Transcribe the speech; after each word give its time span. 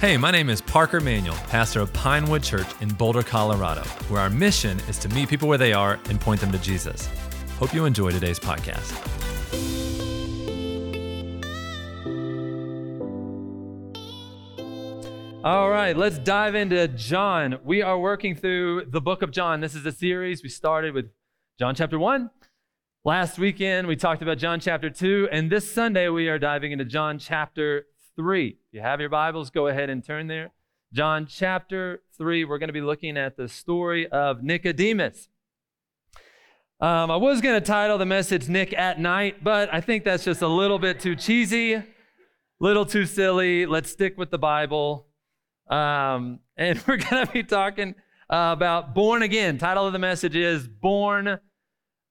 Hey, 0.00 0.16
my 0.16 0.30
name 0.30 0.48
is 0.48 0.60
Parker 0.60 1.00
Manuel, 1.00 1.34
pastor 1.48 1.80
of 1.80 1.92
Pinewood 1.92 2.44
Church 2.44 2.68
in 2.80 2.88
Boulder, 2.88 3.24
Colorado, 3.24 3.82
where 4.06 4.20
our 4.20 4.30
mission 4.30 4.78
is 4.88 4.96
to 4.98 5.08
meet 5.08 5.28
people 5.28 5.48
where 5.48 5.58
they 5.58 5.72
are 5.72 5.98
and 6.08 6.20
point 6.20 6.40
them 6.40 6.52
to 6.52 6.58
Jesus. 6.58 7.08
Hope 7.58 7.74
you 7.74 7.84
enjoy 7.84 8.12
today's 8.12 8.38
podcast. 8.38 8.94
All 15.42 15.68
right, 15.68 15.96
let's 15.96 16.20
dive 16.20 16.54
into 16.54 16.86
John. 16.86 17.58
We 17.64 17.82
are 17.82 17.98
working 17.98 18.36
through 18.36 18.84
the 18.84 19.00
book 19.00 19.22
of 19.22 19.32
John. 19.32 19.60
This 19.60 19.74
is 19.74 19.84
a 19.84 19.90
series. 19.90 20.44
We 20.44 20.48
started 20.48 20.94
with 20.94 21.06
John 21.58 21.74
chapter 21.74 21.98
1. 21.98 22.30
Last 23.04 23.36
weekend, 23.36 23.88
we 23.88 23.96
talked 23.96 24.22
about 24.22 24.38
John 24.38 24.60
chapter 24.60 24.90
2. 24.90 25.30
And 25.32 25.50
this 25.50 25.68
Sunday, 25.68 26.08
we 26.08 26.28
are 26.28 26.38
diving 26.38 26.70
into 26.70 26.84
John 26.84 27.18
chapter 27.18 27.86
3. 28.14 28.57
If 28.70 28.74
you 28.74 28.80
have 28.82 29.00
your 29.00 29.08
Bibles, 29.08 29.48
go 29.48 29.68
ahead 29.68 29.88
and 29.88 30.04
turn 30.04 30.26
there. 30.26 30.50
John 30.92 31.26
chapter 31.26 32.02
3, 32.18 32.44
we're 32.44 32.58
going 32.58 32.68
to 32.68 32.74
be 32.74 32.82
looking 32.82 33.16
at 33.16 33.34
the 33.34 33.48
story 33.48 34.06
of 34.08 34.42
Nicodemus. 34.42 35.30
Um, 36.78 37.10
I 37.10 37.16
was 37.16 37.40
going 37.40 37.58
to 37.58 37.66
title 37.66 37.96
the 37.96 38.04
message 38.04 38.46
Nick 38.46 38.74
at 38.74 39.00
Night, 39.00 39.42
but 39.42 39.72
I 39.72 39.80
think 39.80 40.04
that's 40.04 40.22
just 40.22 40.42
a 40.42 40.46
little 40.46 40.78
bit 40.78 41.00
too 41.00 41.16
cheesy, 41.16 41.82
little 42.60 42.84
too 42.84 43.06
silly. 43.06 43.64
Let's 43.64 43.90
stick 43.90 44.18
with 44.18 44.30
the 44.30 44.36
Bible. 44.36 45.06
Um, 45.70 46.40
and 46.58 46.78
we're 46.86 46.98
going 46.98 47.26
to 47.26 47.32
be 47.32 47.44
talking 47.44 47.94
uh, 48.28 48.52
about 48.52 48.94
born 48.94 49.22
again. 49.22 49.56
Title 49.56 49.86
of 49.86 49.94
the 49.94 49.98
message 49.98 50.36
is 50.36 50.68
Born 50.68 51.38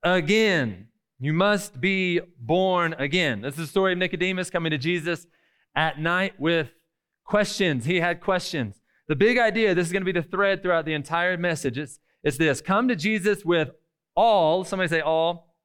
Again. 0.02 0.88
You 1.20 1.34
must 1.34 1.80
be 1.80 2.20
born 2.40 2.96
again. 2.98 3.42
This 3.42 3.54
is 3.54 3.60
the 3.60 3.68
story 3.68 3.94
of 3.94 4.00
Nicodemus 4.00 4.50
coming 4.50 4.72
to 4.72 4.80
Jesus 4.80 5.28
at 5.78 6.00
night 6.00 6.34
with 6.40 6.72
questions. 7.24 7.86
He 7.86 8.00
had 8.00 8.20
questions. 8.20 8.82
The 9.08 9.16
big 9.16 9.38
idea, 9.38 9.76
this 9.76 9.86
is 9.86 9.94
going 9.94 10.02
to 10.02 10.12
be 10.12 10.20
the 10.20 10.28
thread 10.28 10.62
throughout 10.62 10.86
the 10.86 10.94
entire 10.96 11.38
message. 11.38 11.78
It's, 11.78 12.00
it's 12.24 12.38
this 12.38 12.60
come 12.60 12.88
to 12.88 12.96
Jesus 12.96 13.46
with 13.46 13.70
all, 14.16 14.64
somebody 14.64 14.90
say 14.90 15.02
all, 15.02 15.56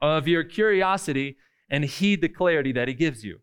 all, 0.00 0.18
of 0.18 0.28
your 0.28 0.44
curiosity 0.44 1.38
and 1.70 1.84
heed 1.84 2.20
the 2.20 2.28
clarity 2.28 2.72
that 2.72 2.88
he 2.88 2.94
gives 2.94 3.24
you. 3.24 3.38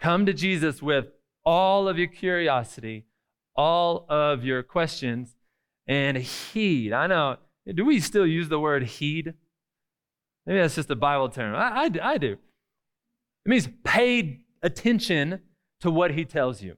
Come 0.00 0.24
to 0.26 0.32
Jesus 0.32 0.80
with 0.80 1.06
all 1.44 1.88
of 1.88 1.98
your 1.98 2.08
curiosity, 2.08 3.04
all 3.54 4.06
of 4.08 4.44
your 4.44 4.62
questions, 4.62 5.36
and 5.86 6.16
heed. 6.16 6.92
I 6.92 7.06
know, 7.06 7.36
do 7.72 7.84
we 7.84 8.00
still 8.00 8.26
use 8.26 8.48
the 8.48 8.58
word 8.58 8.84
heed? 8.84 9.34
Maybe 10.46 10.60
that's 10.60 10.76
just 10.76 10.90
a 10.90 10.96
Bible 10.96 11.28
term. 11.28 11.54
I, 11.54 11.84
I, 11.84 12.12
I 12.14 12.18
do. 12.18 12.32
It 12.32 13.48
means 13.48 13.68
pay 13.84 14.40
attention 14.62 15.40
to 15.80 15.90
what 15.90 16.12
he 16.12 16.24
tells 16.24 16.62
you. 16.62 16.76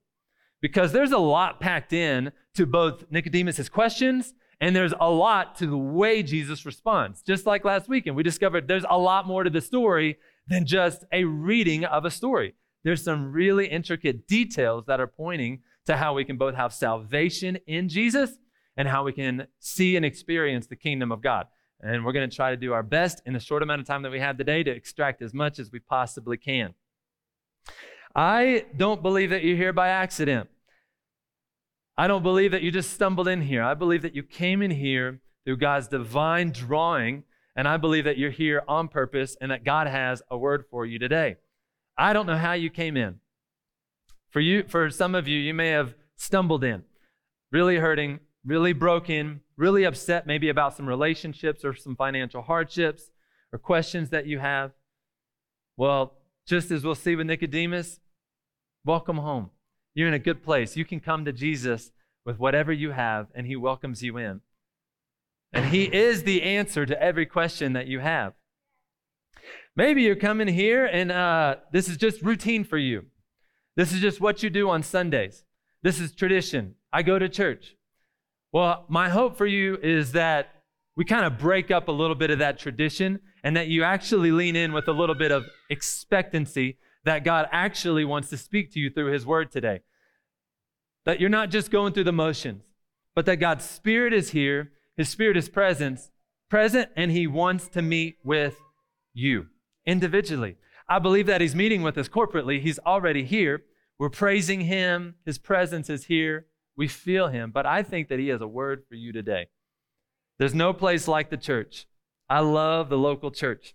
Because 0.61 0.92
there's 0.92 1.12
a 1.12 1.19
lot 1.19 1.61
packed 1.61 1.92
in 1.92 2.33
to 2.55 2.67
both 2.67 3.05
Nicodemus' 3.11 3.69
questions 3.69 4.34
and 4.61 4.77
there's 4.77 4.92
a 5.00 5.11
lot 5.11 5.56
to 5.56 5.67
the 5.67 5.78
way 5.78 6.22
Jesus 6.22 6.67
responds. 6.67 7.22
Just 7.22 7.47
like 7.47 7.64
last 7.64 7.89
weekend, 7.89 8.14
we 8.14 8.22
discovered 8.22 8.69
there's 8.69 8.84
a 8.89 8.98
lot 8.98 9.27
more 9.27 9.42
to 9.42 9.50
the 9.50 9.61
story 9.61 10.19
than 10.47 10.67
just 10.67 11.05
a 11.12 11.25
reading 11.25 11.84
of 11.87 12.05
a 12.05 12.11
story. 12.11 12.55
There's 12.84 13.03
some 13.03 13.33
really 13.33 13.67
intricate 13.67 14.27
details 14.27 14.84
that 14.87 15.00
are 15.00 15.06
pointing 15.06 15.61
to 15.87 15.97
how 15.97 16.15
we 16.15 16.25
can 16.25 16.37
both 16.37 16.55
have 16.55 16.75
salvation 16.75 17.56
in 17.67 17.89
Jesus 17.89 18.37
and 18.77 18.87
how 18.87 19.05
we 19.05 19.12
can 19.12 19.47
see 19.59 19.97
and 19.97 20.05
experience 20.05 20.67
the 20.67 20.77
kingdom 20.77 21.11
of 21.11 21.22
God. 21.22 21.47
And 21.81 22.05
we're 22.05 22.12
going 22.12 22.28
to 22.28 22.37
try 22.37 22.50
to 22.50 22.56
do 22.56 22.75
our 22.75 22.83
best 22.83 23.22
in 23.25 23.33
the 23.33 23.41
short 23.41 23.62
amount 23.62 23.81
of 23.81 23.87
time 23.87 24.03
that 24.03 24.12
we 24.12 24.20
have 24.20 24.37
today 24.37 24.62
to 24.62 24.70
extract 24.70 25.22
as 25.22 25.33
much 25.33 25.59
as 25.59 25.72
we 25.72 25.78
possibly 25.78 26.37
can. 26.37 26.75
I 28.14 28.66
don't 28.77 29.03
believe 29.03 29.30
that 29.30 29.44
you're 29.44 29.56
here 29.56 29.72
by 29.72 29.89
accident. 29.89 30.48
I 31.97 32.06
don't 32.06 32.22
believe 32.22 32.53
that 32.53 32.62
you 32.62 32.70
just 32.70 32.92
stumbled 32.92 33.28
in 33.28 33.42
here. 33.42 33.62
I 33.62 33.75
believe 33.75 34.03
that 34.03 34.14
you 34.14 34.22
came 34.22 34.62
in 34.62 34.70
here 34.70 35.20
through 35.44 35.58
God's 35.58 35.88
divine 35.88 36.50
drawing, 36.50 37.25
and 37.55 37.69
I 37.69 37.77
believe 37.77 38.04
that 38.04 38.19
you're 38.19 38.31
here 38.31 38.62
on 38.66 38.88
purpose 38.88 39.37
and 39.41 39.50
that 39.50 39.65
God 39.65 39.87
has 39.87 40.22
a 40.31 40.38
word 40.38 40.65
for 40.70 40.87
you 40.87 40.99
today. 40.99 41.37
I 41.97 42.12
don't 42.12 42.26
know 42.26 42.37
how 42.37 42.54
you 42.54 42.70
came 42.70 42.97
in. 42.97 43.20
For 44.31 44.41
you, 44.41 44.65
for 44.66 44.91
some 44.91 45.15
of 45.15 45.28
you, 45.28 45.38
you 45.38 45.53
may 45.53 45.69
have 45.69 45.94
stumbled 46.16 46.65
in, 46.65 46.84
really 47.53 47.76
hurting, 47.76 48.20
really 48.44 48.72
broken, 48.72 49.41
really 49.56 49.84
upset, 49.84 50.26
maybe 50.26 50.49
about 50.49 50.76
some 50.76 50.87
relationships 50.87 51.65
or 51.65 51.75
some 51.75 51.97
financial 51.97 52.43
hardships 52.43 53.10
or 53.53 53.59
questions 53.59 54.10
that 54.10 54.26
you 54.26 54.38
have. 54.38 54.70
Well, 55.76 56.15
just 56.50 56.72
as 56.72 56.83
we'll 56.83 56.97
see 56.97 57.15
with 57.15 57.28
Nicodemus, 57.28 58.00
welcome 58.84 59.19
home. 59.19 59.50
You're 59.94 60.09
in 60.09 60.15
a 60.15 60.19
good 60.19 60.43
place. 60.43 60.77
You 60.77 60.84
can 60.84 60.99
come 60.99 61.25
to 61.25 61.33
Jesus 61.33 61.93
with 62.27 62.41
whatever 62.41 62.72
you 62.72 62.91
have, 62.91 63.28
and 63.37 63.47
He 63.47 63.55
welcomes 63.55 64.03
you 64.03 64.16
in. 64.16 64.41
And 65.53 65.66
He 65.66 65.84
is 65.84 66.25
the 66.25 66.43
answer 66.43 66.84
to 66.84 67.00
every 67.00 67.25
question 67.25 67.75
that 67.75 67.87
you 67.87 68.00
have. 68.00 68.33
Maybe 69.77 70.03
you're 70.03 70.16
coming 70.16 70.49
here 70.49 70.84
and 70.84 71.12
uh, 71.12 71.56
this 71.72 71.88
is 71.88 71.97
just 71.97 72.21
routine 72.21 72.65
for 72.65 72.78
you. 72.78 73.06
This 73.77 73.93
is 73.93 74.00
just 74.00 74.21
what 74.21 74.43
you 74.43 74.50
do 74.50 74.69
on 74.69 74.82
Sundays. 74.82 75.44
This 75.84 76.00
is 76.00 76.12
tradition. 76.12 76.75
I 76.93 77.03
go 77.03 77.21
to 77.21 77.28
church. 77.28 77.77
Well, 78.53 78.87
my 78.88 79.09
hope 79.09 79.38
for 79.38 79.47
you 79.47 79.78
is 79.81 80.12
that 80.12 80.59
we 80.97 81.05
kind 81.05 81.25
of 81.25 81.39
break 81.39 81.71
up 81.71 81.89
a 81.89 81.93
little 81.93 82.17
bit 82.17 82.31
of 82.31 82.41
that 82.41 82.59
tradition 82.59 83.21
and 83.43 83.56
that 83.56 83.69
you 83.69 83.84
actually 83.84 84.33
lean 84.33 84.56
in 84.56 84.73
with 84.73 84.89
a 84.89 84.93
little 84.93 85.15
bit 85.15 85.33
of 85.33 85.45
expectancy 85.71 86.78
that 87.05 87.25
God 87.25 87.49
actually 87.53 88.05
wants 88.05 88.28
to 88.31 88.37
speak 88.37 88.73
to 88.73 88.81
you 88.81 88.91
through 88.91 89.12
His 89.12 89.25
Word 89.25 89.50
today. 89.50 89.81
That 91.06 91.21
you're 91.21 91.31
not 91.31 91.50
just 91.50 91.71
going 91.71 91.93
through 91.93 92.05
the 92.05 92.12
motions, 92.12 92.62
but 93.15 93.27
that 93.27 93.37
God's 93.37 93.65
Spirit 93.65 94.12
is 94.12 94.31
here, 94.31 94.73
His 94.97 95.09
Spirit 95.09 95.37
is 95.37 95.49
present, 95.49 96.00
present, 96.50 96.91
and 96.97 97.11
He 97.11 97.27
wants 97.27 97.69
to 97.69 97.83
meet 97.83 98.19
with 98.23 98.59
you 99.15 99.47
individually. 99.87 100.56
I 100.89 100.99
believe 100.99 101.27
that 101.27 101.41
He's 101.41 101.55
meeting 101.55 101.83
with 101.83 101.97
us 101.97 102.09
corporately. 102.09 102.61
He's 102.61 102.79
already 102.81 103.25
here. 103.25 103.62
We're 103.99 104.11
praising 104.11 104.62
Him. 104.62 105.15
His 105.25 105.39
presence 105.39 105.89
is 105.89 106.05
here. 106.05 106.47
We 106.77 106.89
feel 106.89 107.29
Him. 107.29 107.50
But 107.53 107.65
I 107.65 107.83
think 107.83 108.09
that 108.09 108.19
He 108.19 108.29
has 108.29 108.41
a 108.41 108.47
word 108.47 108.83
for 108.89 108.97
you 108.97 109.12
today. 109.12 109.47
There's 110.41 110.55
no 110.55 110.73
place 110.73 111.06
like 111.06 111.28
the 111.28 111.37
church. 111.37 111.87
I 112.27 112.41
love 112.41 112.89
the 112.89 112.97
local 112.97 113.31
church, 113.31 113.75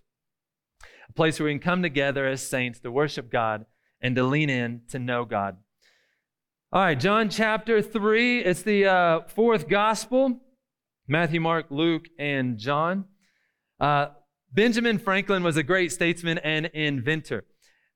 a 1.08 1.12
place 1.12 1.38
where 1.38 1.46
we 1.46 1.52
can 1.52 1.60
come 1.60 1.80
together 1.80 2.26
as 2.26 2.44
saints 2.44 2.80
to 2.80 2.90
worship 2.90 3.30
God 3.30 3.66
and 4.00 4.16
to 4.16 4.24
lean 4.24 4.50
in 4.50 4.80
to 4.88 4.98
know 4.98 5.24
God. 5.24 5.58
All 6.72 6.82
right, 6.82 6.98
John 6.98 7.30
chapter 7.30 7.80
3. 7.80 8.40
It's 8.40 8.62
the 8.62 8.84
uh, 8.84 9.20
fourth 9.28 9.68
gospel 9.68 10.40
Matthew, 11.06 11.40
Mark, 11.40 11.66
Luke, 11.70 12.06
and 12.18 12.58
John. 12.58 13.04
Uh, 13.78 14.08
Benjamin 14.52 14.98
Franklin 14.98 15.44
was 15.44 15.56
a 15.56 15.62
great 15.62 15.92
statesman 15.92 16.38
and 16.38 16.66
inventor. 16.74 17.44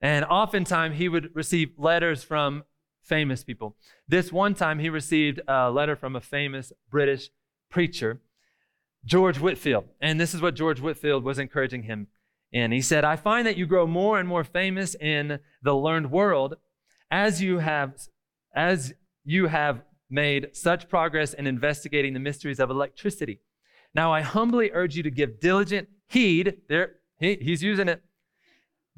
And 0.01 0.25
oftentimes 0.27 0.97
he 0.97 1.09
would 1.09 1.35
receive 1.35 1.71
letters 1.77 2.23
from 2.23 2.63
famous 3.03 3.43
people. 3.43 3.77
This 4.07 4.31
one 4.31 4.55
time 4.55 4.79
he 4.79 4.91
received 4.91 5.41
a 5.49 5.73
letter 5.73 5.97
from 5.97 6.15
a 6.15 6.21
famous 6.21 6.73
British 6.89 7.31
preacher. 7.69 8.21
George 9.05 9.39
Whitefield. 9.39 9.85
And 10.01 10.21
this 10.21 10.35
is 10.35 10.43
what 10.43 10.55
George 10.55 10.81
Whitefield 10.81 11.25
was 11.25 11.39
encouraging 11.39 11.85
him 11.85 12.09
in. 12.53 12.73
He 12.73 12.81
said, 12.81 13.05
I 13.05 13.17
find 13.17 13.47
that 13.47 13.57
you 13.57 13.67
grow 13.67 13.87
more 13.87 14.19
and 14.19 14.29
more 14.29 14.45
famous 14.45 14.95
in 14.95 15.41
the 15.63 15.75
learned 15.75 16.11
world 16.11 16.57
as 17.11 17.43
you 17.43 17.59
have 17.59 17.95
as 18.55 18.95
you 19.25 19.47
have 19.47 19.83
made 20.09 20.57
such 20.57 20.89
progress 20.89 21.33
in 21.35 21.47
investigating 21.47 22.15
the 22.15 22.21
mysteries 22.21 22.59
of 22.59 22.71
electricity. 22.71 23.41
Now 23.95 24.13
I 24.13 24.23
humbly 24.23 24.71
urge 24.73 24.97
you 24.97 25.03
to 25.05 25.11
give 25.11 25.41
diligent 25.41 25.89
heed, 26.09 26.63
there 26.69 26.97
he, 27.19 27.37
he's 27.41 27.63
using 27.63 27.89
it, 27.89 28.03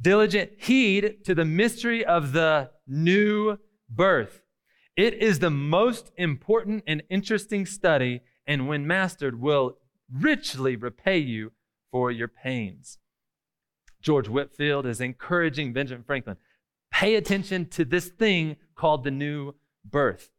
diligent 0.00 0.52
heed 0.58 1.24
to 1.24 1.34
the 1.34 1.44
mystery 1.44 2.04
of 2.04 2.32
the 2.32 2.70
new 2.86 3.58
birth. 3.88 4.42
It 4.96 5.14
is 5.14 5.38
the 5.38 5.50
most 5.50 6.12
important 6.16 6.84
and 6.87 7.02
interesting 7.10 7.66
study, 7.66 8.22
and 8.46 8.69
when 8.69 8.87
mastered, 8.87 9.40
will 9.40 9.76
richly 10.12 10.76
repay 10.76 11.19
you 11.19 11.53
for 11.91 12.11
your 12.11 12.29
pains. 12.29 12.99
George 14.00 14.29
Whitefield 14.29 14.87
is 14.87 15.00
encouraging 15.00 15.73
Benjamin 15.73 16.05
Franklin 16.05 16.37
pay 16.93 17.14
attention 17.14 17.67
to 17.70 17.85
this 17.85 18.09
thing 18.09 18.56
called 18.75 19.05
the 19.05 19.11
new 19.11 19.55
birth. 19.85 20.31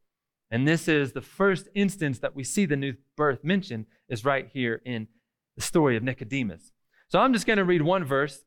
And 0.50 0.68
this 0.68 0.86
is 0.86 1.12
the 1.12 1.20
first 1.20 1.68
instance 1.74 2.20
that 2.20 2.36
we 2.36 2.44
see 2.44 2.64
the 2.64 2.76
new 2.76 2.94
birth 3.16 3.42
mentioned 3.42 3.86
is 4.08 4.24
right 4.24 4.48
here 4.52 4.80
in 4.84 5.08
the 5.56 5.62
story 5.62 5.96
of 5.96 6.02
Nicodemus. 6.02 6.72
So 7.08 7.18
I'm 7.18 7.32
just 7.32 7.46
going 7.46 7.56
to 7.56 7.64
read 7.64 7.82
one 7.82 8.04
verse, 8.04 8.44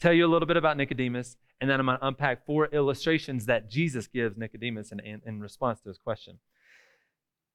tell 0.00 0.12
you 0.12 0.26
a 0.26 0.30
little 0.30 0.46
bit 0.46 0.56
about 0.56 0.76
Nicodemus, 0.76 1.36
and 1.60 1.68
then 1.68 1.80
I'm 1.80 1.86
going 1.86 1.98
to 1.98 2.06
unpack 2.06 2.46
four 2.46 2.66
illustrations 2.66 3.46
that 3.46 3.68
Jesus 3.68 4.06
gives 4.06 4.36
Nicodemus 4.36 4.92
in, 4.92 5.00
in, 5.00 5.20
in 5.26 5.40
response 5.40 5.80
to 5.80 5.88
his 5.88 5.98
question. 5.98 6.38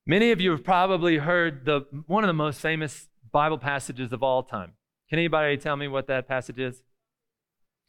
Many 0.05 0.31
of 0.31 0.41
you 0.41 0.51
have 0.51 0.63
probably 0.63 1.17
heard 1.17 1.65
the, 1.65 1.85
one 2.07 2.23
of 2.23 2.27
the 2.27 2.33
most 2.33 2.59
famous 2.59 3.07
Bible 3.31 3.57
passages 3.57 4.11
of 4.11 4.21
all 4.21 4.43
time. 4.43 4.73
Can 5.09 5.19
anybody 5.19 5.55
tell 5.57 5.77
me 5.77 5.87
what 5.87 6.07
that 6.07 6.27
passage 6.27 6.59
is? 6.59 6.83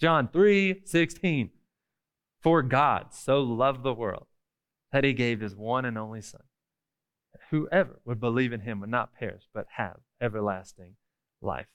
John 0.00 0.28
3 0.28 0.82
16. 0.84 1.50
For 2.40 2.62
God 2.62 3.14
so 3.14 3.40
loved 3.40 3.82
the 3.82 3.94
world 3.94 4.26
that 4.92 5.02
he 5.02 5.12
gave 5.12 5.40
his 5.40 5.56
one 5.56 5.84
and 5.84 5.96
only 5.96 6.20
Son. 6.20 6.42
Whoever 7.50 8.00
would 8.04 8.20
believe 8.20 8.52
in 8.52 8.60
him 8.60 8.80
would 8.80 8.90
not 8.90 9.14
perish, 9.14 9.44
but 9.52 9.66
have 9.76 9.96
everlasting 10.20 10.96
life. 11.40 11.66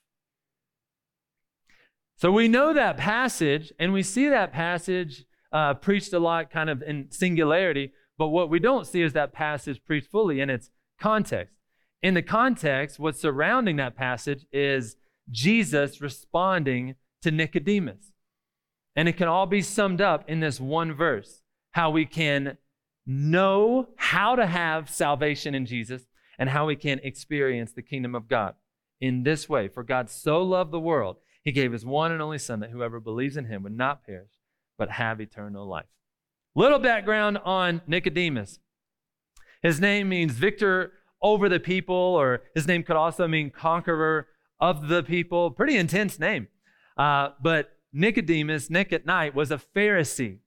So 2.15 2.31
we 2.31 2.47
know 2.47 2.74
that 2.74 2.97
passage, 2.97 3.74
and 3.80 3.94
we 3.94 4.03
see 4.03 4.30
that 4.30 4.53
passage 4.53 5.25
uh, 5.51 5.74
preached 5.74 6.13
a 6.13 6.19
lot 6.19 6.51
kind 6.51 6.69
of 6.69 6.81
in 6.81 7.07
singularity, 7.12 7.91
but 8.19 8.27
what 8.27 8.50
we 8.50 8.60
don't 8.60 8.86
see 8.86 9.01
is 9.01 9.13
that 9.13 9.31
passage 9.31 9.81
preached 9.86 10.12
fully 10.12 10.42
in 10.42 10.50
its 10.50 10.69
context. 11.00 11.56
In 12.04 12.13
the 12.13 12.21
context, 12.21 13.00
what's 13.00 13.21
surrounding 13.21 13.77
that 13.77 13.95
passage 13.95 14.45
is 14.51 14.98
Jesus 15.31 16.01
responding 16.01 16.95
to 17.21 17.31
Nicodemus. 17.31 18.12
And 18.94 19.07
it 19.07 19.16
can 19.16 19.30
all 19.30 19.45
be 19.45 19.62
summed 19.62 20.01
up 20.01 20.30
in 20.30 20.42
this 20.42 20.60
one 20.60 20.94
verse 20.94 21.42
how 21.71 21.92
we 21.92 22.06
can 22.06 22.57
know 23.06 23.88
how 23.95 24.36
to 24.36 24.45
have 24.45 24.89
salvation 24.89 25.56
in 25.56 25.65
Jesus 25.65 26.04
and 26.38 26.50
how 26.50 26.65
we 26.65 26.75
can 26.75 27.00
experience 27.00 27.72
the 27.72 27.81
kingdom 27.81 28.15
of 28.15 28.27
God 28.27 28.56
in 29.00 29.24
this 29.24 29.48
way. 29.48 29.69
For 29.69 29.83
God 29.83 30.10
so 30.10 30.42
loved 30.42 30.72
the 30.72 30.80
world, 30.80 31.18
he 31.44 31.54
gave 31.54 31.72
his 31.72 31.86
one 31.86 32.12
and 32.12 32.22
only 32.22 32.38
Son 32.38 32.60
that 32.60 32.72
whoever 32.72 33.00
believes 33.00 33.38
in 33.38 33.45
him 33.45 33.63
would 33.63 33.77
not 33.77 34.06
perish, 34.06 34.33
but 34.77 34.92
have 34.92 35.22
eternal 35.22 35.65
life. 35.65 35.86
Little 36.59 36.79
background 36.79 37.38
on 37.45 37.81
Nicodemus. 37.88 38.59
His 39.63 39.79
name 39.79 40.09
means 40.09 40.33
victor 40.33 40.91
over 41.21 41.47
the 41.47 41.57
people, 41.57 41.95
or 41.95 42.41
his 42.53 42.67
name 42.67 42.83
could 42.83 42.97
also 42.97 43.29
mean 43.29 43.50
conqueror 43.50 44.27
of 44.59 44.89
the 44.89 45.01
people. 45.01 45.51
Pretty 45.51 45.77
intense 45.77 46.19
name. 46.19 46.50
Uh, 46.97 47.29
but 47.41 47.69
Nicodemus, 47.94 48.69
Nick 48.69 48.91
at 48.91 49.06
night, 49.06 49.33
was 49.33 49.51
a 49.51 49.61
Pharisee. 49.73 50.39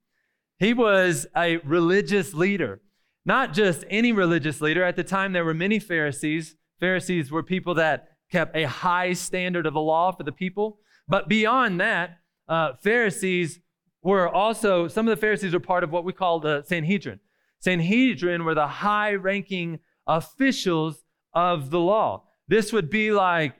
He 0.59 0.71
was 0.71 1.25
a 1.35 1.57
religious 1.57 2.35
leader, 2.35 2.81
not 3.25 3.53
just 3.53 3.83
any 3.89 4.11
religious 4.11 4.61
leader. 4.61 4.83
At 4.83 4.95
the 4.95 5.03
time, 5.03 5.33
there 5.33 5.43
were 5.43 5.55
many 5.55 5.79
Pharisees. 5.79 6.55
Pharisees 6.79 7.31
were 7.31 7.41
people 7.41 7.73
that 7.73 8.09
kept 8.31 8.55
a 8.55 8.65
high 8.65 9.13
standard 9.13 9.65
of 9.65 9.73
the 9.73 9.81
law 9.81 10.11
for 10.11 10.21
the 10.21 10.31
people. 10.31 10.77
But 11.07 11.27
beyond 11.27 11.81
that, 11.81 12.19
uh, 12.47 12.73
Pharisees 12.83 13.61
were 14.03 14.27
also, 14.27 14.87
some 14.87 15.07
of 15.07 15.15
the 15.15 15.19
Pharisees 15.19 15.53
were 15.53 15.59
part 15.59 15.83
of 15.83 15.91
what 15.91 16.03
we 16.03 16.13
call 16.13 16.39
the 16.39 16.63
Sanhedrin. 16.67 17.19
Sanhedrin 17.59 18.43
were 18.43 18.53
the 18.53 18.67
high 18.67 19.13
ranking 19.13 19.79
officials 20.05 21.03
of 21.33 21.69
the 21.69 21.79
law. 21.79 22.23
This 22.47 22.73
would 22.73 22.89
be 22.89 23.11
like 23.11 23.55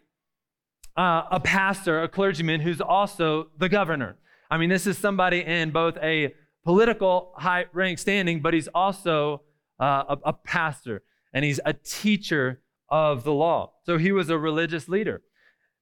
uh, 0.98 1.24
a 1.31 1.40
pastor, 1.40 2.04
a 2.04 2.10
clergyman 2.10 2.60
who's 2.60 2.81
also 2.81 3.48
the 3.57 3.69
governor. 3.69 4.18
I 4.51 4.57
mean, 4.57 4.69
this 4.69 4.86
is 4.86 4.98
somebody 4.98 5.40
in 5.40 5.72
both 5.72 5.98
a 5.98 6.36
political 6.63 7.34
high 7.38 7.66
rank 7.74 7.98
standing, 7.98 8.42
but 8.42 8.54
he's 8.54 8.68
also 8.68 9.42
uh, 9.80 10.04
a, 10.10 10.18
a 10.25 10.34
pastor 10.34 11.04
and 11.34 11.44
he's 11.44 11.60
a 11.66 11.74
teacher 11.74 12.62
of 12.90 13.24
the 13.24 13.34
law. 13.34 13.74
So 13.86 13.98
he 13.98 14.12
was 14.12 14.30
a 14.30 14.38
religious 14.38 14.88
leader. 14.88 15.22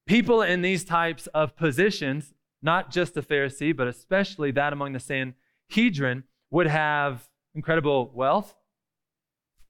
People 0.06 0.42
in 0.42 0.62
these 0.62 0.86
types 0.86 1.28
of 1.28 1.56
positions, 1.56 2.34
not 2.62 2.92
just 2.92 3.14
the 3.14 3.22
Pharisee, 3.22 3.76
but 3.76 3.88
especially 3.88 4.52
that 4.52 4.74
among 4.74 4.94
the 4.94 5.00
Sanhedrin, 5.00 6.24
would 6.50 6.68
have 6.68 7.30
incredible 7.56 8.12
wealth. 8.14 8.56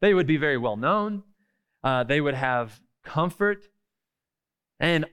They 0.02 0.14
would 0.14 0.28
be 0.28 0.38
very 0.38 0.58
well 0.58 0.78
known. 0.78 1.24
Uh, 1.84 2.04
they 2.04 2.22
would 2.22 2.34
have 2.34 2.82
comfort. 3.04 3.68
And 4.80 5.06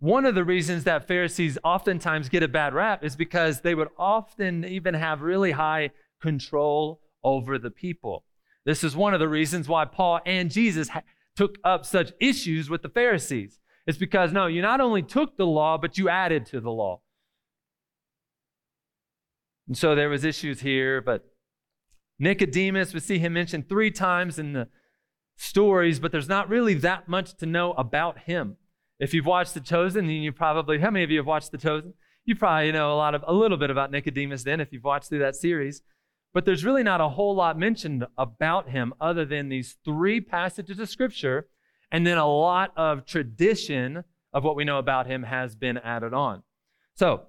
one 0.00 0.26
of 0.26 0.34
the 0.34 0.44
reasons 0.44 0.84
that 0.84 1.08
Pharisees 1.08 1.58
oftentimes 1.64 2.28
get 2.28 2.42
a 2.42 2.48
bad 2.48 2.74
rap 2.74 3.02
is 3.02 3.16
because 3.16 3.62
they 3.62 3.74
would 3.74 3.88
often 3.98 4.64
even 4.64 4.94
have 4.94 5.22
really 5.22 5.52
high 5.52 5.90
control 6.20 7.00
over 7.24 7.58
the 7.58 7.70
people. 7.70 8.24
This 8.64 8.84
is 8.84 8.94
one 8.94 9.14
of 9.14 9.20
the 9.20 9.28
reasons 9.28 9.68
why 9.68 9.86
Paul 9.86 10.20
and 10.24 10.50
Jesus 10.50 10.90
ha- 10.90 11.02
took 11.34 11.56
up 11.64 11.84
such 11.84 12.12
issues 12.20 12.70
with 12.70 12.82
the 12.82 12.88
Pharisees. 12.88 13.58
It's 13.88 13.96
because, 13.96 14.34
no, 14.34 14.46
you 14.48 14.60
not 14.60 14.82
only 14.82 15.02
took 15.02 15.38
the 15.38 15.46
law, 15.46 15.78
but 15.78 15.96
you 15.96 16.10
added 16.10 16.44
to 16.46 16.60
the 16.60 16.70
law. 16.70 17.00
And 19.66 19.78
so 19.78 19.94
there 19.94 20.10
was 20.10 20.24
issues 20.24 20.60
here, 20.60 21.00
but 21.00 21.24
Nicodemus, 22.18 22.92
we 22.92 23.00
see 23.00 23.18
him 23.18 23.32
mentioned 23.32 23.66
three 23.66 23.90
times 23.90 24.38
in 24.38 24.52
the 24.52 24.68
stories, 25.38 26.00
but 26.00 26.12
there's 26.12 26.28
not 26.28 26.50
really 26.50 26.74
that 26.74 27.08
much 27.08 27.34
to 27.38 27.46
know 27.46 27.72
about 27.72 28.18
him. 28.20 28.58
If 29.00 29.14
you've 29.14 29.24
watched 29.24 29.54
The 29.54 29.60
Chosen, 29.60 30.06
then 30.06 30.16
you 30.16 30.32
probably, 30.32 30.80
how 30.80 30.90
many 30.90 31.04
of 31.04 31.10
you 31.10 31.16
have 31.16 31.26
watched 31.26 31.50
The 31.50 31.56
Chosen? 31.56 31.94
You 32.26 32.36
probably 32.36 32.72
know 32.72 32.92
a 32.92 32.94
lot 32.94 33.14
of, 33.14 33.24
a 33.26 33.32
little 33.32 33.56
bit 33.56 33.70
about 33.70 33.90
Nicodemus 33.90 34.42
then 34.42 34.60
if 34.60 34.70
you've 34.70 34.84
watched 34.84 35.08
through 35.08 35.20
that 35.20 35.34
series. 35.34 35.80
But 36.34 36.44
there's 36.44 36.64
really 36.64 36.82
not 36.82 37.00
a 37.00 37.08
whole 37.08 37.34
lot 37.34 37.58
mentioned 37.58 38.06
about 38.18 38.68
him 38.68 38.92
other 39.00 39.24
than 39.24 39.48
these 39.48 39.78
three 39.82 40.20
passages 40.20 40.78
of 40.78 40.90
scripture. 40.90 41.48
And 41.90 42.06
then 42.06 42.18
a 42.18 42.26
lot 42.26 42.72
of 42.76 43.06
tradition 43.06 44.04
of 44.32 44.44
what 44.44 44.56
we 44.56 44.64
know 44.64 44.78
about 44.78 45.06
him 45.06 45.22
has 45.22 45.56
been 45.56 45.78
added 45.78 46.12
on. 46.12 46.42
So 46.94 47.22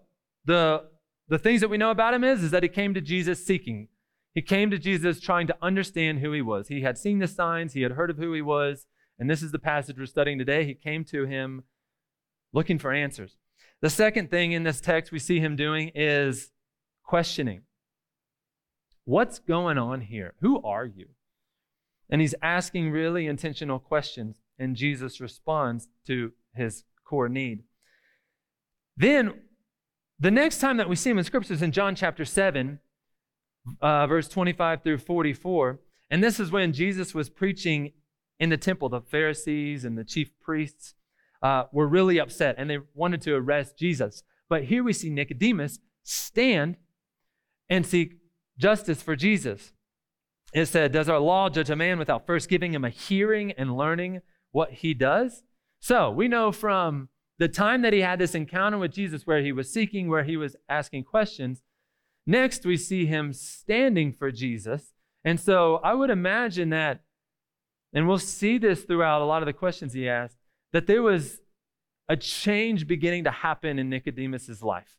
the, 0.45 0.83
the 1.27 1.39
things 1.39 1.61
that 1.61 1.69
we 1.69 1.77
know 1.77 1.91
about 1.91 2.13
him 2.13 2.23
is, 2.23 2.43
is 2.43 2.51
that 2.51 2.63
he 2.63 2.69
came 2.69 2.93
to 2.93 3.01
Jesus 3.01 3.45
seeking. 3.45 3.87
He 4.33 4.41
came 4.41 4.69
to 4.71 4.77
Jesus 4.77 5.19
trying 5.19 5.47
to 5.47 5.57
understand 5.61 6.19
who 6.19 6.31
he 6.33 6.41
was. 6.41 6.67
He 6.67 6.81
had 6.81 6.97
seen 6.97 7.19
the 7.19 7.27
signs, 7.27 7.73
he 7.73 7.81
had 7.81 7.93
heard 7.93 8.09
of 8.09 8.17
who 8.17 8.33
he 8.33 8.41
was, 8.41 8.85
and 9.17 9.29
this 9.29 9.41
is 9.41 9.51
the 9.51 9.59
passage 9.59 9.97
we're 9.97 10.05
studying 10.05 10.37
today. 10.37 10.65
He 10.65 10.73
came 10.73 11.03
to 11.05 11.25
him 11.25 11.63
looking 12.53 12.79
for 12.79 12.91
answers. 12.91 13.37
The 13.81 13.89
second 13.89 14.29
thing 14.29 14.51
in 14.51 14.63
this 14.63 14.81
text 14.81 15.11
we 15.11 15.19
see 15.19 15.39
him 15.39 15.55
doing 15.55 15.91
is 15.95 16.51
questioning. 17.03 17.61
What's 19.05 19.39
going 19.39 19.77
on 19.77 20.01
here? 20.01 20.33
Who 20.41 20.61
are 20.63 20.85
you? 20.85 21.07
And 22.09 22.21
he's 22.21 22.35
asking 22.41 22.91
really 22.91 23.27
intentional 23.27 23.79
questions, 23.79 24.37
and 24.59 24.75
Jesus 24.75 25.19
responds 25.19 25.87
to 26.07 26.33
his 26.53 26.83
core 27.03 27.29
need. 27.29 27.63
Then, 28.97 29.33
the 30.19 30.31
next 30.31 30.59
time 30.59 30.77
that 30.77 30.89
we 30.89 30.95
see 30.95 31.09
him 31.09 31.17
in 31.17 31.23
Scripture 31.23 31.53
is 31.53 31.61
in 31.61 31.71
John 31.71 31.95
chapter 31.95 32.25
7, 32.25 32.79
uh, 33.81 34.07
verse 34.07 34.27
25 34.27 34.83
through 34.83 34.97
44. 34.97 35.79
And 36.09 36.23
this 36.23 36.39
is 36.39 36.51
when 36.51 36.73
Jesus 36.73 37.13
was 37.13 37.29
preaching 37.29 37.93
in 38.39 38.49
the 38.49 38.57
temple, 38.57 38.89
the 38.89 39.01
Pharisees 39.01 39.85
and 39.85 39.97
the 39.97 40.03
chief 40.03 40.31
priests 40.39 40.95
uh, 41.41 41.65
were 41.71 41.87
really 41.87 42.19
upset 42.19 42.55
and 42.57 42.69
they 42.69 42.79
wanted 42.93 43.21
to 43.21 43.35
arrest 43.35 43.77
Jesus. 43.77 44.23
But 44.49 44.65
here 44.65 44.83
we 44.83 44.93
see 44.93 45.09
Nicodemus 45.09 45.79
stand 46.03 46.77
and 47.69 47.85
seek 47.85 48.17
justice 48.57 49.01
for 49.01 49.15
Jesus. 49.15 49.71
It 50.53 50.65
said, 50.65 50.91
Does 50.91 51.09
our 51.09 51.19
law 51.19 51.49
judge 51.49 51.69
a 51.69 51.75
man 51.75 51.99
without 51.99 52.25
first 52.25 52.49
giving 52.49 52.73
him 52.73 52.83
a 52.83 52.89
hearing 52.89 53.51
and 53.51 53.77
learning 53.77 54.21
what 54.51 54.71
he 54.71 54.93
does? 54.93 55.43
So 55.79 56.11
we 56.11 56.27
know 56.27 56.51
from 56.51 57.09
the 57.37 57.47
time 57.47 57.81
that 57.83 57.93
he 57.93 58.01
had 58.01 58.19
this 58.19 58.35
encounter 58.35 58.77
with 58.77 58.91
Jesus 58.91 59.25
where 59.25 59.41
he 59.41 59.51
was 59.51 59.71
seeking, 59.71 60.09
where 60.09 60.23
he 60.23 60.37
was 60.37 60.55
asking 60.67 61.05
questions. 61.05 61.61
Next, 62.27 62.65
we 62.65 62.77
see 62.77 63.05
him 63.05 63.33
standing 63.33 64.11
for 64.11 64.31
Jesus. 64.31 64.93
And 65.23 65.39
so 65.39 65.79
I 65.83 65.93
would 65.93 66.09
imagine 66.09 66.69
that 66.69 67.01
and 67.93 68.07
we'll 68.07 68.19
see 68.19 68.57
this 68.57 68.83
throughout 68.83 69.21
a 69.21 69.25
lot 69.25 69.41
of 69.41 69.47
the 69.47 69.53
questions 69.53 69.93
he 69.93 70.07
asked, 70.07 70.37
that 70.73 70.87
there 70.87 71.01
was 71.01 71.39
a 72.07 72.15
change 72.15 72.87
beginning 72.87 73.23
to 73.23 73.31
happen 73.31 73.79
in 73.79 73.89
Nicodemus's 73.89 74.61
life 74.61 74.97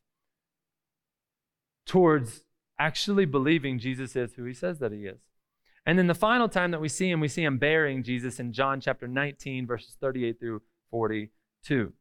towards 1.86 2.44
actually 2.78 3.24
believing 3.24 3.78
Jesus 3.78 4.16
is 4.16 4.34
who 4.34 4.44
he 4.44 4.54
says 4.54 4.78
that 4.78 4.92
he 4.92 5.06
is. 5.06 5.20
And 5.86 5.98
then 5.98 6.06
the 6.06 6.14
final 6.14 6.48
time 6.48 6.70
that 6.72 6.80
we 6.80 6.88
see 6.88 7.10
him, 7.10 7.20
we 7.20 7.28
see 7.28 7.42
him 7.42 7.58
burying 7.58 8.02
Jesus 8.02 8.38
in 8.38 8.52
John 8.52 8.80
chapter 8.80 9.08
19, 9.08 9.66
verses 9.66 9.96
38 10.00 10.38
through 10.38 10.62
42. 10.90 11.92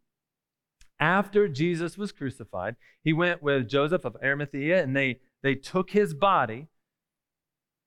After 0.99 1.47
Jesus 1.47 1.97
was 1.97 2.11
crucified, 2.11 2.75
he 3.03 3.13
went 3.13 3.41
with 3.41 3.69
Joseph 3.69 4.03
of 4.03 4.17
Arimathea 4.21 4.83
and 4.83 4.95
they, 4.95 5.19
they 5.41 5.55
took 5.55 5.91
his 5.91 6.13
body 6.13 6.67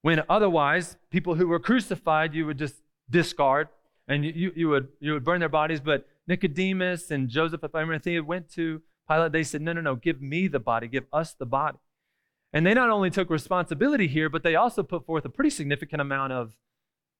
when 0.03 0.21
otherwise 0.27 0.97
people 1.09 1.35
who 1.35 1.47
were 1.47 1.59
crucified, 1.59 2.35
you 2.35 2.45
would 2.45 2.57
just 2.57 2.75
discard, 3.09 3.69
and 4.07 4.25
you, 4.25 4.51
you, 4.53 4.67
would, 4.67 4.89
you 4.99 5.13
would 5.13 5.23
burn 5.23 5.39
their 5.39 5.47
bodies. 5.47 5.79
But 5.79 6.05
Nicodemus 6.27 7.09
and 7.09 7.29
Joseph 7.29 7.63
of 7.63 7.73
Arimathea 7.73 8.21
went 8.21 8.49
to 8.51 8.81
Pilate. 9.09 9.31
They 9.31 9.43
said, 9.43 9.61
No, 9.61 9.71
no, 9.71 9.79
no, 9.79 9.95
give 9.95 10.21
me 10.21 10.47
the 10.49 10.59
body, 10.59 10.89
give 10.89 11.05
us 11.13 11.33
the 11.33 11.45
body. 11.45 11.77
And 12.53 12.65
they 12.65 12.75
not 12.75 12.91
only 12.91 13.09
took 13.09 13.31
responsibility 13.31 14.07
here, 14.07 14.29
but 14.29 14.43
they 14.43 14.55
also 14.55 14.83
put 14.83 15.05
forth 15.05 15.25
a 15.25 15.29
pretty 15.29 15.49
significant 15.49 16.01
amount 16.01 16.33
of 16.33 16.55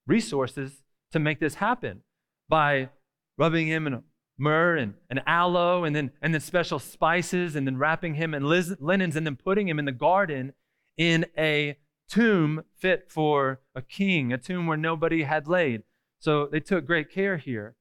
resources 0.05 0.83
to 1.11 1.19
make 1.19 1.39
this 1.39 1.55
happen 1.55 2.01
by 2.47 2.89
rubbing 3.37 3.67
him 3.67 3.87
in 3.87 4.03
myrrh 4.37 4.77
and, 4.77 4.93
and 5.09 5.21
aloe 5.25 5.83
and 5.83 5.95
then, 5.95 6.11
and 6.21 6.33
then 6.33 6.41
special 6.41 6.79
spices 6.79 7.55
and 7.55 7.65
then 7.65 7.77
wrapping 7.77 8.15
him 8.15 8.33
in 8.33 8.43
linens 8.43 9.15
and 9.15 9.25
then 9.25 9.35
putting 9.35 9.67
him 9.67 9.79
in 9.79 9.85
the 9.85 9.91
garden 9.91 10.53
in 10.97 11.25
a 11.37 11.77
tomb 12.07 12.63
fit 12.75 13.09
for 13.09 13.61
a 13.73 13.81
king, 13.81 14.31
a 14.31 14.37
tomb 14.37 14.67
where 14.67 14.77
nobody 14.77 15.23
had 15.23 15.47
laid. 15.47 15.83
So 16.19 16.47
they 16.51 16.59
took 16.59 16.85
great 16.85 17.11
care 17.11 17.37
here. 17.37 17.75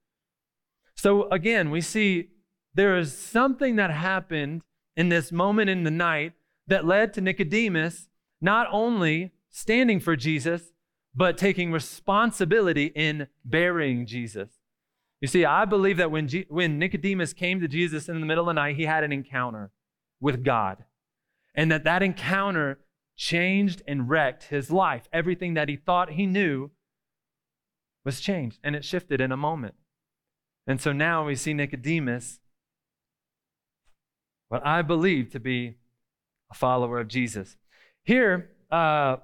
So 0.94 1.28
again, 1.30 1.70
we 1.70 1.80
see 1.80 2.28
there 2.74 2.96
is 2.96 3.16
something 3.16 3.76
that 3.76 3.90
happened 3.90 4.62
in 4.96 5.08
this 5.08 5.32
moment 5.32 5.68
in 5.68 5.84
the 5.84 5.90
night 5.90 6.32
that 6.72 6.86
led 6.86 7.12
to 7.12 7.20
Nicodemus 7.20 8.08
not 8.40 8.66
only 8.72 9.30
standing 9.50 10.00
for 10.00 10.16
Jesus, 10.16 10.72
but 11.14 11.36
taking 11.36 11.70
responsibility 11.70 12.86
in 12.86 13.26
burying 13.44 14.06
Jesus. 14.06 14.48
You 15.20 15.28
see, 15.28 15.44
I 15.44 15.66
believe 15.66 15.98
that 15.98 16.10
when, 16.10 16.30
when 16.48 16.78
Nicodemus 16.78 17.34
came 17.34 17.60
to 17.60 17.68
Jesus 17.68 18.08
in 18.08 18.20
the 18.20 18.26
middle 18.26 18.48
of 18.48 18.54
the 18.54 18.60
night, 18.60 18.76
he 18.76 18.86
had 18.86 19.04
an 19.04 19.12
encounter 19.12 19.70
with 20.18 20.42
God. 20.42 20.84
And 21.54 21.70
that 21.70 21.84
that 21.84 22.02
encounter 22.02 22.78
changed 23.16 23.82
and 23.86 24.08
wrecked 24.08 24.44
his 24.44 24.70
life. 24.70 25.06
Everything 25.12 25.52
that 25.52 25.68
he 25.68 25.76
thought 25.76 26.12
he 26.12 26.24
knew 26.24 26.70
was 28.02 28.18
changed, 28.18 28.60
and 28.64 28.74
it 28.74 28.82
shifted 28.82 29.20
in 29.20 29.30
a 29.30 29.36
moment. 29.36 29.74
And 30.66 30.80
so 30.80 30.92
now 30.92 31.26
we 31.26 31.34
see 31.34 31.52
Nicodemus, 31.52 32.40
what 34.48 34.66
I 34.66 34.80
believe 34.80 35.28
to 35.32 35.38
be 35.38 35.76
a 36.52 36.54
follower 36.54 37.00
of 37.00 37.08
Jesus. 37.08 37.56
Here, 38.04 38.50
uh, 38.70 39.16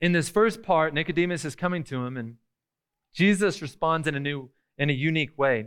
in 0.00 0.12
this 0.12 0.28
first 0.28 0.62
part, 0.62 0.94
Nicodemus 0.94 1.44
is 1.44 1.54
coming 1.54 1.84
to 1.84 2.04
him, 2.04 2.16
and 2.16 2.36
Jesus 3.14 3.60
responds 3.60 4.08
in 4.08 4.14
a 4.14 4.20
new, 4.20 4.50
in 4.78 4.88
a 4.88 4.94
unique 4.94 5.36
way, 5.38 5.66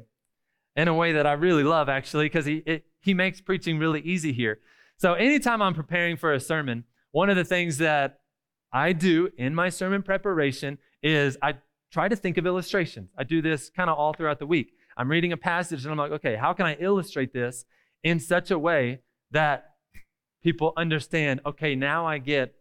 in 0.76 0.88
a 0.88 0.94
way 0.94 1.14
that 1.14 1.28
I 1.28 1.34
really 1.34 1.64
love, 1.64 1.88
actually, 1.88 2.26
because 2.26 2.46
he 2.46 2.64
it, 2.66 2.86
he 3.00 3.14
makes 3.14 3.42
preaching 3.42 3.78
really 3.78 4.02
easy 4.02 4.34
here. 4.34 4.60
So 4.98 5.14
anytime 5.14 5.62
I'm 5.62 5.76
preparing 5.76 6.18
for 6.18 6.34
a 6.34 6.40
sermon, 6.40 6.86
one 7.12 7.30
of 7.30 7.36
the 7.36 7.44
things 7.44 7.78
that 7.78 8.20
I 8.72 8.94
do 8.94 9.30
in 9.38 9.54
my 9.54 9.70
sermon 9.70 10.02
preparation 10.02 10.80
is 11.04 11.38
I 11.42 11.56
try 11.92 12.08
to 12.08 12.16
think 12.16 12.38
of 12.38 12.48
illustrations. 12.48 13.10
I 13.18 13.24
do 13.24 13.42
this 13.42 13.70
kind 13.70 13.90
of 13.90 13.98
all 13.98 14.14
throughout 14.14 14.40
the 14.40 14.48
week. 14.48 14.74
I'm 14.98 15.10
reading 15.12 15.32
a 15.32 15.38
passage 15.38 15.84
and 15.84 15.92
I'm 15.92 15.98
like, 15.98 16.12
okay, 16.12 16.36
how 16.36 16.54
can 16.54 16.66
I 16.66 16.76
illustrate 16.80 17.34
this 17.34 17.66
in 18.04 18.20
such 18.20 18.50
a 18.50 18.58
way 18.58 19.02
that 19.32 19.73
people 20.44 20.74
understand, 20.78 21.42
okay, 21.46 21.76
now 21.76 22.06
I 22.06 22.18
get 22.18 22.54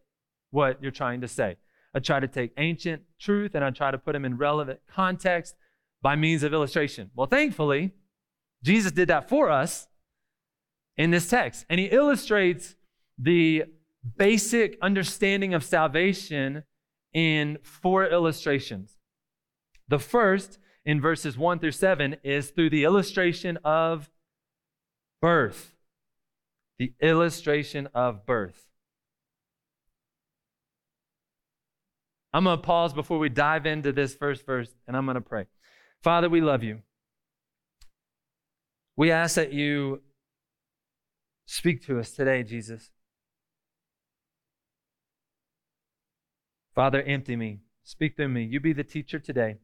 what 0.51 0.83
you're 0.83 0.93
trying 0.93 1.21
to 1.23 1.29
say. 1.29 1.57
I 1.95 1.99
try 1.99 2.21
to 2.21 2.29
take 2.29 2.53
ancient 2.57 3.03
truth 3.21 3.55
and 3.55 3.65
I 3.65 3.71
try 3.71 3.91
to 3.91 3.99
put 3.99 4.13
them 4.13 4.25
in 4.25 4.39
relevant 4.39 4.81
context 4.89 5.55
by 6.01 6.17
means 6.17 6.43
of 6.43 6.55
illustration. 6.55 7.11
Well, 7.15 7.27
thankfully, 7.27 7.93
Jesus 8.63 8.93
did 8.93 9.09
that 9.09 9.29
for 9.29 9.51
us 9.51 9.89
in 10.97 11.11
this 11.11 11.29
text. 11.29 11.67
And 11.69 11.81
he 11.81 11.87
illustrates 11.87 12.77
the 13.19 13.65
basic 14.17 14.79
understanding 14.81 15.55
of 15.55 15.65
salvation 15.65 16.65
in 17.13 17.59
four 17.63 18.07
illustrations. 18.07 18.97
The 19.89 19.99
first, 19.99 20.59
in 20.85 21.01
verses 21.01 21.37
1 21.37 21.59
through 21.59 21.73
7, 21.73 22.17
is 22.23 22.51
through 22.51 22.71
the 22.71 22.85
illustration 22.85 23.59
of 23.65 24.11
birth. 25.21 25.75
The 26.79 26.93
illustration 27.01 27.89
of 27.95 28.27
birth. 28.27 28.69
I'm 32.33 32.45
going 32.45 32.57
to 32.57 32.63
pause 32.63 32.93
before 32.93 33.19
we 33.19 33.29
dive 33.29 33.67
into 33.67 33.93
this 33.93 34.15
first 34.15 34.47
verse, 34.47 34.71
and 34.87 34.97
I'm 34.97 35.05
going 35.05 35.17
to 35.17 35.21
pray. 35.21 35.47
Father, 36.03 36.29
we 36.29 36.41
love 36.41 36.63
you. 36.63 36.81
We 38.97 39.11
ask 39.11 39.37
that 39.37 39.53
you 39.53 40.03
speak 41.47 41.85
to 41.87 41.99
us 41.99 42.13
today, 42.13 42.43
Jesus. 42.43 42.91
Father, 46.75 47.03
empty 47.03 47.37
me. 47.37 47.61
Speak 47.85 48.17
through 48.17 48.29
me. 48.29 48.45
You 48.45 48.61
be 48.61 48.73
the 48.73 48.85
teacher 48.85 49.19
today. 49.19 49.57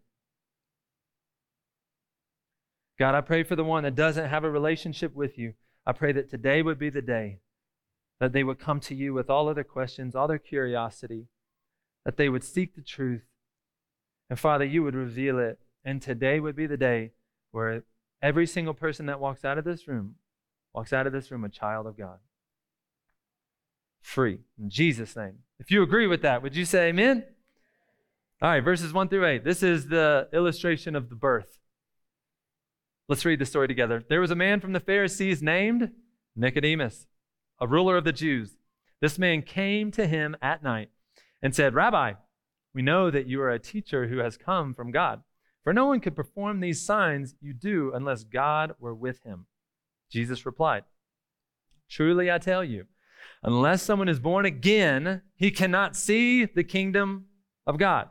God, 2.98 3.14
I 3.14 3.20
pray 3.20 3.44
for 3.44 3.56
the 3.56 3.64
one 3.64 3.84
that 3.84 3.94
doesn't 3.94 4.28
have 4.28 4.44
a 4.44 4.50
relationship 4.50 5.14
with 5.14 5.38
you. 5.38 5.54
I 5.88 5.92
pray 5.92 6.12
that 6.12 6.28
today 6.28 6.60
would 6.60 6.78
be 6.78 6.90
the 6.90 7.00
day 7.00 7.38
that 8.20 8.34
they 8.34 8.44
would 8.44 8.58
come 8.58 8.78
to 8.80 8.94
you 8.94 9.14
with 9.14 9.30
all 9.30 9.48
of 9.48 9.54
their 9.54 9.64
questions, 9.64 10.14
all 10.14 10.28
their 10.28 10.38
curiosity, 10.38 11.28
that 12.04 12.18
they 12.18 12.28
would 12.28 12.44
seek 12.44 12.74
the 12.74 12.82
truth. 12.82 13.24
And 14.28 14.38
Father, 14.38 14.66
you 14.66 14.82
would 14.82 14.94
reveal 14.94 15.38
it. 15.38 15.58
And 15.82 16.02
today 16.02 16.40
would 16.40 16.54
be 16.54 16.66
the 16.66 16.76
day 16.76 17.12
where 17.52 17.84
every 18.20 18.46
single 18.46 18.74
person 18.74 19.06
that 19.06 19.18
walks 19.18 19.46
out 19.46 19.56
of 19.56 19.64
this 19.64 19.88
room 19.88 20.16
walks 20.74 20.92
out 20.92 21.06
of 21.06 21.12
this 21.14 21.30
room 21.30 21.42
a 21.44 21.48
child 21.48 21.86
of 21.86 21.96
God. 21.96 22.18
Free. 24.02 24.40
In 24.60 24.68
Jesus' 24.68 25.16
name. 25.16 25.38
If 25.58 25.70
you 25.70 25.82
agree 25.82 26.06
with 26.06 26.20
that, 26.20 26.42
would 26.42 26.54
you 26.54 26.66
say 26.66 26.88
amen? 26.88 27.24
All 28.42 28.50
right, 28.50 28.60
verses 28.60 28.92
1 28.92 29.08
through 29.08 29.26
8. 29.26 29.42
This 29.42 29.62
is 29.62 29.88
the 29.88 30.28
illustration 30.34 30.94
of 30.94 31.08
the 31.08 31.16
birth. 31.16 31.58
Let's 33.08 33.24
read 33.24 33.38
the 33.38 33.46
story 33.46 33.68
together. 33.68 34.04
There 34.06 34.20
was 34.20 34.30
a 34.30 34.36
man 34.36 34.60
from 34.60 34.74
the 34.74 34.80
Pharisees 34.80 35.42
named 35.42 35.92
Nicodemus, 36.36 37.06
a 37.58 37.66
ruler 37.66 37.96
of 37.96 38.04
the 38.04 38.12
Jews. 38.12 38.58
This 39.00 39.18
man 39.18 39.40
came 39.40 39.90
to 39.92 40.06
him 40.06 40.36
at 40.42 40.62
night 40.62 40.90
and 41.40 41.54
said, 41.54 41.74
Rabbi, 41.74 42.12
we 42.74 42.82
know 42.82 43.10
that 43.10 43.26
you 43.26 43.40
are 43.40 43.50
a 43.50 43.58
teacher 43.58 44.08
who 44.08 44.18
has 44.18 44.36
come 44.36 44.74
from 44.74 44.90
God. 44.90 45.22
For 45.64 45.72
no 45.72 45.86
one 45.86 46.00
could 46.00 46.14
perform 46.14 46.60
these 46.60 46.84
signs 46.84 47.34
you 47.40 47.54
do 47.54 47.92
unless 47.94 48.24
God 48.24 48.74
were 48.78 48.94
with 48.94 49.22
him. 49.22 49.46
Jesus 50.10 50.44
replied, 50.44 50.84
Truly 51.88 52.30
I 52.30 52.36
tell 52.36 52.62
you, 52.62 52.84
unless 53.42 53.82
someone 53.82 54.10
is 54.10 54.20
born 54.20 54.44
again, 54.44 55.22
he 55.34 55.50
cannot 55.50 55.96
see 55.96 56.44
the 56.44 56.64
kingdom 56.64 57.26
of 57.66 57.78
God. 57.78 58.10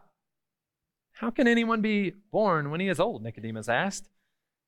How 1.14 1.30
can 1.30 1.48
anyone 1.48 1.82
be 1.82 2.14
born 2.32 2.72
when 2.72 2.80
he 2.80 2.88
is 2.88 3.00
old? 3.00 3.22
Nicodemus 3.22 3.70
asked. 3.70 4.10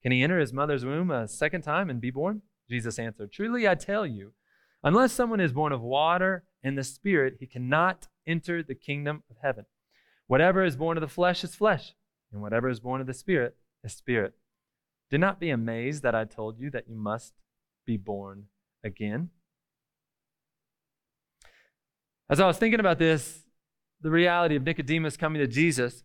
Can 0.01 0.11
he 0.11 0.23
enter 0.23 0.39
his 0.39 0.53
mother's 0.53 0.85
womb 0.85 1.11
a 1.11 1.27
second 1.27 1.61
time 1.61 1.89
and 1.89 1.99
be 1.99 2.11
born? 2.11 2.41
Jesus 2.69 2.99
answered, 2.99 3.31
Truly 3.31 3.67
I 3.67 3.75
tell 3.75 4.05
you, 4.05 4.33
unless 4.83 5.11
someone 5.11 5.39
is 5.39 5.51
born 5.51 5.71
of 5.71 5.81
water 5.81 6.45
and 6.63 6.77
the 6.77 6.83
Spirit, 6.83 7.37
he 7.39 7.47
cannot 7.47 8.07
enter 8.25 8.63
the 8.63 8.75
kingdom 8.75 9.23
of 9.29 9.37
heaven. 9.41 9.65
Whatever 10.27 10.63
is 10.63 10.77
born 10.77 10.97
of 10.97 11.01
the 11.01 11.07
flesh 11.07 11.43
is 11.43 11.55
flesh, 11.55 11.95
and 12.31 12.41
whatever 12.41 12.69
is 12.69 12.79
born 12.79 13.01
of 13.01 13.07
the 13.07 13.13
Spirit 13.13 13.57
is 13.83 13.93
spirit. 13.93 14.33
Do 15.09 15.17
not 15.17 15.39
be 15.39 15.49
amazed 15.49 16.03
that 16.03 16.15
I 16.15 16.25
told 16.25 16.59
you 16.59 16.69
that 16.71 16.87
you 16.87 16.95
must 16.95 17.33
be 17.85 17.97
born 17.97 18.45
again. 18.83 19.29
As 22.29 22.39
I 22.39 22.45
was 22.45 22.57
thinking 22.57 22.79
about 22.79 22.99
this, 22.99 23.43
the 24.01 24.11
reality 24.11 24.55
of 24.55 24.63
Nicodemus 24.63 25.17
coming 25.17 25.41
to 25.41 25.47
Jesus, 25.47 26.03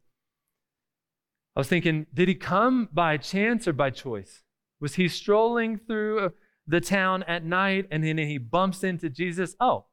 I 1.57 1.61
was 1.61 1.69
thinking, 1.69 2.07
did 2.13 2.29
he 2.29 2.35
come 2.35 2.89
by 2.93 3.17
chance 3.17 3.69
or 3.69 3.73
by 3.73 3.91
choice? 3.91 4.43
Was 4.81 4.97
he 4.97 5.09
strolling 5.09 5.79
through 5.79 6.33
the 6.67 6.81
town 6.81 7.23
at 7.25 7.45
night 7.45 7.87
and 7.91 8.03
then 8.03 8.19
he 8.19 8.39
bumps 8.39 8.83
into 8.83 9.09
Jesus? 9.09 9.55
Oh, 9.61 9.87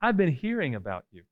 I've 0.00 0.16
been 0.16 0.32
hearing 0.32 0.74
about 0.74 1.04
you 1.12 1.22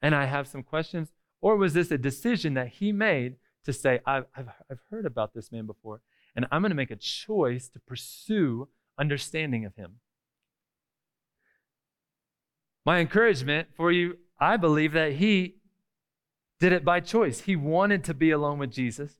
and 0.00 0.14
I 0.14 0.26
have 0.26 0.46
some 0.46 0.62
questions. 0.62 1.10
Or 1.40 1.56
was 1.56 1.74
this 1.74 1.90
a 1.90 1.98
decision 1.98 2.54
that 2.54 2.68
he 2.68 2.92
made 2.92 3.36
to 3.64 3.72
say, 3.72 4.00
I've, 4.06 4.26
I've, 4.36 4.48
I've 4.70 4.80
heard 4.90 5.06
about 5.06 5.34
this 5.34 5.50
man 5.50 5.66
before 5.66 6.00
and 6.36 6.46
I'm 6.52 6.62
going 6.62 6.70
to 6.70 6.76
make 6.76 6.90
a 6.90 6.96
choice 6.96 7.68
to 7.70 7.80
pursue 7.80 8.68
understanding 8.98 9.64
of 9.64 9.74
him? 9.74 9.96
My 12.86 13.00
encouragement 13.00 13.68
for 13.76 13.90
you, 13.90 14.18
I 14.38 14.56
believe 14.56 14.92
that 14.92 15.14
he 15.14 15.56
did 16.60 16.72
it 16.72 16.84
by 16.84 17.00
choice. 17.00 17.40
He 17.40 17.56
wanted 17.56 18.04
to 18.04 18.14
be 18.14 18.30
alone 18.30 18.58
with 18.58 18.70
Jesus, 18.70 19.14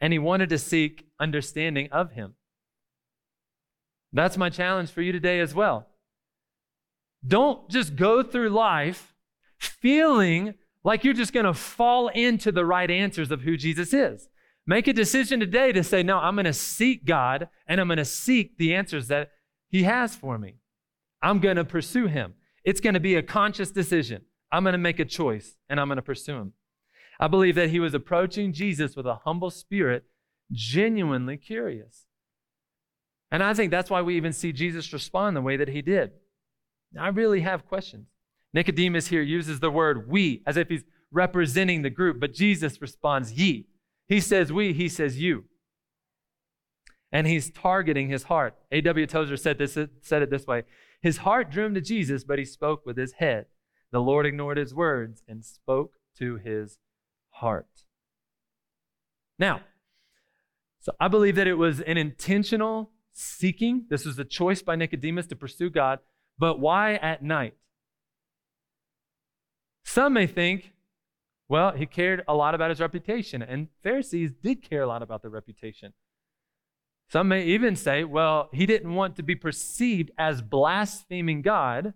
and 0.00 0.12
he 0.12 0.18
wanted 0.18 0.48
to 0.50 0.58
seek 0.58 1.08
understanding 1.20 1.88
of 1.90 2.12
him. 2.12 2.34
That's 4.12 4.36
my 4.36 4.48
challenge 4.48 4.90
for 4.90 5.02
you 5.02 5.12
today 5.12 5.40
as 5.40 5.54
well. 5.54 5.88
Don't 7.26 7.68
just 7.68 7.96
go 7.96 8.22
through 8.22 8.50
life 8.50 9.14
feeling 9.58 10.54
like 10.84 11.04
you're 11.04 11.14
just 11.14 11.32
going 11.32 11.46
to 11.46 11.54
fall 11.54 12.08
into 12.08 12.50
the 12.50 12.64
right 12.64 12.90
answers 12.90 13.30
of 13.30 13.42
who 13.42 13.56
Jesus 13.56 13.94
is. 13.94 14.28
Make 14.66 14.86
a 14.86 14.92
decision 14.92 15.40
today 15.40 15.72
to 15.72 15.82
say, 15.82 16.02
No, 16.02 16.18
I'm 16.18 16.34
going 16.34 16.44
to 16.44 16.52
seek 16.52 17.04
God 17.04 17.48
and 17.66 17.80
I'm 17.80 17.88
going 17.88 17.98
to 17.98 18.04
seek 18.04 18.58
the 18.58 18.74
answers 18.74 19.08
that 19.08 19.30
He 19.68 19.84
has 19.84 20.14
for 20.14 20.38
me. 20.38 20.56
I'm 21.20 21.38
going 21.38 21.56
to 21.56 21.64
pursue 21.64 22.06
Him. 22.06 22.34
It's 22.64 22.80
going 22.80 22.94
to 22.94 23.00
be 23.00 23.14
a 23.14 23.22
conscious 23.22 23.70
decision. 23.70 24.22
I'm 24.52 24.62
going 24.62 24.72
to 24.72 24.78
make 24.78 25.00
a 25.00 25.04
choice 25.04 25.56
and 25.68 25.80
I'm 25.80 25.88
going 25.88 25.96
to 25.96 26.02
pursue 26.02 26.36
him. 26.36 26.52
I 27.18 27.26
believe 27.26 27.54
that 27.54 27.70
he 27.70 27.80
was 27.80 27.94
approaching 27.94 28.52
Jesus 28.52 28.94
with 28.94 29.06
a 29.06 29.20
humble 29.24 29.50
spirit, 29.50 30.04
genuinely 30.52 31.38
curious. 31.38 32.04
And 33.30 33.42
I 33.42 33.54
think 33.54 33.70
that's 33.70 33.90
why 33.90 34.02
we 34.02 34.16
even 34.16 34.34
see 34.34 34.52
Jesus 34.52 34.92
respond 34.92 35.36
the 35.36 35.40
way 35.40 35.56
that 35.56 35.68
he 35.68 35.80
did. 35.80 36.10
I 37.00 37.08
really 37.08 37.40
have 37.40 37.66
questions. 37.66 38.08
Nicodemus 38.52 39.06
here 39.06 39.22
uses 39.22 39.60
the 39.60 39.70
word 39.70 40.10
we 40.10 40.42
as 40.46 40.58
if 40.58 40.68
he's 40.68 40.84
representing 41.10 41.80
the 41.80 41.90
group, 41.90 42.20
but 42.20 42.34
Jesus 42.34 42.82
responds 42.82 43.32
ye. 43.32 43.66
He 44.08 44.20
says 44.20 44.52
we, 44.52 44.74
he 44.74 44.88
says 44.88 45.18
you. 45.18 45.44
And 47.10 47.26
he's 47.26 47.50
targeting 47.50 48.08
his 48.08 48.24
heart. 48.24 48.54
A.W. 48.70 49.06
Tozer 49.06 49.36
said, 49.36 49.58
this, 49.58 49.78
said 50.02 50.22
it 50.22 50.30
this 50.30 50.46
way 50.46 50.64
His 51.00 51.18
heart 51.18 51.50
drew 51.50 51.66
him 51.66 51.74
to 51.74 51.80
Jesus, 51.80 52.24
but 52.24 52.38
he 52.38 52.44
spoke 52.44 52.84
with 52.84 52.96
his 52.96 53.12
head. 53.12 53.46
The 53.92 54.00
Lord 54.00 54.26
ignored 54.26 54.56
his 54.56 54.74
words 54.74 55.22
and 55.28 55.44
spoke 55.44 55.92
to 56.18 56.36
his 56.36 56.78
heart. 57.30 57.68
Now, 59.38 59.60
so 60.80 60.92
I 60.98 61.08
believe 61.08 61.36
that 61.36 61.46
it 61.46 61.54
was 61.54 61.80
an 61.80 61.98
intentional 61.98 62.90
seeking. 63.12 63.84
This 63.88 64.04
was 64.04 64.18
a 64.18 64.24
choice 64.24 64.62
by 64.62 64.74
Nicodemus 64.74 65.26
to 65.28 65.36
pursue 65.36 65.70
God, 65.70 66.00
but 66.38 66.58
why 66.58 66.94
at 66.94 67.22
night? 67.22 67.54
Some 69.84 70.14
may 70.14 70.26
think, 70.26 70.72
well, 71.48 71.72
he 71.72 71.86
cared 71.86 72.24
a 72.26 72.34
lot 72.34 72.54
about 72.54 72.70
his 72.70 72.80
reputation, 72.80 73.42
and 73.42 73.68
Pharisees 73.82 74.32
did 74.42 74.62
care 74.62 74.82
a 74.82 74.86
lot 74.86 75.02
about 75.02 75.20
their 75.22 75.30
reputation. 75.30 75.92
Some 77.10 77.28
may 77.28 77.44
even 77.44 77.76
say, 77.76 78.04
well, 78.04 78.48
he 78.52 78.64
didn't 78.64 78.94
want 78.94 79.16
to 79.16 79.22
be 79.22 79.34
perceived 79.34 80.10
as 80.16 80.40
blaspheming 80.40 81.42
God 81.42 81.92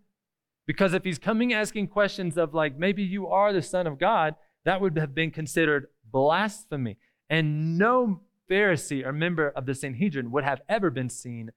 because 0.66 0.94
if 0.94 1.04
he's 1.04 1.18
coming 1.18 1.52
asking 1.52 1.88
questions 1.88 2.37
of, 2.37 2.54
like, 2.54 2.78
maybe 2.78 3.02
you 3.02 3.28
are 3.28 3.52
the 3.52 3.62
Son 3.62 3.87
of 3.87 3.99
God, 3.99 4.35
that 4.64 4.80
would 4.80 4.99
have 4.99 5.14
been 5.14 5.30
considered 5.30 5.87
blasphemy. 6.11 6.99
And 7.30 7.78
no 7.78 8.20
Pharisee 8.50 9.04
or 9.04 9.12
member 9.12 9.49
of 9.50 9.66
the 9.66 9.75
Sanhedrin 9.75 10.30
would 10.32 10.44
have 10.44 10.61
ever 10.68 10.90
been 10.90 11.08
seen 11.08 11.50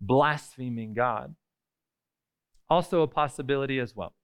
blaspheming 0.00 0.94
God. 0.94 1.34
Also, 2.68 3.02
a 3.02 3.06
possibility 3.06 3.78
as 3.78 3.94
well. 3.94 4.14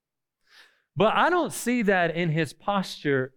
But 0.95 1.15
I 1.15 1.29
don't 1.29 1.53
see 1.53 1.83
that 1.83 2.15
in 2.15 2.29
his 2.29 2.53
posture 2.53 3.33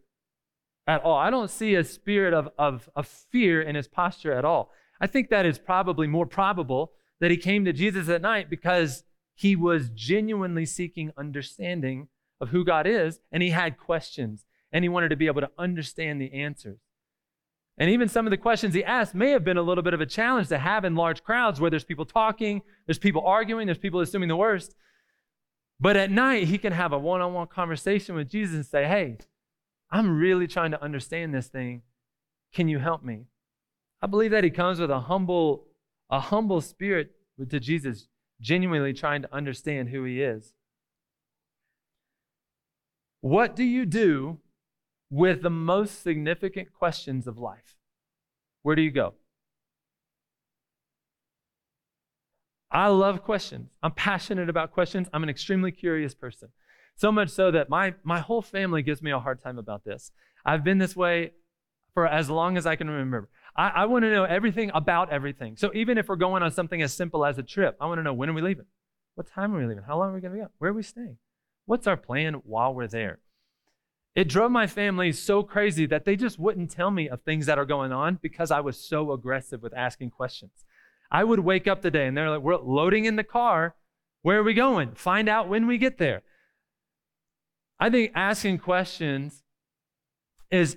at 0.87 1.03
all. 1.03 1.17
I 1.17 1.31
don't 1.31 1.51
see 1.51 1.75
a 1.75 1.85
spirit 1.85 2.35
of, 2.35 2.49
of, 2.59 2.89
of 2.97 3.07
fear 3.07 3.63
in 3.63 3.75
his 3.75 3.89
posture 3.89 4.33
at 4.33 4.45
all. 4.45 4.71
I 5.01 5.07
think 5.07 5.31
that 5.31 5.47
is 5.47 5.59
probably 5.59 6.07
more 6.07 6.27
probable 6.27 6.93
that 7.21 7.31
he 7.31 7.37
came 7.37 7.65
to 7.65 7.73
Jesus 7.73 8.09
at 8.09 8.23
night 8.23 8.51
because 8.51 9.05
he 9.35 9.57
was 9.57 9.91
genuinely 9.91 10.67
seeking 10.67 11.13
understanding 11.17 12.09
of 12.41 12.49
who 12.49 12.65
God 12.65 12.87
is 12.87 13.21
and 13.33 13.43
he 13.43 13.51
had 13.51 13.79
questions 13.79 14.45
and 14.73 14.85
he 14.85 14.89
wanted 14.89 15.09
to 15.11 15.17
be 15.17 15.27
able 15.27 15.41
to 15.41 15.51
understand 15.59 16.21
the 16.21 16.33
answers. 16.33 16.79
And 17.77 17.91
even 17.91 18.09
some 18.09 18.27
of 18.27 18.31
the 18.31 18.37
questions 18.37 18.75
he 18.75 18.85
asked 18.85 19.15
may 19.15 19.31
have 19.31 19.45
been 19.45 19.57
a 19.57 19.63
little 19.63 19.83
bit 19.83 19.95
of 19.95 20.01
a 20.01 20.07
challenge 20.07 20.49
to 20.49 20.59
have 20.59 20.85
in 20.85 20.95
large 20.95 21.25
crowds 21.25 21.61
where 21.61 21.71
there's 21.71 21.85
people 21.85 22.05
talking, 22.05 22.63
there's 22.87 22.99
people 22.99 23.23
arguing, 23.27 23.67
there's 23.67 23.79
people 23.79 24.01
assuming 24.01 24.29
the 24.29 24.37
worst. 24.37 24.77
But 25.81 25.97
at 25.97 26.11
night, 26.11 26.47
he 26.47 26.59
can 26.59 26.73
have 26.73 26.93
a 26.93 26.99
one 26.99 27.21
on 27.21 27.35
one 27.35 27.49
conversation 27.49 28.15
with 28.15 28.31
Jesus 28.31 28.55
and 28.55 28.67
say, 28.67 28.87
Hey, 28.87 29.19
I'm 29.91 30.19
really 30.19 30.47
trying 30.47 30.71
to 30.71 30.83
understand 30.83 31.35
this 31.35 31.49
thing. 31.49 31.83
Can 32.53 32.69
you 32.69 32.79
help 32.79 33.03
me? 33.03 33.27
I 34.01 34.07
believe 34.07 34.31
that 34.31 34.45
he 34.45 34.51
comes 34.51 34.79
with 34.79 34.91
a 34.91 35.01
humble, 35.01 35.67
a 36.11 36.21
humble 36.21 36.61
spirit 36.61 37.11
to 37.49 37.59
Jesus, 37.59 38.09
genuinely 38.41 38.93
trying 38.93 39.23
to 39.23 39.35
understand 39.35 39.89
who 39.89 40.05
he 40.05 40.23
is. 40.23 40.53
What 43.21 43.57
do 43.57 43.65
you 43.65 43.87
do 43.87 44.39
with 45.11 45.43
the 45.43 45.51
most 45.51 46.03
significant 46.03 46.73
questions 46.73 47.27
of 47.27 47.39
life? 47.39 47.77
Where 48.63 48.77
do 48.77 48.83
you 48.83 48.91
go? 48.91 49.15
I 52.71 52.89
love 52.89 53.23
questions. 53.23 53.71
I'm 53.83 53.93
passionate 53.93 54.49
about 54.49 54.73
questions. 54.73 55.09
I'm 55.13 55.23
an 55.23 55.29
extremely 55.29 55.71
curious 55.71 56.13
person. 56.13 56.49
So 56.97 57.13
much 57.13 57.31
so 57.31 57.51
that 57.53 57.71
my, 57.71 57.95
my 58.03 58.21
whole 58.21 58.43
family 58.43 58.83
gives 58.83 59.01
me 59.01 59.13
a 59.13 59.21
hard 59.21 59.41
time 59.41 59.59
about 59.59 59.85
this. 59.85 60.11
I've 60.45 60.65
been 60.65 60.79
this 60.79 60.97
way 60.97 61.33
for 61.95 62.07
as 62.07 62.29
long 62.29 62.57
as 62.57 62.67
I 62.67 62.77
can 62.77 62.91
remember. 62.91 63.29
I, 63.57 63.69
I 63.69 63.85
want 63.87 64.05
to 64.05 64.11
know 64.11 64.25
everything 64.25 64.71
about 64.75 65.11
everything. 65.11 65.57
So 65.57 65.71
even 65.75 65.99
if 65.99 66.09
we're 66.09 66.17
going 66.17 66.43
on 66.43 66.51
something 66.51 66.83
as 66.83 66.93
simple 66.93 67.25
as 67.25 67.39
a 67.39 67.43
trip, 67.43 67.77
I 67.81 67.87
want 67.87 67.99
to 67.99 68.03
know 68.03 68.13
when 68.13 68.29
are 68.29 68.33
we 68.33 68.43
leaving? 68.43 68.67
What 69.15 69.29
time 69.29 69.55
are 69.55 69.59
we 69.59 69.67
leaving? 69.67 69.85
How 69.85 69.99
long 69.99 70.11
are 70.11 70.15
we 70.15 70.21
going 70.21 70.33
to 70.33 70.39
be 70.39 70.43
out? 70.43 70.53
Where 70.59 70.71
are 70.71 70.75
we 70.75 70.83
staying? 70.83 71.19
What's 71.67 71.87
our 71.87 71.97
plan 71.97 72.35
while 72.45 72.75
we're 72.75 72.89
there? 72.89 73.21
It 74.15 74.29
drove 74.29 74.51
my 74.51 74.67
family 74.67 75.13
so 75.13 75.43
crazy 75.43 75.87
that 75.87 76.05
they 76.05 76.15
just 76.15 76.39
wouldn't 76.39 76.71
tell 76.71 76.91
me 76.91 77.09
of 77.09 77.23
things 77.23 77.47
that 77.47 77.59
are 77.59 77.65
going 77.65 77.93
on 77.93 78.19
because 78.23 78.51
I 78.51 78.61
was 78.61 78.77
so 78.77 79.13
aggressive 79.13 79.63
with 79.63 79.75
asking 79.75 80.11
questions. 80.11 80.65
I 81.11 81.25
would 81.25 81.41
wake 81.41 81.67
up 81.67 81.83
the 81.83 81.91
day 81.91 82.07
and 82.07 82.17
they're 82.17 82.31
like, 82.31 82.41
we're 82.41 82.57
loading 82.57 83.07
in 83.07 83.17
the 83.17 83.25
car. 83.25 83.75
Where 84.23 84.39
are 84.39 84.45
we 84.45 84.55
going? 84.55 84.95
Find 84.95 85.29
out 85.29 85.49
when 85.49 85.67
we 85.67 85.79
get 85.79 85.99
there. 85.99 86.23
I 87.79 87.91
think 87.91 88.13
asking 88.15 88.59
questions 88.59 89.43
is 90.51 90.77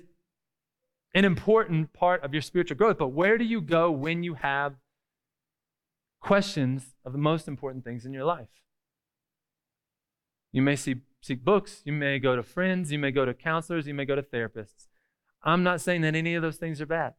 an 1.14 1.24
important 1.24 1.92
part 1.92 2.22
of 2.22 2.32
your 2.32 2.42
spiritual 2.42 2.76
growth, 2.76 2.98
but 2.98 3.08
where 3.08 3.38
do 3.38 3.44
you 3.44 3.60
go 3.60 3.90
when 3.90 4.22
you 4.22 4.34
have 4.34 4.74
questions 6.20 6.94
of 7.04 7.12
the 7.12 7.18
most 7.18 7.48
important 7.48 7.84
things 7.84 8.04
in 8.04 8.12
your 8.12 8.24
life? 8.24 8.48
You 10.52 10.62
may 10.62 10.76
see 10.76 10.96
seek 11.20 11.44
books, 11.44 11.82
you 11.84 11.92
may 11.92 12.18
go 12.18 12.36
to 12.36 12.42
friends, 12.42 12.92
you 12.92 12.98
may 12.98 13.10
go 13.10 13.24
to 13.24 13.34
counselors, 13.34 13.86
you 13.86 13.94
may 13.94 14.04
go 14.04 14.14
to 14.14 14.22
therapists. 14.22 14.86
I'm 15.42 15.62
not 15.62 15.80
saying 15.80 16.02
that 16.02 16.14
any 16.14 16.34
of 16.34 16.42
those 16.42 16.56
things 16.56 16.80
are 16.80 16.86
bad. 16.86 17.14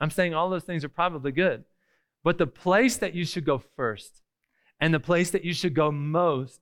I'm 0.00 0.10
saying 0.10 0.34
all 0.34 0.50
those 0.50 0.64
things 0.64 0.84
are 0.84 0.88
probably 0.88 1.32
good. 1.32 1.64
But 2.22 2.38
the 2.38 2.46
place 2.46 2.96
that 2.98 3.14
you 3.14 3.24
should 3.24 3.44
go 3.44 3.58
first 3.58 4.22
and 4.78 4.92
the 4.92 5.00
place 5.00 5.30
that 5.30 5.44
you 5.44 5.54
should 5.54 5.74
go 5.74 5.90
most 5.90 6.60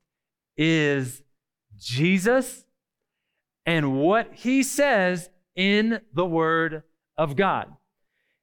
is 0.57 1.23
Jesus 1.79 2.65
and 3.65 3.99
what 4.01 4.31
he 4.35 4.63
says 4.63 5.31
in 5.59 6.01
the 6.15 6.25
Word 6.25 6.85
of 7.19 7.37
God. 7.37 7.75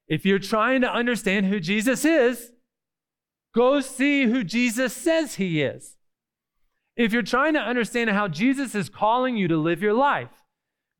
If 0.06 0.24
you're 0.24 0.38
trying 0.38 0.82
to 0.82 0.92
understand 0.92 1.46
who 1.46 1.58
Jesus 1.58 2.04
is, 2.04 2.52
go 3.54 3.80
see 3.80 4.26
who 4.26 4.44
Jesus 4.44 4.92
says 4.92 5.36
he 5.36 5.62
is. 5.62 5.96
If 6.94 7.12
you're 7.12 7.22
trying 7.22 7.54
to 7.54 7.60
understand 7.60 8.10
how 8.10 8.28
Jesus 8.28 8.74
is 8.74 8.88
calling 8.88 9.36
you 9.36 9.48
to 9.48 9.56
live 9.56 9.82
your 9.82 9.94
life, 9.94 10.30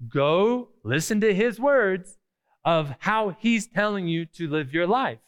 go 0.09 0.71
listen 0.83 1.21
to 1.21 1.35
his 1.35 1.61
words 1.61 2.19
of 2.65 2.95
how 3.01 3.37
he's 3.39 3.67
telling 3.67 4.09
you 4.09 4.25
to 4.25 4.49
live 4.49 4.73
your 4.73 4.87
life. 4.87 5.19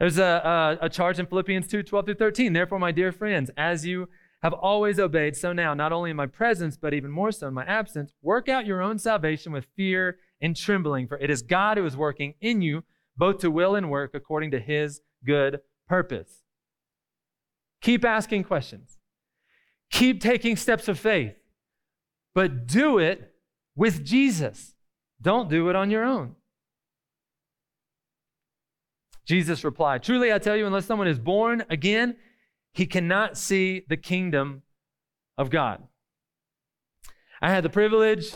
There's 0.00 0.18
a, 0.18 0.78
a, 0.80 0.86
a, 0.86 0.88
charge 0.88 1.18
in 1.18 1.26
Philippians 1.26 1.68
2 1.68 1.82
12 1.84 2.06
through 2.06 2.14
13. 2.14 2.52
Therefore, 2.52 2.78
my 2.78 2.90
dear 2.90 3.12
friends, 3.12 3.50
as 3.56 3.86
you 3.86 4.08
have 4.44 4.52
always 4.52 5.00
obeyed, 5.00 5.34
so 5.34 5.54
now, 5.54 5.72
not 5.72 5.90
only 5.90 6.10
in 6.10 6.16
my 6.16 6.26
presence, 6.26 6.76
but 6.76 6.92
even 6.92 7.10
more 7.10 7.32
so 7.32 7.48
in 7.48 7.54
my 7.54 7.64
absence, 7.64 8.12
work 8.20 8.46
out 8.46 8.66
your 8.66 8.82
own 8.82 8.98
salvation 8.98 9.52
with 9.52 9.66
fear 9.74 10.18
and 10.42 10.54
trembling, 10.54 11.08
for 11.08 11.16
it 11.16 11.30
is 11.30 11.40
God 11.40 11.78
who 11.78 11.86
is 11.86 11.96
working 11.96 12.34
in 12.42 12.60
you, 12.60 12.84
both 13.16 13.38
to 13.38 13.50
will 13.50 13.74
and 13.74 13.90
work 13.90 14.10
according 14.12 14.50
to 14.50 14.60
his 14.60 15.00
good 15.24 15.60
purpose. 15.88 16.42
Keep 17.80 18.04
asking 18.04 18.44
questions. 18.44 18.98
Keep 19.90 20.20
taking 20.20 20.56
steps 20.56 20.88
of 20.88 20.98
faith, 20.98 21.36
but 22.34 22.66
do 22.66 22.98
it 22.98 23.32
with 23.74 24.04
Jesus. 24.04 24.74
Don't 25.22 25.48
do 25.48 25.70
it 25.70 25.76
on 25.76 25.90
your 25.90 26.04
own. 26.04 26.36
Jesus 29.24 29.64
replied, 29.64 30.02
Truly 30.02 30.34
I 30.34 30.38
tell 30.38 30.54
you, 30.54 30.66
unless 30.66 30.84
someone 30.84 31.08
is 31.08 31.18
born 31.18 31.64
again, 31.70 32.16
he 32.74 32.86
cannot 32.86 33.38
see 33.38 33.84
the 33.88 33.96
kingdom 33.96 34.62
of 35.38 35.48
God. 35.48 35.82
I 37.40 37.50
had 37.50 37.64
the 37.64 37.70
privilege 37.70 38.32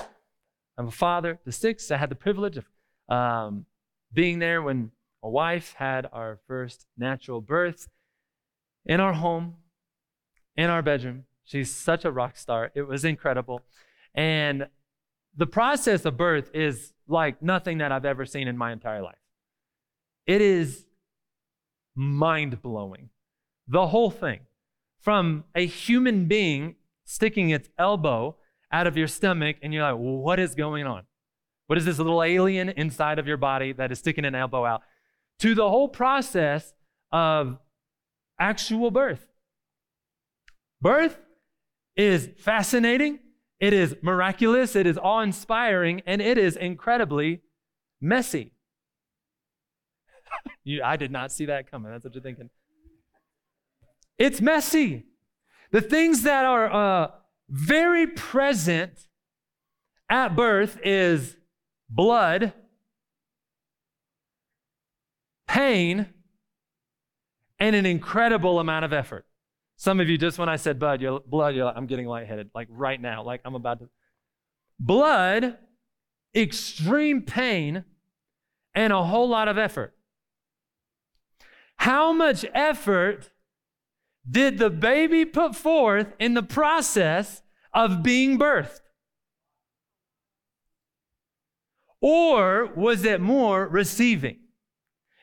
of 0.77 0.87
a 0.87 0.90
father 0.92 1.40
to 1.44 1.53
six. 1.53 1.90
I 1.90 1.96
had 1.96 2.09
the 2.09 2.14
privilege 2.14 2.57
of 2.57 2.64
um, 3.09 3.66
being 4.12 4.38
there 4.38 4.62
when 4.62 4.92
my 5.22 5.29
wife 5.29 5.74
had 5.77 6.07
our 6.12 6.38
first 6.46 6.87
natural 6.96 7.40
birth 7.40 7.88
in 8.87 9.01
our 9.01 9.14
home, 9.14 9.57
in 10.57 10.70
our 10.70 10.83
bedroom. 10.83 11.24
She's 11.44 11.74
such 11.74 12.05
a 12.05 12.12
rock 12.12 12.37
star. 12.37 12.70
It 12.74 12.83
was 12.83 13.05
incredible. 13.05 13.62
And 14.14 14.68
the 15.37 15.46
process 15.46 16.05
of 16.05 16.16
birth 16.16 16.51
is 16.55 16.92
like 17.09 17.42
nothing 17.42 17.79
that 17.79 17.90
I've 17.90 18.05
ever 18.05 18.24
seen 18.24 18.46
in 18.46 18.57
my 18.57 18.70
entire 18.70 19.03
life. 19.03 19.18
It 20.27 20.40
is 20.40 20.87
mind 21.96 22.62
blowing. 22.62 23.11
The 23.68 23.88
whole 23.88 24.11
thing. 24.11 24.40
From 25.00 25.44
a 25.54 25.66
human 25.66 26.26
being 26.26 26.76
sticking 27.04 27.50
its 27.50 27.68
elbow 27.78 28.37
out 28.72 28.87
of 28.87 28.96
your 28.96 29.07
stomach, 29.07 29.57
and 29.62 29.72
you're 29.72 29.83
like, 29.83 29.96
what 29.96 30.38
is 30.38 30.54
going 30.54 30.87
on? 30.87 31.04
What 31.66 31.78
is 31.78 31.85
this 31.85 31.98
little 31.98 32.22
alien 32.22 32.70
inside 32.70 33.18
of 33.18 33.26
your 33.26 33.37
body 33.37 33.72
that 33.72 33.92
is 33.92 33.98
sticking 33.98 34.24
an 34.24 34.35
elbow 34.35 34.64
out? 34.64 34.83
To 35.40 35.54
the 35.54 35.68
whole 35.68 35.88
process 35.88 36.72
of 37.12 37.59
actual 38.38 38.90
birth. 38.90 39.26
Birth 40.81 41.18
is 41.96 42.31
fascinating, 42.38 43.18
it 43.61 43.72
is 43.72 43.96
miraculous, 44.02 44.76
it 44.76 44.87
is 44.87 44.96
awe 44.98 45.20
inspiring, 45.20 46.02
and 46.07 46.22
it 46.22 46.38
is 46.38 46.57
incredibly 46.57 47.42
messy. 48.00 48.52
you, 50.64 50.83
I 50.83 50.96
did 50.96 51.11
not 51.11 51.33
see 51.33 51.46
that 51.46 51.70
coming. 51.70 51.90
That's 51.90 52.04
what 52.04 52.14
you're 52.14 52.22
thinking. 52.22 52.50
It's 54.18 54.40
messy. 54.40 55.07
The 55.70 55.81
things 55.81 56.22
that 56.22 56.44
are 56.44 56.72
uh, 56.72 57.11
very 57.48 58.07
present 58.07 59.07
at 60.11 60.35
birth 60.35 60.78
is 60.83 61.37
blood, 61.88 62.52
pain, 65.46 66.07
and 67.59 67.76
an 67.76 67.87
incredible 67.87 68.61
amount 68.61 68.85
of 68.85 68.92
effort. 68.92 69.26
Some 69.76 70.00
of 70.00 70.09
you, 70.09 70.18
just 70.18 70.38
when 70.38 70.48
I 70.48 70.57
said 70.57 70.78
blood, 70.78 71.00
you're, 71.00 71.20
blood, 71.20 71.54
you're 71.54 71.66
like, 71.66 71.76
I'm 71.76 71.87
getting 71.87 72.07
lightheaded, 72.07 72.50
like 72.54 72.68
right 72.70 73.00
now, 73.00 73.22
like 73.22 73.40
I'm 73.44 73.54
about 73.54 73.78
to. 73.81 73.88
Blood, 74.81 75.59
extreme 76.35 77.22
pain, 77.22 77.85
and 78.74 78.92
a 78.92 79.04
whole 79.04 79.28
lot 79.28 79.48
of 79.48 79.59
effort. 79.59 79.94
How 81.76 82.12
much 82.12 82.44
effort 82.54 83.31
did 84.28 84.58
the 84.58 84.70
baby 84.70 85.24
put 85.24 85.56
forth 85.56 86.12
in 86.18 86.34
the 86.34 86.42
process 86.42 87.42
of 87.72 88.02
being 88.02 88.38
birthed? 88.38 88.80
Or 92.00 92.66
was 92.74 93.04
it 93.04 93.20
more 93.20 93.66
receiving? 93.66 94.38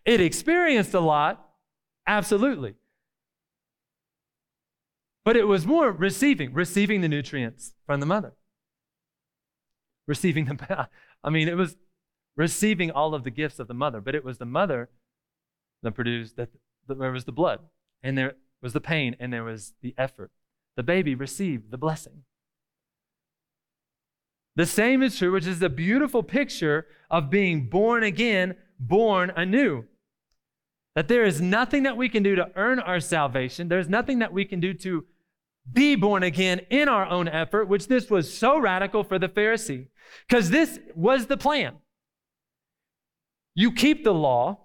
It 0.06 0.22
experienced 0.22 0.94
a 0.94 1.00
lot, 1.00 1.50
absolutely. 2.06 2.76
But 5.24 5.36
it 5.36 5.48
was 5.48 5.66
more 5.66 5.92
receiving, 5.92 6.54
receiving 6.54 7.02
the 7.02 7.08
nutrients 7.08 7.74
from 7.86 8.00
the 8.00 8.06
mother. 8.06 8.34
Receiving 10.08 10.46
the, 10.46 10.88
I 11.24 11.30
mean, 11.30 11.48
it 11.48 11.58
was 11.58 11.76
receiving 12.36 12.92
all 12.92 13.16
of 13.16 13.24
the 13.24 13.32
gifts 13.32 13.60
of 13.60 13.68
the 13.68 13.74
mother, 13.74 14.02
but 14.02 14.14
it 14.16 14.24
was 14.24 14.38
the 14.38 14.46
mother 14.46 14.90
that 15.82 15.94
produced, 15.94 16.36
that 16.38 16.50
there 16.88 17.12
was 17.12 17.26
the 17.26 17.32
blood, 17.32 17.60
and 18.04 18.18
there 18.18 18.36
was 18.66 18.74
the 18.74 18.82
pain, 18.82 19.16
and 19.20 19.32
there 19.32 19.44
was 19.44 19.74
the 19.84 19.94
effort. 19.96 20.32
The 20.76 20.82
baby 20.82 21.14
received 21.14 21.70
the 21.70 21.78
blessing. 21.78 22.24
The 24.56 24.66
same 24.66 25.04
is 25.04 25.20
true, 25.20 25.32
which 25.32 25.46
is 25.46 25.62
a 25.62 25.70
beautiful 25.70 26.24
picture 26.24 26.88
of 27.12 27.30
being 27.30 27.70
born 27.70 28.02
again, 28.02 28.56
born 28.80 29.32
anew. 29.36 29.86
That 30.96 31.08
there 31.08 31.26
is 31.26 31.40
nothing 31.40 31.84
that 31.84 31.96
we 31.96 32.10
can 32.10 32.24
do 32.24 32.36
to 32.36 32.50
earn 32.56 32.80
our 32.80 33.00
salvation. 33.00 33.68
There's 33.68 33.88
nothing 33.88 34.18
that 34.18 34.34
we 34.34 34.46
can 34.46 34.60
do 34.60 34.74
to 34.74 35.06
be 35.72 35.96
born 35.96 36.24
again 36.24 36.62
in 36.72 36.90
our 36.90 37.06
own 37.06 37.28
effort, 37.28 37.68
which 37.68 37.88
this 37.88 38.10
was 38.10 38.36
so 38.36 38.58
radical 38.58 39.04
for 39.04 39.20
the 39.20 39.30
Pharisee. 39.30 39.90
Because 40.28 40.50
this 40.50 40.80
was 40.96 41.28
the 41.28 41.38
plan. 41.38 41.76
You 43.54 43.72
keep 43.74 44.04
the 44.04 44.14
law, 44.14 44.60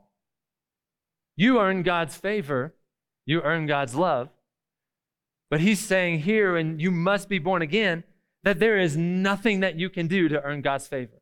you 1.37 1.61
earn 1.61 1.83
God's 1.83 2.17
favor, 2.17 2.75
you 3.27 3.41
earn 3.43 3.67
God's 3.67 3.95
love. 3.95 4.29
But 5.51 5.61
he's 5.61 5.81
saying 5.81 6.21
here, 6.21 6.57
and 6.57 6.81
you 6.81 6.91
must 6.91 7.29
be 7.29 7.39
born 7.39 7.63
again, 7.63 8.05
that 8.45 8.61
there 8.61 8.79
is 8.79 8.97
nothing 8.97 9.61
that 9.61 9.77
you 9.77 9.91
can 9.91 10.07
do 10.07 10.29
to 10.29 10.43
earn 10.43 10.63
God's 10.63 10.87
favor. 10.87 11.21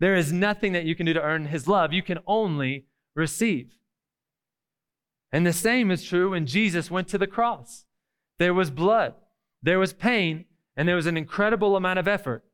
There 0.00 0.14
is 0.14 0.32
nothing 0.32 0.72
that 0.72 0.84
you 0.84 0.94
can 0.94 1.06
do 1.06 1.12
to 1.12 1.22
earn 1.22 1.46
his 1.46 1.68
love. 1.68 1.92
You 1.92 2.02
can 2.02 2.18
only 2.26 2.86
receive. 3.14 3.76
And 5.30 5.46
the 5.46 5.52
same 5.52 5.90
is 5.90 6.04
true 6.04 6.30
when 6.30 6.46
Jesus 6.46 6.90
went 6.90 7.08
to 7.08 7.18
the 7.18 7.26
cross. 7.26 7.84
There 8.38 8.54
was 8.54 8.70
blood, 8.70 9.14
there 9.62 9.78
was 9.78 9.92
pain, 9.92 10.46
and 10.76 10.88
there 10.88 10.96
was 10.96 11.06
an 11.06 11.16
incredible 11.16 11.76
amount 11.76 11.98
of 11.98 12.08
effort 12.08 12.44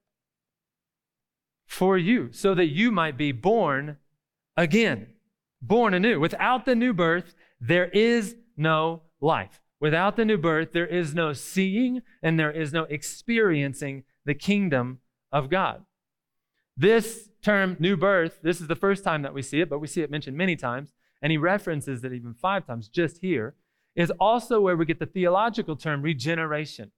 for 1.66 1.96
you 1.96 2.30
so 2.32 2.54
that 2.54 2.66
you 2.66 2.90
might 2.90 3.16
be 3.16 3.32
born 3.32 3.96
again, 4.56 5.06
born 5.62 5.94
anew. 5.94 6.20
Without 6.20 6.64
the 6.66 6.74
new 6.74 6.92
birth, 6.92 7.34
there 7.60 7.88
is 7.88 8.36
no 8.60 9.02
life. 9.20 9.60
Without 9.80 10.16
the 10.16 10.24
new 10.24 10.36
birth, 10.36 10.72
there 10.72 10.86
is 10.86 11.14
no 11.14 11.32
seeing 11.32 12.02
and 12.22 12.38
there 12.38 12.50
is 12.50 12.72
no 12.72 12.84
experiencing 12.84 14.04
the 14.24 14.34
kingdom 14.34 15.00
of 15.32 15.48
God. 15.48 15.84
This 16.76 17.30
term, 17.42 17.76
new 17.80 17.96
birth, 17.96 18.40
this 18.42 18.60
is 18.60 18.68
the 18.68 18.76
first 18.76 19.02
time 19.02 19.22
that 19.22 19.34
we 19.34 19.42
see 19.42 19.60
it, 19.60 19.70
but 19.70 19.80
we 19.80 19.86
see 19.86 20.02
it 20.02 20.10
mentioned 20.10 20.36
many 20.36 20.56
times, 20.56 20.92
and 21.22 21.30
he 21.30 21.38
references 21.38 22.04
it 22.04 22.12
even 22.12 22.34
five 22.34 22.66
times 22.66 22.88
just 22.88 23.18
here, 23.18 23.54
is 23.96 24.12
also 24.20 24.60
where 24.60 24.76
we 24.76 24.84
get 24.84 24.98
the 24.98 25.06
theological 25.06 25.76
term 25.76 26.02
regeneration. 26.02 26.92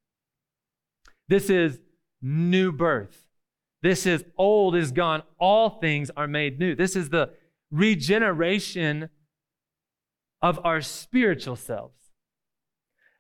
This 1.29 1.49
is 1.49 1.81
new 2.21 2.73
birth. 2.73 3.27
This 3.83 4.07
is 4.07 4.25
old 4.37 4.77
is 4.77 4.93
gone, 4.93 5.23
all 5.39 5.71
things 5.71 6.11
are 6.17 6.29
made 6.29 6.59
new. 6.59 6.75
This 6.75 6.95
is 6.95 7.11
the 7.11 7.31
regeneration 7.71 9.09
of 10.43 10.61
our 10.65 10.81
spiritual 10.81 11.57
selves. 11.57 11.95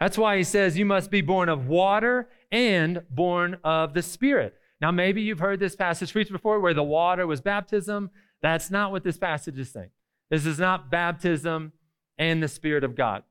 That's 0.01 0.19
why 0.19 0.37
he 0.37 0.43
says 0.45 0.77
you 0.77 0.85
must 0.85 1.11
be 1.11 1.21
born 1.21 1.49
of 1.49 1.69
water 1.69 2.29
and 2.51 3.03
born 3.09 3.59
of 3.63 3.95
the 3.95 4.03
Spirit. 4.03 4.55
Now, 4.81 4.91
maybe 4.91 5.23
you've 5.23 5.39
heard 5.39 5.61
this 5.61 5.77
passage 5.77 6.13
preached 6.13 6.33
before 6.33 6.59
where 6.59 6.75
the 6.75 6.83
water 6.83 7.25
was 7.25 7.41
baptism. 7.41 8.11
That's 8.43 8.69
not 8.69 8.91
what 8.91 9.05
this 9.05 9.17
passage 9.17 9.57
is 9.59 9.71
saying. 9.71 9.91
This 10.29 10.45
is 10.45 10.59
not 10.59 10.91
baptism 10.91 11.73
and 12.19 12.43
the 12.43 12.49
Spirit 12.49 12.83
of 12.83 12.97
God. 12.97 13.23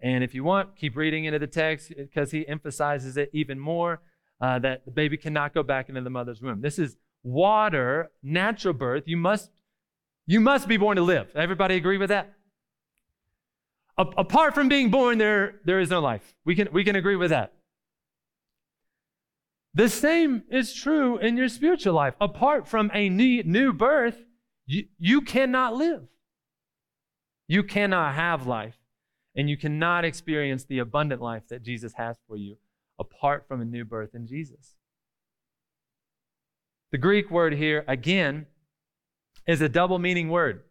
And 0.00 0.24
if 0.24 0.34
you 0.34 0.42
want, 0.42 0.76
keep 0.76 0.96
reading 0.96 1.26
into 1.26 1.38
the 1.38 1.46
text 1.46 1.92
because 1.94 2.30
he 2.30 2.48
emphasizes 2.48 3.18
it 3.18 3.28
even 3.34 3.58
more 3.58 4.00
uh, 4.40 4.58
that 4.60 4.86
the 4.86 4.90
baby 4.90 5.18
cannot 5.18 5.52
go 5.52 5.62
back 5.62 5.90
into 5.90 6.00
the 6.00 6.10
mother's 6.10 6.40
womb. 6.40 6.62
This 6.62 6.78
is 6.78 6.96
water, 7.22 8.10
natural 8.22 8.72
birth. 8.72 9.04
You 9.06 9.18
must, 9.18 9.50
you 10.26 10.40
must 10.40 10.66
be 10.66 10.78
born 10.78 10.96
to 10.96 11.02
live. 11.02 11.28
Everybody 11.34 11.76
agree 11.76 11.98
with 11.98 12.08
that? 12.08 12.32
A- 13.98 14.06
apart 14.18 14.54
from 14.54 14.68
being 14.68 14.90
born, 14.90 15.18
there, 15.18 15.60
there 15.64 15.80
is 15.80 15.90
no 15.90 16.00
life. 16.00 16.34
We 16.44 16.54
can, 16.54 16.68
we 16.72 16.84
can 16.84 16.96
agree 16.96 17.16
with 17.16 17.30
that. 17.30 17.52
The 19.74 19.88
same 19.88 20.44
is 20.50 20.72
true 20.72 21.18
in 21.18 21.36
your 21.36 21.48
spiritual 21.48 21.94
life. 21.94 22.14
Apart 22.20 22.66
from 22.66 22.90
a 22.94 23.08
new, 23.10 23.72
birth, 23.72 24.16
you, 24.66 24.84
you 24.98 25.20
cannot 25.20 25.74
live. 25.74 26.04
You 27.46 27.62
cannot 27.62 28.14
have 28.14 28.46
life. 28.46 28.76
And 29.34 29.50
you 29.50 29.58
cannot 29.58 30.06
experience 30.06 30.64
the 30.64 30.78
abundant 30.78 31.20
life 31.20 31.42
that 31.48 31.62
Jesus 31.62 31.92
has 31.98 32.16
for 32.26 32.38
you 32.38 32.56
apart 32.98 33.44
from 33.46 33.60
a 33.60 33.66
new 33.66 33.84
birth 33.84 34.14
in 34.14 34.26
Jesus. 34.26 34.76
The 36.90 36.98
Greek 36.98 37.30
word 37.30 37.54
here, 37.54 37.84
again, 37.86 38.46
is 39.46 39.60
a 39.60 39.68
double 39.68 39.98
meaning 39.98 40.30
word. 40.30 40.62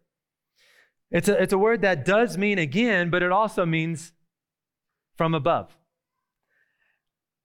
It's 1.10 1.28
a, 1.28 1.40
it's 1.40 1.52
a 1.52 1.58
word 1.58 1.82
that 1.82 2.04
does 2.04 2.36
mean 2.36 2.58
again, 2.58 3.10
but 3.10 3.22
it 3.22 3.30
also 3.30 3.64
means 3.64 4.12
from 5.16 5.34
above. 5.34 5.76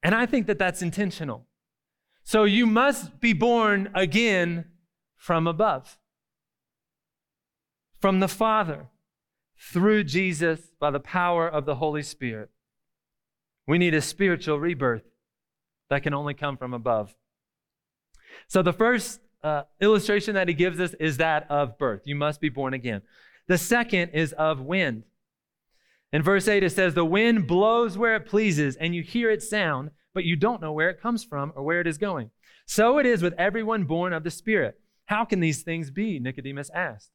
And 0.03 0.15
I 0.15 0.25
think 0.25 0.47
that 0.47 0.57
that's 0.57 0.81
intentional. 0.81 1.47
So 2.23 2.43
you 2.43 2.65
must 2.65 3.19
be 3.19 3.33
born 3.33 3.89
again 3.93 4.65
from 5.15 5.47
above, 5.47 5.97
from 7.99 8.19
the 8.19 8.27
Father 8.27 8.87
through 9.57 10.03
Jesus 10.05 10.59
by 10.79 10.89
the 10.89 10.99
power 10.99 11.47
of 11.47 11.65
the 11.65 11.75
Holy 11.75 12.01
Spirit. 12.01 12.49
We 13.67 13.77
need 13.77 13.93
a 13.93 14.01
spiritual 14.01 14.59
rebirth 14.59 15.03
that 15.89 16.01
can 16.01 16.13
only 16.13 16.33
come 16.33 16.57
from 16.57 16.73
above. 16.73 17.15
So, 18.47 18.63
the 18.63 18.73
first 18.73 19.19
uh, 19.43 19.63
illustration 19.79 20.35
that 20.35 20.47
he 20.47 20.53
gives 20.53 20.79
us 20.79 20.93
is 20.99 21.17
that 21.17 21.45
of 21.49 21.77
birth. 21.77 22.01
You 22.05 22.15
must 22.15 22.41
be 22.41 22.49
born 22.49 22.73
again. 22.73 23.01
The 23.51 23.57
second 23.57 24.11
is 24.11 24.31
of 24.31 24.61
wind. 24.61 25.03
In 26.13 26.23
verse 26.23 26.47
8, 26.47 26.63
it 26.63 26.69
says, 26.69 26.93
The 26.93 27.03
wind 27.03 27.47
blows 27.47 27.97
where 27.97 28.15
it 28.15 28.25
pleases, 28.25 28.77
and 28.77 28.95
you 28.95 29.03
hear 29.03 29.29
its 29.29 29.49
sound, 29.49 29.91
but 30.13 30.23
you 30.23 30.37
don't 30.37 30.61
know 30.61 30.71
where 30.71 30.89
it 30.89 31.01
comes 31.01 31.25
from 31.25 31.51
or 31.53 31.61
where 31.61 31.81
it 31.81 31.85
is 31.85 31.97
going. 31.97 32.31
So 32.65 32.97
it 32.97 33.05
is 33.05 33.21
with 33.21 33.33
everyone 33.37 33.83
born 33.83 34.13
of 34.13 34.23
the 34.23 34.31
Spirit. 34.31 34.79
How 35.03 35.25
can 35.25 35.41
these 35.41 35.63
things 35.63 35.91
be? 35.91 36.17
Nicodemus 36.17 36.69
asked. 36.73 37.09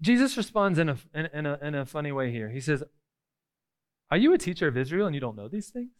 Jesus 0.00 0.36
responds 0.36 0.80
in 0.80 0.88
a, 0.88 0.98
in, 1.14 1.26
in, 1.32 1.46
a, 1.46 1.58
in 1.62 1.74
a 1.76 1.86
funny 1.86 2.10
way 2.10 2.32
here. 2.32 2.50
He 2.50 2.60
says, 2.60 2.82
Are 4.10 4.18
you 4.18 4.32
a 4.32 4.38
teacher 4.38 4.66
of 4.66 4.76
Israel 4.76 5.06
and 5.06 5.14
you 5.14 5.20
don't 5.20 5.36
know 5.36 5.46
these 5.46 5.68
things? 5.68 5.92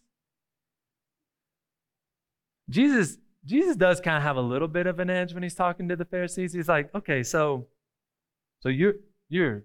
Jesus, 2.68 3.18
Jesus 3.44 3.76
does 3.76 4.00
kind 4.00 4.16
of 4.16 4.22
have 4.22 4.36
a 4.36 4.42
little 4.42 4.68
bit 4.68 4.86
of 4.86 4.98
an 5.00 5.10
edge 5.10 5.32
when 5.32 5.42
he's 5.42 5.54
talking 5.54 5.88
to 5.88 5.96
the 5.96 6.04
Pharisees. 6.04 6.52
He's 6.52 6.68
like, 6.68 6.94
okay, 6.94 7.22
so 7.22 7.66
so 8.60 8.68
you're 8.68 8.94
you're 9.28 9.64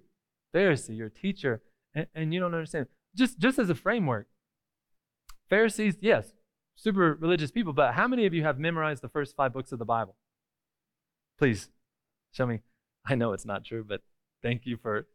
Pharisee, 0.53 0.97
you're 0.97 1.07
a 1.07 1.11
teacher, 1.11 1.61
and, 1.93 2.07
and 2.15 2.33
you 2.33 2.39
don't 2.39 2.53
understand. 2.53 2.87
Just 3.15 3.39
just 3.39 3.59
as 3.59 3.69
a 3.69 3.75
framework, 3.75 4.27
Pharisees, 5.49 5.97
yes, 5.99 6.33
super 6.75 7.13
religious 7.15 7.51
people, 7.51 7.73
but 7.73 7.93
how 7.93 8.07
many 8.07 8.25
of 8.25 8.33
you 8.33 8.43
have 8.43 8.57
memorized 8.57 9.01
the 9.01 9.09
first 9.09 9.35
five 9.35 9.53
books 9.53 9.71
of 9.71 9.79
the 9.79 9.85
Bible? 9.85 10.15
Please 11.37 11.69
show 12.31 12.45
me. 12.45 12.61
I 13.05 13.15
know 13.15 13.33
it's 13.33 13.45
not 13.45 13.65
true, 13.65 13.83
but 13.87 14.01
Thank 14.45 14.67
you 14.67 14.77
for 14.77 15.07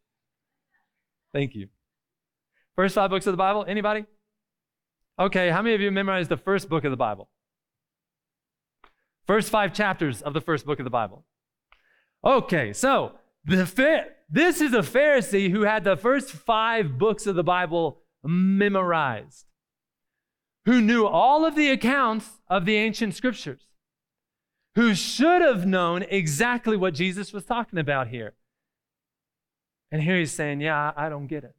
Thank 1.32 1.54
you. 1.54 1.68
First 2.74 2.96
five 2.96 3.10
books 3.10 3.28
of 3.28 3.32
the 3.32 3.36
Bible, 3.36 3.64
anybody? 3.68 4.04
Okay, 5.20 5.50
how 5.50 5.62
many 5.62 5.76
of 5.76 5.80
you 5.80 5.92
memorized 5.92 6.28
the 6.28 6.36
first 6.36 6.68
book 6.68 6.82
of 6.82 6.90
the 6.90 6.96
Bible? 6.96 7.28
First 9.30 9.50
five 9.50 9.72
chapters 9.72 10.22
of 10.22 10.34
the 10.34 10.40
first 10.40 10.66
book 10.66 10.80
of 10.80 10.84
the 10.84 10.90
Bible. 10.90 11.24
Okay, 12.24 12.72
so 12.72 13.12
the 13.44 14.08
this 14.28 14.60
is 14.60 14.72
a 14.72 14.80
Pharisee 14.80 15.52
who 15.52 15.60
had 15.60 15.84
the 15.84 15.96
first 15.96 16.32
five 16.32 16.98
books 16.98 17.28
of 17.28 17.36
the 17.36 17.44
Bible 17.44 18.00
memorized, 18.24 19.46
who 20.64 20.80
knew 20.80 21.06
all 21.06 21.44
of 21.44 21.54
the 21.54 21.70
accounts 21.70 22.40
of 22.48 22.64
the 22.64 22.74
ancient 22.74 23.14
scriptures, 23.14 23.68
who 24.74 24.96
should 24.96 25.42
have 25.42 25.64
known 25.64 26.02
exactly 26.02 26.76
what 26.76 26.94
Jesus 26.94 27.32
was 27.32 27.44
talking 27.44 27.78
about 27.78 28.08
here. 28.08 28.34
And 29.92 30.02
here 30.02 30.18
he's 30.18 30.32
saying, 30.32 30.60
Yeah, 30.60 30.90
I, 30.96 31.06
I 31.06 31.08
don't 31.08 31.28
get 31.28 31.44
it. 31.44 31.54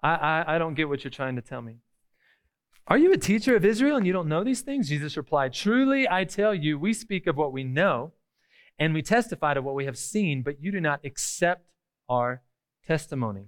I, 0.00 0.14
I, 0.14 0.54
I 0.54 0.58
don't 0.58 0.74
get 0.74 0.88
what 0.88 1.02
you're 1.02 1.10
trying 1.10 1.34
to 1.34 1.42
tell 1.42 1.60
me. 1.60 1.78
Are 2.88 2.98
you 2.98 3.12
a 3.12 3.16
teacher 3.16 3.54
of 3.54 3.64
Israel 3.64 3.96
and 3.96 4.06
you 4.06 4.12
don't 4.12 4.28
know 4.28 4.42
these 4.42 4.62
things? 4.62 4.88
Jesus 4.88 5.16
replied, 5.16 5.52
Truly, 5.52 6.08
I 6.08 6.24
tell 6.24 6.54
you, 6.54 6.78
we 6.78 6.92
speak 6.92 7.26
of 7.26 7.36
what 7.36 7.52
we 7.52 7.62
know 7.62 8.12
and 8.78 8.92
we 8.92 9.02
testify 9.02 9.54
to 9.54 9.62
what 9.62 9.74
we 9.74 9.84
have 9.84 9.96
seen, 9.96 10.42
but 10.42 10.60
you 10.60 10.72
do 10.72 10.80
not 10.80 11.00
accept 11.04 11.66
our 12.08 12.42
testimony. 12.84 13.46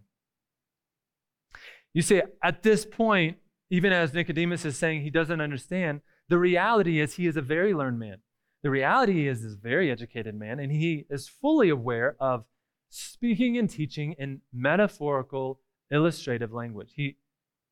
You 1.93 2.03
see, 2.03 2.23
at 2.43 2.63
this 2.63 2.85
point, 2.85 3.39
even 3.71 3.93
as 3.93 4.15
Nicodemus 4.15 4.65
is 4.65 4.79
saying 4.79 5.03
he 5.03 5.11
doesn't 5.11 5.41
understand, 5.41 6.01
the 6.29 6.39
reality 6.39 7.01
is 7.01 7.15
he 7.15 7.27
is 7.27 7.37
a 7.37 7.43
very 7.43 7.75
learned 7.75 7.99
man. 7.99 8.19
The 8.63 8.71
reality 8.71 9.29
is 9.29 9.45
is 9.45 9.55
a 9.55 9.59
very 9.59 9.91
educated 9.91 10.35
man, 10.35 10.59
and 10.59 10.73
he 10.73 11.07
is 11.11 11.29
fully 11.29 11.69
aware 11.69 12.17
of 12.19 12.45
speaking 12.89 13.59
and 13.59 13.69
teaching 13.69 14.15
in 14.19 14.41
metaphorical, 14.53 15.61
illustrative 15.91 16.53
language. 16.53 16.93
He 16.95 17.17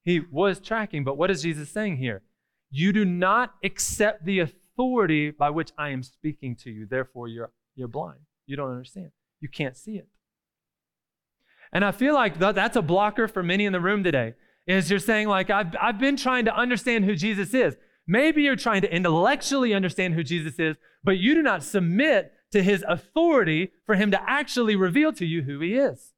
he 0.04 0.20
was 0.20 0.60
tracking, 0.60 1.04
but 1.04 1.16
what 1.16 1.30
is 1.30 1.42
Jesus 1.42 1.70
saying 1.70 1.96
here? 1.96 2.22
You 2.70 2.92
do 2.92 3.04
not 3.04 3.54
accept 3.62 4.24
the 4.24 4.40
authority 4.40 5.30
by 5.30 5.50
which 5.50 5.72
I 5.78 5.90
am 5.90 6.02
speaking 6.02 6.56
to 6.56 6.70
you. 6.70 6.86
Therefore, 6.86 7.28
you're 7.28 7.50
you're 7.74 7.88
blind. 7.88 8.20
You 8.46 8.56
don't 8.56 8.70
understand. 8.70 9.10
You 9.40 9.48
can't 9.48 9.76
see 9.76 9.96
it. 9.96 10.08
And 11.72 11.84
I 11.84 11.92
feel 11.92 12.14
like 12.14 12.38
that's 12.38 12.76
a 12.76 12.82
blocker 12.82 13.28
for 13.28 13.42
many 13.42 13.64
in 13.64 13.72
the 13.72 13.80
room 13.80 14.04
today. 14.04 14.34
Is 14.66 14.90
you're 14.90 15.00
saying, 15.00 15.28
like, 15.28 15.50
I've, 15.50 15.74
I've 15.80 15.98
been 15.98 16.16
trying 16.16 16.44
to 16.44 16.54
understand 16.54 17.04
who 17.04 17.14
Jesus 17.14 17.52
is. 17.52 17.74
Maybe 18.06 18.42
you're 18.42 18.56
trying 18.56 18.82
to 18.82 18.94
intellectually 18.94 19.74
understand 19.74 20.14
who 20.14 20.22
Jesus 20.22 20.58
is, 20.58 20.76
but 21.02 21.18
you 21.18 21.34
do 21.34 21.42
not 21.42 21.62
submit 21.62 22.32
to 22.52 22.62
his 22.62 22.84
authority 22.86 23.72
for 23.86 23.94
him 23.94 24.10
to 24.10 24.20
actually 24.28 24.76
reveal 24.76 25.12
to 25.14 25.26
you 25.26 25.42
who 25.42 25.60
he 25.60 25.74
is. 25.74 26.12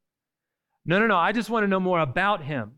No, 0.85 0.99
no, 0.99 1.07
no. 1.07 1.17
I 1.17 1.33
just 1.33 1.49
want 1.49 1.65
to 1.65 1.69
know 1.69 1.81
more 1.81 2.01
about 2.01 2.45
him. 2.45 2.73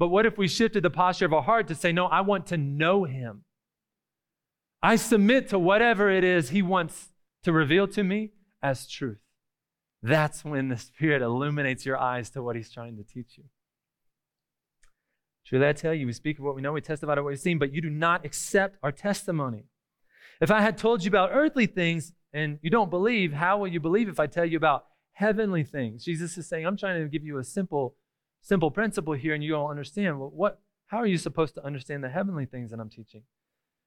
But 0.00 0.08
what 0.08 0.24
if 0.24 0.38
we 0.38 0.48
shifted 0.48 0.82
the 0.82 0.88
posture 0.88 1.26
of 1.26 1.34
our 1.34 1.42
heart 1.42 1.68
to 1.68 1.74
say, 1.74 1.92
no, 1.92 2.06
I 2.06 2.22
want 2.22 2.46
to 2.46 2.56
know 2.56 3.04
him? 3.04 3.44
I 4.82 4.96
submit 4.96 5.50
to 5.50 5.58
whatever 5.58 6.08
it 6.10 6.24
is 6.24 6.48
he 6.48 6.62
wants 6.62 7.10
to 7.44 7.52
reveal 7.52 7.86
to 7.88 8.02
me 8.02 8.30
as 8.62 8.88
truth. 8.88 9.20
That's 10.02 10.42
when 10.42 10.68
the 10.70 10.78
Spirit 10.78 11.20
illuminates 11.20 11.84
your 11.84 11.98
eyes 11.98 12.30
to 12.30 12.42
what 12.42 12.56
he's 12.56 12.72
trying 12.72 12.96
to 12.96 13.02
teach 13.02 13.36
you. 13.36 13.44
Truly, 15.44 15.68
I 15.68 15.74
tell 15.74 15.92
you, 15.92 16.06
we 16.06 16.14
speak 16.14 16.38
of 16.38 16.46
what 16.46 16.54
we 16.54 16.62
know, 16.62 16.72
we 16.72 16.80
testify 16.80 17.12
of 17.12 17.18
what 17.18 17.26
we've 17.26 17.38
seen, 17.38 17.58
but 17.58 17.74
you 17.74 17.82
do 17.82 17.90
not 17.90 18.24
accept 18.24 18.78
our 18.82 18.92
testimony. 18.92 19.64
If 20.40 20.50
I 20.50 20.62
had 20.62 20.78
told 20.78 21.04
you 21.04 21.08
about 21.10 21.28
earthly 21.30 21.66
things 21.66 22.14
and 22.32 22.58
you 22.62 22.70
don't 22.70 22.88
believe, 22.88 23.34
how 23.34 23.58
will 23.58 23.68
you 23.68 23.80
believe 23.80 24.08
if 24.08 24.18
I 24.18 24.28
tell 24.28 24.46
you 24.46 24.56
about 24.56 24.86
heavenly 25.12 25.62
things? 25.62 26.04
Jesus 26.04 26.38
is 26.38 26.48
saying, 26.48 26.66
I'm 26.66 26.78
trying 26.78 27.02
to 27.02 27.08
give 27.10 27.22
you 27.22 27.36
a 27.36 27.44
simple, 27.44 27.96
simple 28.40 28.70
principle 28.70 29.14
here, 29.14 29.34
and 29.34 29.42
you 29.44 29.52
don't 29.52 29.70
understand. 29.70 30.18
Well, 30.18 30.32
what? 30.34 30.60
How 30.86 30.98
are 30.98 31.06
you 31.06 31.18
supposed 31.18 31.54
to 31.54 31.64
understand 31.64 32.02
the 32.02 32.08
heavenly 32.08 32.46
things 32.46 32.70
that 32.70 32.80
I'm 32.80 32.90
teaching? 32.90 33.22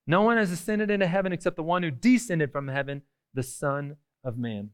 No 0.07 0.21
one 0.21 0.37
has 0.37 0.51
ascended 0.51 0.89
into 0.89 1.07
heaven 1.07 1.33
except 1.33 1.55
the 1.55 1.63
one 1.63 1.83
who 1.83 1.91
descended 1.91 2.51
from 2.51 2.67
heaven, 2.67 3.01
the 3.33 3.43
Son 3.43 3.97
of 4.23 4.37
Man. 4.37 4.69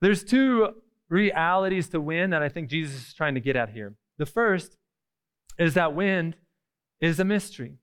There's 0.00 0.24
two 0.24 0.74
realities 1.08 1.88
to 1.90 2.00
wind 2.00 2.32
that 2.32 2.42
I 2.42 2.48
think 2.48 2.68
Jesus 2.68 3.08
is 3.08 3.14
trying 3.14 3.34
to 3.34 3.40
get 3.40 3.56
at 3.56 3.70
here. 3.70 3.94
The 4.18 4.26
first 4.26 4.76
is 5.58 5.74
that 5.74 5.94
wind 5.94 6.36
is 7.00 7.20
a 7.20 7.24
mystery. 7.24 7.76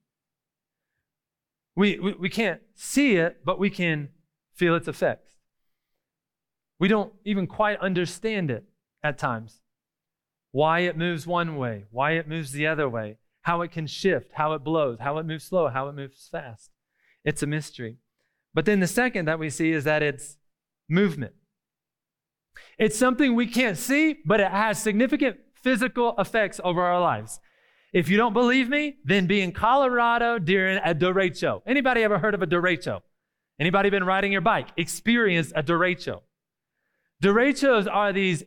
We, 1.75 1.99
we, 1.99 2.13
we 2.13 2.29
can't 2.29 2.61
see 2.75 3.15
it, 3.15 3.43
but 3.43 3.59
we 3.59 3.69
can 3.69 4.09
feel 4.53 4.75
its 4.75 4.87
effects. 4.87 5.33
We 6.79 6.87
don't 6.87 7.13
even 7.25 7.47
quite 7.47 7.79
understand 7.79 8.51
it 8.51 8.65
at 9.03 9.17
times. 9.17 9.62
Why 10.53 10.81
it 10.81 10.95
moves 10.95 11.25
one 11.25 11.57
way, 11.57 11.85
why 11.89 12.11
it 12.11 12.27
moves 12.27 12.51
the 12.51 12.67
other 12.67 12.87
way, 12.87 13.17
how 13.41 13.63
it 13.63 13.71
can 13.71 13.87
shift, 13.87 14.33
how 14.33 14.53
it 14.53 14.63
blows, 14.63 14.99
how 14.99 15.17
it 15.17 15.25
moves 15.25 15.45
slow, 15.45 15.67
how 15.67 15.89
it 15.89 15.95
moves 15.95 16.29
fast. 16.31 16.69
It's 17.25 17.41
a 17.41 17.47
mystery. 17.47 17.97
But 18.53 18.65
then 18.65 18.79
the 18.79 18.85
second 18.85 19.25
that 19.25 19.39
we 19.39 19.49
see 19.49 19.71
is 19.71 19.83
that 19.85 20.03
it's 20.03 20.37
movement. 20.87 21.33
It's 22.77 22.95
something 22.95 23.33
we 23.33 23.47
can't 23.47 23.79
see, 23.79 24.19
but 24.25 24.39
it 24.39 24.51
has 24.51 24.79
significant 24.79 25.37
physical 25.55 26.13
effects 26.19 26.61
over 26.63 26.83
our 26.83 27.01
lives. 27.01 27.39
If 27.91 28.07
you 28.07 28.17
don't 28.17 28.33
believe 28.33 28.69
me, 28.69 28.97
then 29.03 29.25
be 29.25 29.41
in 29.41 29.53
Colorado 29.53 30.37
during 30.37 30.77
a 30.85 30.93
derecho. 30.93 31.63
Anybody 31.65 32.03
ever 32.03 32.19
heard 32.19 32.35
of 32.35 32.43
a 32.43 32.47
derecho? 32.47 33.01
Anybody 33.59 33.89
been 33.89 34.03
riding 34.03 34.31
your 34.31 34.41
bike? 34.41 34.67
Experience 34.77 35.51
a 35.55 35.63
derecho. 35.63 36.21
Derechos 37.23 37.87
are 37.91 38.13
these 38.13 38.43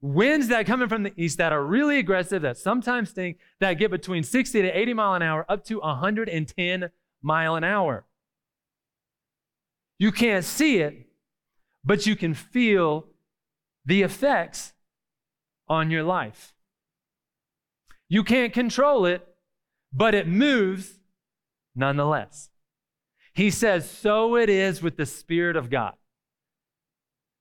winds 0.00 0.48
that 0.48 0.66
come 0.66 0.82
in 0.82 0.88
from 0.88 1.02
the 1.02 1.12
east 1.16 1.38
that 1.38 1.52
are 1.52 1.64
really 1.64 1.98
aggressive, 1.98 2.42
that 2.42 2.56
sometimes 2.56 3.10
sting, 3.10 3.36
that 3.60 3.74
get 3.74 3.90
between 3.90 4.22
60 4.22 4.62
to 4.62 4.68
80 4.68 4.94
mile 4.94 5.14
an 5.14 5.22
hour 5.22 5.44
up 5.48 5.64
to 5.64 5.80
110 5.80 6.90
mile 7.22 7.54
an 7.56 7.64
hour. 7.64 8.04
You 9.98 10.12
can't 10.12 10.44
see 10.44 10.78
it, 10.78 11.08
but 11.84 12.06
you 12.06 12.14
can 12.14 12.34
feel 12.34 13.06
the 13.84 14.02
effects 14.02 14.74
on 15.68 15.90
your 15.90 16.04
life. 16.04 16.54
You 18.08 18.22
can't 18.22 18.52
control 18.52 19.06
it, 19.06 19.26
but 19.92 20.14
it 20.14 20.28
moves 20.28 21.00
nonetheless. 21.74 22.50
He 23.34 23.50
says, 23.50 23.88
So 23.88 24.36
it 24.36 24.48
is 24.48 24.82
with 24.82 24.96
the 24.96 25.06
Spirit 25.06 25.56
of 25.56 25.70
God. 25.70 25.94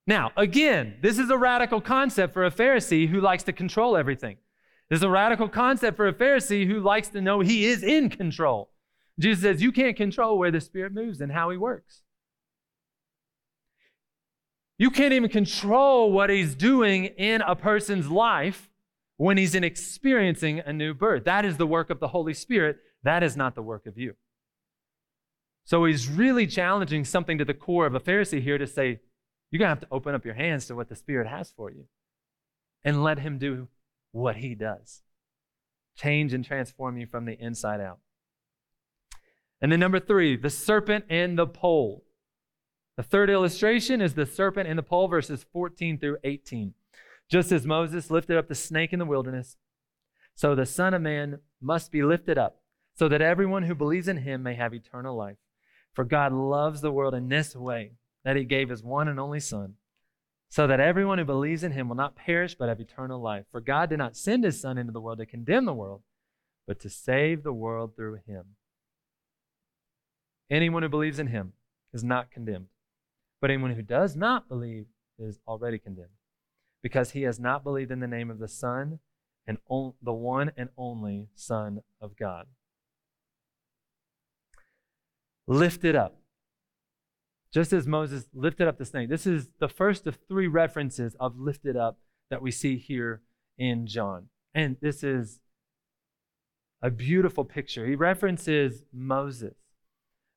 Now, 0.07 0.31
again, 0.37 0.95
this 1.01 1.19
is 1.19 1.29
a 1.29 1.37
radical 1.37 1.81
concept 1.81 2.33
for 2.33 2.45
a 2.45 2.51
Pharisee 2.51 3.09
who 3.09 3.19
likes 3.19 3.43
to 3.43 3.53
control 3.53 3.97
everything. 3.97 4.37
This 4.89 4.99
is 4.99 5.03
a 5.03 5.09
radical 5.09 5.49
concept 5.49 5.97
for 5.97 6.07
a 6.07 6.13
Pharisee 6.13 6.65
who 6.65 6.79
likes 6.79 7.09
to 7.09 7.19
know 7.19 7.41
he 7.41 7.65
is 7.65 7.83
in 7.83 8.09
control. 8.09 8.69
Jesus 9.19 9.43
says, 9.43 9.61
You 9.61 9.73
can't 9.73 9.97
control 9.97 10.39
where 10.39 10.49
the 10.49 10.61
Spirit 10.61 10.93
moves 10.93 11.19
and 11.19 11.31
how 11.31 11.49
he 11.49 11.57
works. 11.57 12.03
You 14.77 14.91
can't 14.91 15.11
even 15.11 15.29
control 15.29 16.11
what 16.11 16.29
he's 16.29 16.55
doing 16.55 17.05
in 17.05 17.41
a 17.41 17.55
person's 17.55 18.09
life 18.09 18.69
when 19.17 19.37
he's 19.37 19.55
in 19.55 19.63
experiencing 19.63 20.59
a 20.59 20.71
new 20.71 20.93
birth. 20.93 21.25
That 21.25 21.43
is 21.43 21.57
the 21.57 21.67
work 21.67 21.89
of 21.89 21.99
the 21.99 22.09
Holy 22.09 22.33
Spirit. 22.33 22.77
That 23.03 23.23
is 23.23 23.35
not 23.35 23.55
the 23.55 23.63
work 23.63 23.87
of 23.87 23.97
you. 23.97 24.15
So 25.65 25.83
he's 25.83 26.07
really 26.07 26.47
challenging 26.47 27.03
something 27.03 27.37
to 27.39 27.45
the 27.45 27.53
core 27.55 27.87
of 27.87 27.95
a 27.95 27.99
Pharisee 27.99 28.41
here 28.41 28.57
to 28.57 28.67
say, 28.67 29.01
you're 29.49 29.59
going 29.59 29.67
to 29.67 29.69
have 29.69 29.81
to 29.81 29.87
open 29.91 30.15
up 30.15 30.25
your 30.25 30.33
hands 30.33 30.65
to 30.67 30.75
what 30.75 30.89
the 30.89 30.95
Spirit 30.95 31.27
has 31.27 31.51
for 31.51 31.71
you 31.71 31.85
and 32.83 33.03
let 33.03 33.19
him 33.19 33.37
do 33.37 33.67
what 34.11 34.37
he 34.37 34.55
does 34.55 35.03
change 35.95 36.33
and 36.33 36.45
transform 36.45 36.97
you 36.97 37.07
from 37.07 37.25
the 37.25 37.37
inside 37.39 37.81
out. 37.81 37.99
And 39.59 39.71
then 39.71 39.79
number 39.79 39.99
three, 39.99 40.37
the 40.37 40.49
serpent 40.49 41.05
and 41.09 41.37
the 41.37 41.47
pole. 41.47 42.03
The 42.95 43.03
third 43.03 43.29
illustration 43.29 44.01
is 44.01 44.13
the 44.13 44.25
serpent 44.25 44.69
and 44.69 44.77
the 44.77 44.83
pole, 44.83 45.07
verses 45.07 45.45
14 45.51 45.99
through 45.99 46.17
18. 46.23 46.73
Just 47.29 47.51
as 47.51 47.65
Moses 47.65 48.09
lifted 48.09 48.37
up 48.37 48.47
the 48.47 48.55
snake 48.55 48.93
in 48.93 48.99
the 48.99 49.05
wilderness, 49.05 49.57
so 50.35 50.53
the 50.53 50.65
Son 50.65 50.93
of 50.93 51.01
Man 51.01 51.39
must 51.59 51.91
be 51.91 52.03
lifted 52.03 52.37
up, 52.37 52.61
so 52.93 53.09
that 53.09 53.21
everyone 53.21 53.63
who 53.63 53.75
believes 53.75 54.07
in 54.07 54.17
him 54.17 54.43
may 54.43 54.53
have 54.53 54.73
eternal 54.73 55.15
life. 55.15 55.37
For 55.93 56.05
God 56.05 56.31
loves 56.31 56.81
the 56.81 56.91
world 56.91 57.15
in 57.15 57.27
this 57.27 57.55
way, 57.55 57.93
that 58.27 58.35
he 58.35 58.43
gave 58.43 58.69
his 58.69 58.83
one 58.83 59.07
and 59.07 59.19
only 59.19 59.39
Son, 59.39 59.73
so 60.49 60.67
that 60.67 60.79
everyone 60.79 61.17
who 61.17 61.25
believes 61.25 61.63
in 61.63 61.71
him 61.71 61.89
will 61.89 61.95
not 61.95 62.15
perish 62.15 62.53
but 62.53 62.69
have 62.69 62.79
eternal 62.79 63.19
life. 63.19 63.45
For 63.51 63.59
God 63.59 63.89
did 63.89 63.97
not 63.97 64.15
send 64.15 64.43
his 64.43 64.61
Son 64.61 64.77
into 64.77 64.91
the 64.91 65.01
world 65.01 65.17
to 65.17 65.25
condemn 65.25 65.65
the 65.65 65.73
world, 65.73 66.03
but 66.67 66.79
to 66.81 66.89
save 66.89 67.41
the 67.41 67.53
world 67.53 67.95
through 67.95 68.19
him. 68.27 68.43
Anyone 70.51 70.83
who 70.83 70.89
believes 70.89 71.17
in 71.17 71.27
him 71.27 71.53
is 71.91 72.03
not 72.03 72.29
condemned 72.29 72.67
but 73.39 73.51
anyone 73.51 73.73
who 73.73 73.81
does 73.81 74.15
not 74.15 74.47
believe 74.49 74.85
is 75.19 75.39
already 75.47 75.77
condemned, 75.77 76.09
because 76.81 77.11
he 77.11 77.23
has 77.23 77.39
not 77.39 77.63
believed 77.63 77.91
in 77.91 77.99
the 77.99 78.07
name 78.07 78.29
of 78.29 78.39
the 78.39 78.47
Son 78.47 78.99
and 79.45 79.57
on, 79.69 79.93
the 80.01 80.13
one 80.13 80.51
and 80.57 80.69
only 80.77 81.27
Son 81.35 81.81
of 82.01 82.15
God. 82.17 82.47
Lifted 85.47 85.95
up. 85.95 86.17
Just 87.53 87.73
as 87.73 87.87
Moses 87.87 88.25
lifted 88.33 88.67
up 88.67 88.77
the 88.77 88.85
snake. 88.85 89.09
This 89.09 89.25
is 89.25 89.49
the 89.59 89.69
first 89.69 90.05
of 90.05 90.17
three 90.27 90.47
references 90.47 91.15
of 91.19 91.39
lifted 91.39 91.77
up 91.77 91.99
that 92.29 92.41
we 92.41 92.51
see 92.51 92.77
here 92.77 93.21
in 93.57 93.87
John. 93.87 94.27
And 94.53 94.77
this 94.81 95.03
is 95.03 95.39
a 96.81 96.91
beautiful 96.91 97.45
picture. 97.45 97.85
He 97.85 97.95
references 97.95 98.83
Moses. 98.93 99.55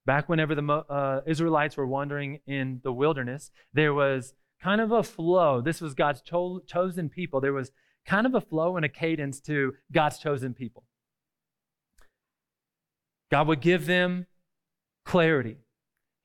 Back 0.07 0.29
whenever 0.29 0.55
the 0.55 0.63
uh, 0.67 1.21
Israelites 1.27 1.77
were 1.77 1.87
wandering 1.87 2.41
in 2.47 2.81
the 2.83 2.93
wilderness, 2.93 3.51
there 3.73 3.93
was 3.93 4.35
kind 4.63 4.81
of 4.81 4.93
a 4.93 5.03
flow. 5.03 5.61
This 5.61 5.81
was 5.81 5.95
God's 5.95 6.23
cho- 6.23 6.63
chosen 6.67 7.09
people. 7.09 7.41
There 7.41 7.53
was 7.53 7.73
kind 8.07 8.27
of 8.27 8.35
a 8.35 8.41
flow 8.41 8.77
and 8.77 8.85
a 8.85 8.89
cadence 8.89 9.41
to 9.43 9.75
God's 9.93 10.19
chosen 10.19 10.55
people. 10.55 10.85
God 13.31 13.47
would 13.47 13.61
give 13.61 13.87
them 13.87 14.27
clarity, 15.05 15.59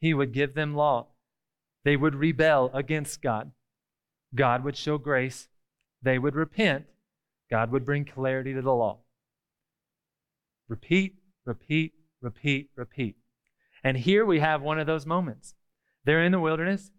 He 0.06 0.14
would 0.14 0.34
give 0.34 0.54
them 0.54 0.76
law. 0.76 1.08
They 1.84 1.98
would 1.98 2.14
rebel 2.14 2.70
against 2.76 3.24
God. 3.24 3.50
God 4.36 4.64
would 4.64 4.78
show 4.78 5.00
grace. 5.00 5.48
They 6.00 6.20
would 6.20 6.36
repent. 6.36 6.86
God 7.50 7.72
would 7.72 7.84
bring 7.84 8.06
clarity 8.06 8.54
to 8.54 8.62
the 8.62 8.72
law. 8.72 9.00
Repeat, 10.68 11.16
repeat, 11.44 11.94
repeat, 12.22 12.70
repeat. 12.76 13.16
And 13.84 13.98
here 13.98 14.24
we 14.24 14.42
have 14.42 14.62
one 14.62 14.78
of 14.78 14.86
those 14.86 15.08
moments. 15.08 15.56
They're 16.04 16.24
in 16.24 16.32
the 16.32 16.40
wilderness. 16.40 16.92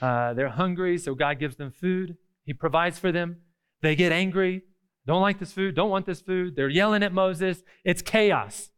Uh, 0.00 0.32
they're 0.32 0.48
hungry, 0.48 0.96
so 0.96 1.14
God 1.14 1.38
gives 1.38 1.56
them 1.56 1.70
food. 1.70 2.16
He 2.46 2.54
provides 2.54 2.98
for 2.98 3.12
them. 3.12 3.42
They 3.82 3.94
get 3.94 4.10
angry, 4.10 4.62
don't 5.06 5.20
like 5.20 5.38
this 5.38 5.52
food, 5.52 5.74
don't 5.74 5.90
want 5.90 6.06
this 6.06 6.22
food. 6.22 6.56
They're 6.56 6.70
yelling 6.70 7.02
at 7.02 7.12
Moses. 7.12 7.62
It's 7.84 8.00
chaos. 8.00 8.70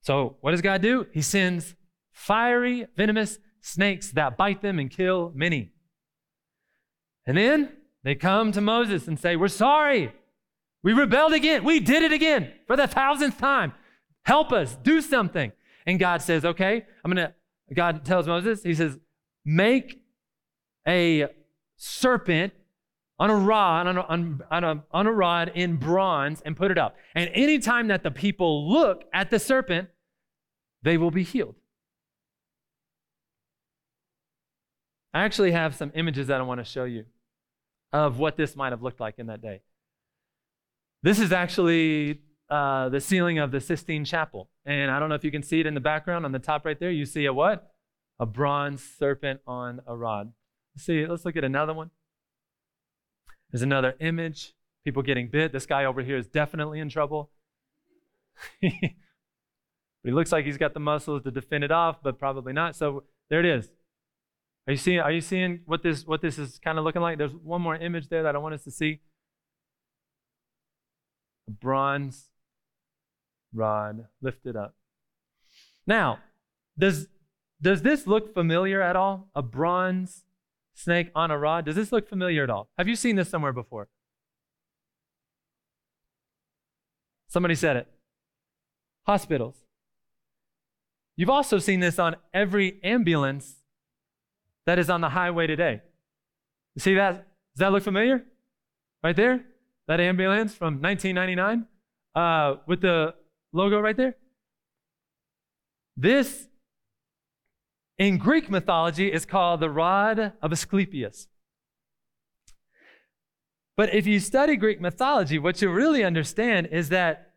So, 0.00 0.38
what 0.40 0.52
does 0.52 0.62
God 0.62 0.80
do? 0.80 1.06
He 1.12 1.20
sends 1.20 1.74
fiery, 2.14 2.86
venomous 2.96 3.38
snakes 3.60 4.12
that 4.12 4.36
bite 4.36 4.62
them 4.62 4.78
and 4.78 4.90
kill 4.90 5.32
many. 5.34 5.72
And 7.26 7.36
then 7.36 7.72
they 8.02 8.14
come 8.14 8.52
to 8.52 8.60
Moses 8.60 9.08
and 9.08 9.18
say, 9.18 9.36
We're 9.36 9.48
sorry. 9.48 10.12
We 10.82 10.92
rebelled 10.92 11.32
again. 11.32 11.64
We 11.64 11.80
did 11.80 12.02
it 12.02 12.12
again 12.12 12.52
for 12.66 12.76
the 12.76 12.86
thousandth 12.86 13.38
time. 13.38 13.72
Help 14.24 14.52
us, 14.52 14.76
do 14.82 15.00
something. 15.00 15.52
And 15.86 15.98
God 15.98 16.22
says, 16.22 16.44
Okay, 16.44 16.86
I'm 17.04 17.12
going 17.12 17.28
to, 17.28 17.34
God 17.74 18.04
tells 18.04 18.26
Moses, 18.26 18.62
He 18.62 18.74
says, 18.74 18.98
Make 19.44 20.02
a 20.86 21.26
serpent 21.76 22.52
on 23.18 23.30
a 23.30 23.34
rod, 23.34 23.86
on 23.86 23.96
a, 23.96 24.02
on, 24.50 24.64
a, 24.64 24.84
on 24.90 25.06
a 25.06 25.12
rod 25.12 25.52
in 25.54 25.76
bronze 25.76 26.42
and 26.44 26.56
put 26.56 26.70
it 26.70 26.78
up. 26.78 26.96
And 27.14 27.30
anytime 27.32 27.88
that 27.88 28.02
the 28.02 28.10
people 28.10 28.70
look 28.70 29.04
at 29.12 29.30
the 29.30 29.38
serpent, 29.38 29.88
they 30.82 30.98
will 30.98 31.10
be 31.10 31.22
healed. 31.22 31.54
I 35.14 35.22
actually 35.22 35.52
have 35.52 35.76
some 35.76 35.92
images 35.94 36.26
that 36.26 36.40
I 36.40 36.42
want 36.42 36.58
to 36.58 36.64
show 36.64 36.84
you 36.84 37.04
of 37.92 38.18
what 38.18 38.36
this 38.36 38.56
might 38.56 38.72
have 38.72 38.82
looked 38.82 38.98
like 38.98 39.14
in 39.18 39.28
that 39.28 39.40
day. 39.40 39.60
This 41.04 41.20
is 41.20 41.30
actually 41.30 42.20
uh, 42.50 42.88
the 42.88 43.00
ceiling 43.00 43.38
of 43.38 43.52
the 43.52 43.60
Sistine 43.60 44.04
Chapel. 44.04 44.50
And 44.66 44.90
I 44.90 44.98
don't 44.98 45.08
know 45.08 45.14
if 45.14 45.22
you 45.22 45.30
can 45.30 45.44
see 45.44 45.60
it 45.60 45.66
in 45.66 45.74
the 45.74 45.80
background 45.80 46.24
on 46.24 46.32
the 46.32 46.40
top 46.40 46.66
right 46.66 46.78
there. 46.78 46.90
You 46.90 47.06
see 47.06 47.26
a 47.26 47.32
what? 47.32 47.70
A 48.18 48.26
bronze 48.26 48.82
serpent 48.82 49.40
on 49.46 49.80
a 49.86 49.96
rod. 49.96 50.32
See, 50.76 51.06
let's 51.06 51.24
look 51.24 51.36
at 51.36 51.44
another 51.44 51.72
one. 51.72 51.90
There's 53.52 53.62
another 53.62 53.94
image. 54.00 54.54
People 54.84 55.02
getting 55.02 55.28
bit. 55.28 55.52
This 55.52 55.66
guy 55.66 55.84
over 55.84 56.02
here 56.02 56.16
is 56.16 56.26
definitely 56.26 56.80
in 56.80 56.88
trouble. 56.88 57.30
he 58.60 58.96
looks 60.02 60.32
like 60.32 60.44
he's 60.44 60.58
got 60.58 60.74
the 60.74 60.80
muscles 60.80 61.22
to 61.22 61.30
defend 61.30 61.62
it 61.62 61.70
off, 61.70 62.02
but 62.02 62.18
probably 62.18 62.52
not. 62.52 62.74
So 62.74 63.04
there 63.30 63.38
it 63.38 63.46
is. 63.46 63.70
Are 64.66 64.72
you 64.72 64.78
seeing, 64.78 65.00
are 65.00 65.12
you 65.12 65.20
seeing 65.20 65.60
what 65.66 65.82
this, 65.82 66.06
what 66.06 66.22
this 66.22 66.38
is 66.38 66.58
kind 66.58 66.78
of 66.78 66.84
looking 66.84 67.02
like? 67.02 67.18
There's 67.18 67.34
one 67.34 67.60
more 67.60 67.76
image 67.76 68.08
there 68.08 68.22
that 68.22 68.34
I 68.34 68.38
want 68.38 68.54
us 68.54 68.64
to 68.64 68.70
see. 68.70 69.00
A 71.48 71.50
bronze 71.50 72.30
rod 73.52 74.06
lifted 74.22 74.56
up. 74.56 74.74
Now, 75.86 76.18
does, 76.78 77.08
does 77.60 77.82
this 77.82 78.06
look 78.06 78.32
familiar 78.32 78.80
at 78.80 78.96
all? 78.96 79.28
A 79.34 79.42
bronze 79.42 80.24
snake 80.72 81.10
on 81.14 81.30
a 81.30 81.38
rod? 81.38 81.66
Does 81.66 81.76
this 81.76 81.92
look 81.92 82.08
familiar 82.08 82.44
at 82.44 82.50
all? 82.50 82.68
Have 82.78 82.88
you 82.88 82.96
seen 82.96 83.16
this 83.16 83.28
somewhere 83.28 83.52
before? 83.52 83.88
Somebody 87.28 87.54
said 87.54 87.76
it. 87.76 87.88
Hospitals. 89.06 89.56
You've 91.16 91.30
also 91.30 91.58
seen 91.58 91.80
this 91.80 91.98
on 91.98 92.16
every 92.32 92.80
ambulance 92.82 93.56
that 94.66 94.78
is 94.78 94.90
on 94.90 95.00
the 95.00 95.10
highway 95.10 95.46
today. 95.46 95.82
See 96.78 96.94
that? 96.94 97.14
Does 97.54 97.60
that 97.60 97.72
look 97.72 97.82
familiar? 97.82 98.24
Right 99.02 99.14
there? 99.14 99.44
That 99.86 100.00
ambulance 100.00 100.54
from 100.54 100.80
1999 100.80 101.66
uh, 102.14 102.56
with 102.66 102.80
the 102.80 103.14
logo 103.52 103.80
right 103.80 103.96
there? 103.96 104.16
This, 105.96 106.48
in 107.98 108.18
Greek 108.18 108.50
mythology, 108.50 109.12
is 109.12 109.24
called 109.24 109.60
the 109.60 109.70
rod 109.70 110.32
of 110.42 110.52
Asclepius. 110.52 111.28
But 113.76 113.92
if 113.94 114.06
you 114.06 114.20
study 114.20 114.56
Greek 114.56 114.80
mythology, 114.80 115.38
what 115.38 115.60
you 115.60 115.70
really 115.70 116.04
understand 116.04 116.68
is 116.70 116.88
that, 116.88 117.34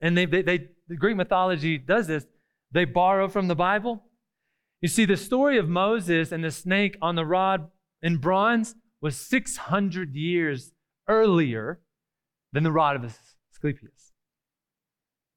and 0.00 0.16
they, 0.16 0.26
they, 0.26 0.42
they 0.42 0.68
the 0.88 0.96
Greek 0.96 1.16
mythology 1.16 1.78
does 1.78 2.06
this, 2.06 2.26
they 2.72 2.84
borrow 2.84 3.28
from 3.28 3.48
the 3.48 3.54
Bible 3.54 4.02
you 4.80 4.88
see, 4.88 5.04
the 5.04 5.16
story 5.16 5.58
of 5.58 5.68
Moses 5.68 6.32
and 6.32 6.44
the 6.44 6.50
snake 6.50 6.96
on 7.00 7.14
the 7.14 7.24
rod 7.24 7.70
in 8.02 8.18
bronze 8.18 8.74
was 9.00 9.16
600 9.16 10.14
years 10.14 10.72
earlier 11.08 11.80
than 12.52 12.62
the 12.62 12.72
rod 12.72 12.96
of 12.96 13.18
Asclepius. 13.52 14.12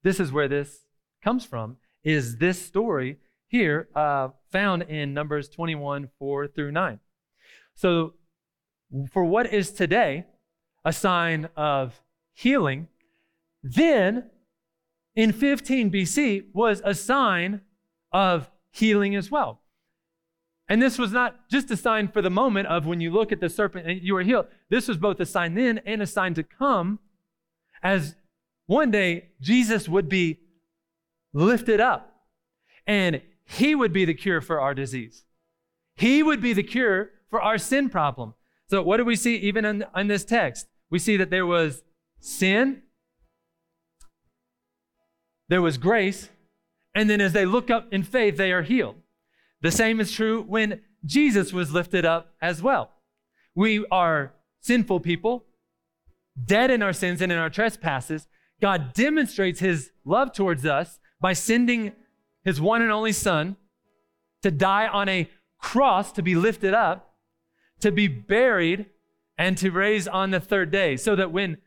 This 0.03 0.19
is 0.19 0.31
where 0.31 0.47
this 0.47 0.85
comes 1.23 1.45
from, 1.45 1.77
is 2.03 2.37
this 2.37 2.61
story 2.61 3.17
here 3.47 3.89
uh, 3.95 4.29
found 4.51 4.83
in 4.83 5.13
Numbers 5.13 5.49
21, 5.49 6.09
4 6.19 6.47
through 6.47 6.71
9. 6.71 6.99
So, 7.75 8.13
for 9.11 9.23
what 9.23 9.53
is 9.53 9.71
today 9.71 10.25
a 10.85 10.93
sign 10.93 11.49
of 11.55 12.01
healing, 12.33 12.87
then 13.61 14.29
in 15.15 15.31
15 15.31 15.91
BC 15.91 16.45
was 16.53 16.81
a 16.85 16.93
sign 16.93 17.61
of 18.11 18.49
healing 18.71 19.15
as 19.15 19.31
well. 19.31 19.61
And 20.67 20.81
this 20.81 20.99
was 20.99 21.11
not 21.11 21.49
just 21.49 21.71
a 21.71 21.77
sign 21.77 22.07
for 22.09 22.21
the 22.21 22.29
moment 22.29 22.67
of 22.67 22.85
when 22.85 23.01
you 23.01 23.11
look 23.11 23.31
at 23.31 23.39
the 23.39 23.49
serpent 23.49 23.87
and 23.87 24.01
you 24.01 24.15
are 24.15 24.21
healed. 24.21 24.45
This 24.69 24.87
was 24.87 24.97
both 24.97 25.19
a 25.19 25.25
sign 25.25 25.55
then 25.55 25.79
and 25.85 26.01
a 26.01 26.07
sign 26.07 26.35
to 26.35 26.43
come 26.43 26.99
as 27.81 28.15
one 28.67 28.91
day 28.91 29.29
Jesus 29.41 29.89
would 29.89 30.07
be 30.07 30.39
lifted 31.33 31.79
up 31.79 32.13
and 32.85 33.21
he 33.45 33.73
would 33.73 33.91
be 33.91 34.05
the 34.05 34.13
cure 34.13 34.41
for 34.41 34.61
our 34.61 34.75
disease. 34.75 35.25
He 35.95 36.21
would 36.21 36.39
be 36.39 36.53
the 36.53 36.63
cure 36.63 37.09
for 37.29 37.41
our 37.41 37.57
sin 37.57 37.89
problem. 37.89 38.35
So, 38.69 38.83
what 38.83 38.97
do 38.97 39.05
we 39.05 39.15
see 39.15 39.35
even 39.37 39.65
in, 39.65 39.85
in 39.95 40.07
this 40.07 40.23
text? 40.23 40.67
We 40.91 40.99
see 40.99 41.17
that 41.17 41.31
there 41.31 41.45
was 41.45 41.83
sin, 42.19 42.83
there 45.47 45.61
was 45.61 45.77
grace, 45.77 46.29
and 46.99 47.09
then 47.09 47.21
as 47.21 47.31
they 47.31 47.45
look 47.45 47.71
up 47.71 47.87
in 47.93 48.03
faith, 48.03 48.35
they 48.35 48.51
are 48.51 48.61
healed. 48.61 48.97
The 49.61 49.71
same 49.71 50.01
is 50.01 50.11
true 50.11 50.41
when 50.41 50.81
Jesus 51.05 51.53
was 51.53 51.71
lifted 51.71 52.03
up 52.03 52.33
as 52.41 52.61
well. 52.61 52.91
We 53.55 53.85
are 53.89 54.33
sinful 54.59 54.99
people, 54.99 55.45
dead 56.43 56.69
in 56.69 56.83
our 56.83 56.91
sins 56.91 57.21
and 57.21 57.31
in 57.31 57.37
our 57.37 57.49
trespasses. 57.49 58.27
God 58.61 58.91
demonstrates 58.91 59.61
his 59.61 59.91
love 60.03 60.33
towards 60.33 60.65
us 60.65 60.99
by 61.21 61.31
sending 61.31 61.93
his 62.43 62.59
one 62.59 62.81
and 62.81 62.91
only 62.91 63.13
Son 63.13 63.55
to 64.43 64.51
die 64.51 64.87
on 64.87 65.07
a 65.07 65.29
cross, 65.57 66.11
to 66.11 66.21
be 66.21 66.35
lifted 66.35 66.73
up, 66.73 67.15
to 67.79 67.93
be 67.93 68.09
buried, 68.09 68.87
and 69.37 69.57
to 69.59 69.71
raise 69.71 70.05
on 70.05 70.31
the 70.31 70.41
third 70.41 70.69
day. 70.69 70.97
So 70.97 71.15
that 71.15 71.31
when, 71.31 71.59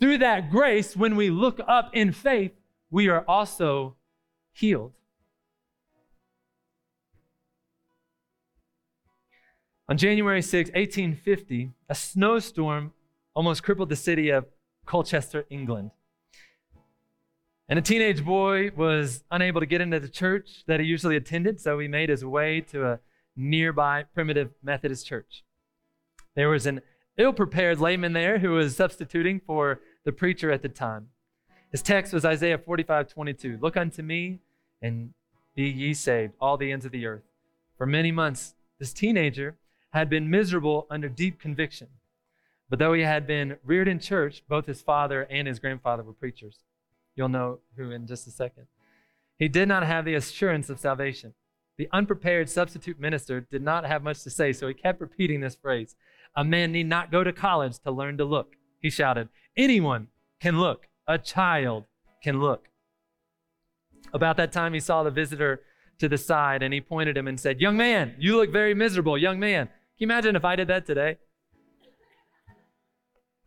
through 0.00 0.16
that 0.18 0.50
grace, 0.50 0.96
when 0.96 1.16
we 1.16 1.28
look 1.28 1.60
up 1.68 1.90
in 1.92 2.12
faith, 2.12 2.52
we 2.90 3.10
are 3.10 3.26
also 3.28 3.96
healed. 4.52 4.92
On 9.88 9.96
January 9.96 10.40
6, 10.40 10.70
1850, 10.70 11.72
a 11.88 11.94
snowstorm 11.94 12.92
almost 13.34 13.62
crippled 13.62 13.88
the 13.88 13.96
city 13.96 14.30
of 14.30 14.46
Colchester, 14.86 15.46
England. 15.50 15.90
And 17.68 17.78
a 17.78 17.82
teenage 17.82 18.24
boy 18.24 18.70
was 18.76 19.24
unable 19.30 19.60
to 19.60 19.66
get 19.66 19.80
into 19.80 19.98
the 19.98 20.08
church 20.08 20.64
that 20.66 20.80
he 20.80 20.86
usually 20.86 21.16
attended, 21.16 21.60
so 21.60 21.78
he 21.78 21.88
made 21.88 22.08
his 22.08 22.24
way 22.24 22.60
to 22.62 22.86
a 22.86 23.00
nearby 23.36 24.04
primitive 24.14 24.50
Methodist 24.62 25.06
church. 25.06 25.44
There 26.36 26.48
was 26.48 26.66
an 26.66 26.82
ill 27.16 27.32
prepared 27.32 27.80
layman 27.80 28.12
there 28.12 28.38
who 28.38 28.50
was 28.50 28.76
substituting 28.76 29.40
for 29.44 29.80
the 30.04 30.12
preacher 30.12 30.50
at 30.50 30.62
the 30.62 30.68
time. 30.68 31.08
His 31.70 31.82
text 31.82 32.12
was 32.12 32.24
Isaiah 32.24 32.58
45 32.58 33.08
22. 33.08 33.58
Look 33.60 33.76
unto 33.76 34.02
me 34.02 34.40
and 34.82 35.14
be 35.54 35.68
ye 35.68 35.94
saved, 35.94 36.34
all 36.40 36.56
the 36.56 36.72
ends 36.72 36.84
of 36.84 36.92
the 36.92 37.06
earth. 37.06 37.22
For 37.76 37.86
many 37.86 38.10
months, 38.12 38.54
this 38.78 38.92
teenager 38.92 39.56
had 39.90 40.10
been 40.10 40.30
miserable 40.30 40.86
under 40.90 41.08
deep 41.08 41.40
conviction. 41.40 41.88
But 42.68 42.78
though 42.78 42.92
he 42.92 43.02
had 43.02 43.26
been 43.26 43.56
reared 43.64 43.88
in 43.88 43.98
church, 43.98 44.42
both 44.48 44.66
his 44.66 44.80
father 44.80 45.26
and 45.30 45.48
his 45.48 45.58
grandfather 45.58 46.02
were 46.02 46.12
preachers. 46.12 46.58
You'll 47.16 47.28
know 47.28 47.58
who 47.76 47.90
in 47.90 48.06
just 48.06 48.26
a 48.26 48.30
second. 48.30 48.66
He 49.38 49.48
did 49.48 49.68
not 49.68 49.84
have 49.84 50.04
the 50.04 50.14
assurance 50.14 50.70
of 50.70 50.78
salvation. 50.78 51.34
The 51.78 51.88
unprepared 51.92 52.48
substitute 52.48 53.00
minister 53.00 53.40
did 53.40 53.62
not 53.62 53.86
have 53.86 54.02
much 54.02 54.22
to 54.22 54.30
say, 54.30 54.52
so 54.52 54.68
he 54.68 54.74
kept 54.74 55.00
repeating 55.00 55.40
this 55.40 55.56
phrase 55.56 55.96
A 56.36 56.44
man 56.44 56.72
need 56.72 56.86
not 56.86 57.10
go 57.10 57.24
to 57.24 57.32
college 57.32 57.78
to 57.80 57.90
learn 57.90 58.18
to 58.18 58.24
look. 58.24 58.54
He 58.80 58.90
shouted, 58.90 59.28
Anyone 59.56 60.08
can 60.40 60.60
look. 60.60 60.89
A 61.10 61.18
child 61.18 61.86
can 62.22 62.38
look. 62.38 62.68
About 64.14 64.36
that 64.36 64.52
time, 64.52 64.74
he 64.74 64.78
saw 64.78 65.02
the 65.02 65.10
visitor 65.10 65.60
to 65.98 66.08
the 66.08 66.16
side 66.16 66.62
and 66.62 66.72
he 66.72 66.80
pointed 66.80 67.16
him 67.16 67.26
and 67.26 67.38
said, 67.38 67.60
Young 67.60 67.76
man, 67.76 68.14
you 68.16 68.36
look 68.36 68.52
very 68.52 68.74
miserable. 68.74 69.18
Young 69.18 69.40
man. 69.40 69.66
Can 69.66 69.74
you 69.98 70.06
imagine 70.06 70.36
if 70.36 70.44
I 70.44 70.54
did 70.54 70.68
that 70.68 70.86
today? 70.86 71.18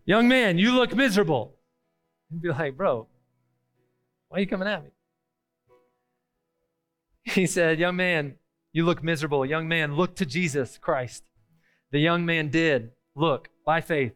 Young 0.05 0.27
man, 0.27 0.57
you 0.57 0.73
look 0.73 0.93
miserable. 0.93 1.55
He'd 2.29 2.41
be 2.41 2.49
like, 2.49 2.75
Bro, 2.75 3.07
why 4.27 4.39
are 4.39 4.41
you 4.41 4.47
coming 4.47 4.67
at 4.67 4.83
me? 4.83 4.89
He 7.33 7.45
said, 7.47 7.79
Young 7.79 7.95
man, 7.95 8.35
you 8.73 8.83
look 8.83 9.01
miserable. 9.01 9.45
Young 9.45 9.69
man, 9.69 9.95
look 9.95 10.17
to 10.17 10.25
Jesus 10.25 10.77
Christ. 10.77 11.23
The 11.93 11.99
young 11.99 12.25
man 12.25 12.49
did 12.49 12.91
look 13.15 13.47
by 13.65 13.79
faith. 13.79 14.15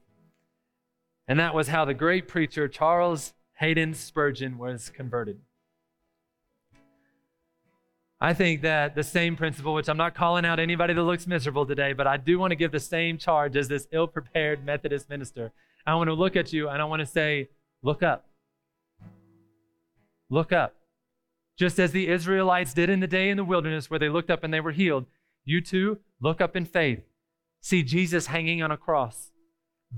And 1.29 1.39
that 1.39 1.55
was 1.55 1.69
how 1.69 1.85
the 1.85 1.93
great 1.93 2.27
preacher 2.27 2.67
Charles 2.67 3.33
Haddon 3.57 3.95
Spurgeon 3.95 4.59
was 4.59 4.91
converted. 4.91 5.39
I 8.21 8.35
think 8.35 8.61
that 8.61 8.93
the 8.93 9.03
same 9.03 9.35
principle, 9.35 9.73
which 9.73 9.89
I'm 9.89 9.97
not 9.97 10.13
calling 10.13 10.45
out 10.45 10.59
anybody 10.59 10.93
that 10.93 11.01
looks 11.01 11.25
miserable 11.25 11.65
today, 11.65 11.93
but 11.93 12.05
I 12.05 12.17
do 12.17 12.37
want 12.37 12.51
to 12.51 12.55
give 12.55 12.71
the 12.71 12.79
same 12.79 13.17
charge 13.17 13.55
as 13.55 13.67
this 13.67 13.87
ill 13.91 14.05
prepared 14.05 14.63
Methodist 14.63 15.09
minister. 15.09 15.51
I 15.87 15.95
want 15.95 16.07
to 16.07 16.13
look 16.13 16.35
at 16.35 16.53
you 16.53 16.69
and 16.69 16.79
I 16.79 16.85
want 16.85 16.99
to 16.99 17.05
say, 17.07 17.49
look 17.81 18.03
up. 18.03 18.27
Look 20.29 20.51
up. 20.51 20.75
Just 21.57 21.79
as 21.79 21.91
the 21.91 22.09
Israelites 22.09 22.75
did 22.75 22.91
in 22.91 22.99
the 22.99 23.07
day 23.07 23.31
in 23.31 23.37
the 23.37 23.43
wilderness 23.43 23.89
where 23.89 23.99
they 23.99 24.09
looked 24.09 24.29
up 24.29 24.43
and 24.43 24.53
they 24.53 24.59
were 24.59 24.71
healed, 24.71 25.05
you 25.45 25.61
too 25.61 25.97
look 26.21 26.41
up 26.41 26.55
in 26.55 26.65
faith. 26.65 27.01
See 27.61 27.81
Jesus 27.81 28.27
hanging 28.27 28.61
on 28.61 28.69
a 28.69 28.77
cross, 28.77 29.31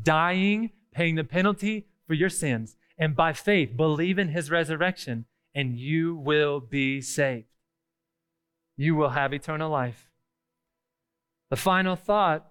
dying, 0.01 0.71
paying 0.93 1.15
the 1.15 1.25
penalty 1.25 1.87
for 2.07 2.13
your 2.13 2.29
sins, 2.29 2.77
and 2.99 3.15
by 3.15 3.31
faith 3.31 3.75
believe 3.75 4.19
in 4.19 4.27
his 4.27 4.51
resurrection, 4.51 5.25
and 5.55 5.79
you 5.79 6.15
will 6.15 6.59
be 6.59 7.01
saved. 7.01 7.47
You 8.75 8.95
will 8.95 9.09
have 9.09 9.33
eternal 9.33 9.71
life. 9.71 10.09
The 11.49 11.55
final 11.55 11.95
thought 11.95 12.45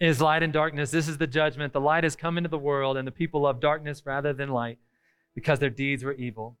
is 0.00 0.20
light 0.20 0.42
and 0.42 0.52
darkness. 0.52 0.90
This 0.90 1.08
is 1.08 1.18
the 1.18 1.26
judgment. 1.26 1.72
The 1.72 1.80
light 1.80 2.04
has 2.04 2.16
come 2.16 2.36
into 2.36 2.50
the 2.50 2.58
world, 2.58 2.96
and 2.96 3.06
the 3.06 3.12
people 3.12 3.42
love 3.42 3.60
darkness 3.60 4.02
rather 4.04 4.32
than 4.32 4.50
light 4.50 4.78
because 5.34 5.60
their 5.60 5.70
deeds 5.70 6.02
were 6.04 6.12
evil. 6.12 6.58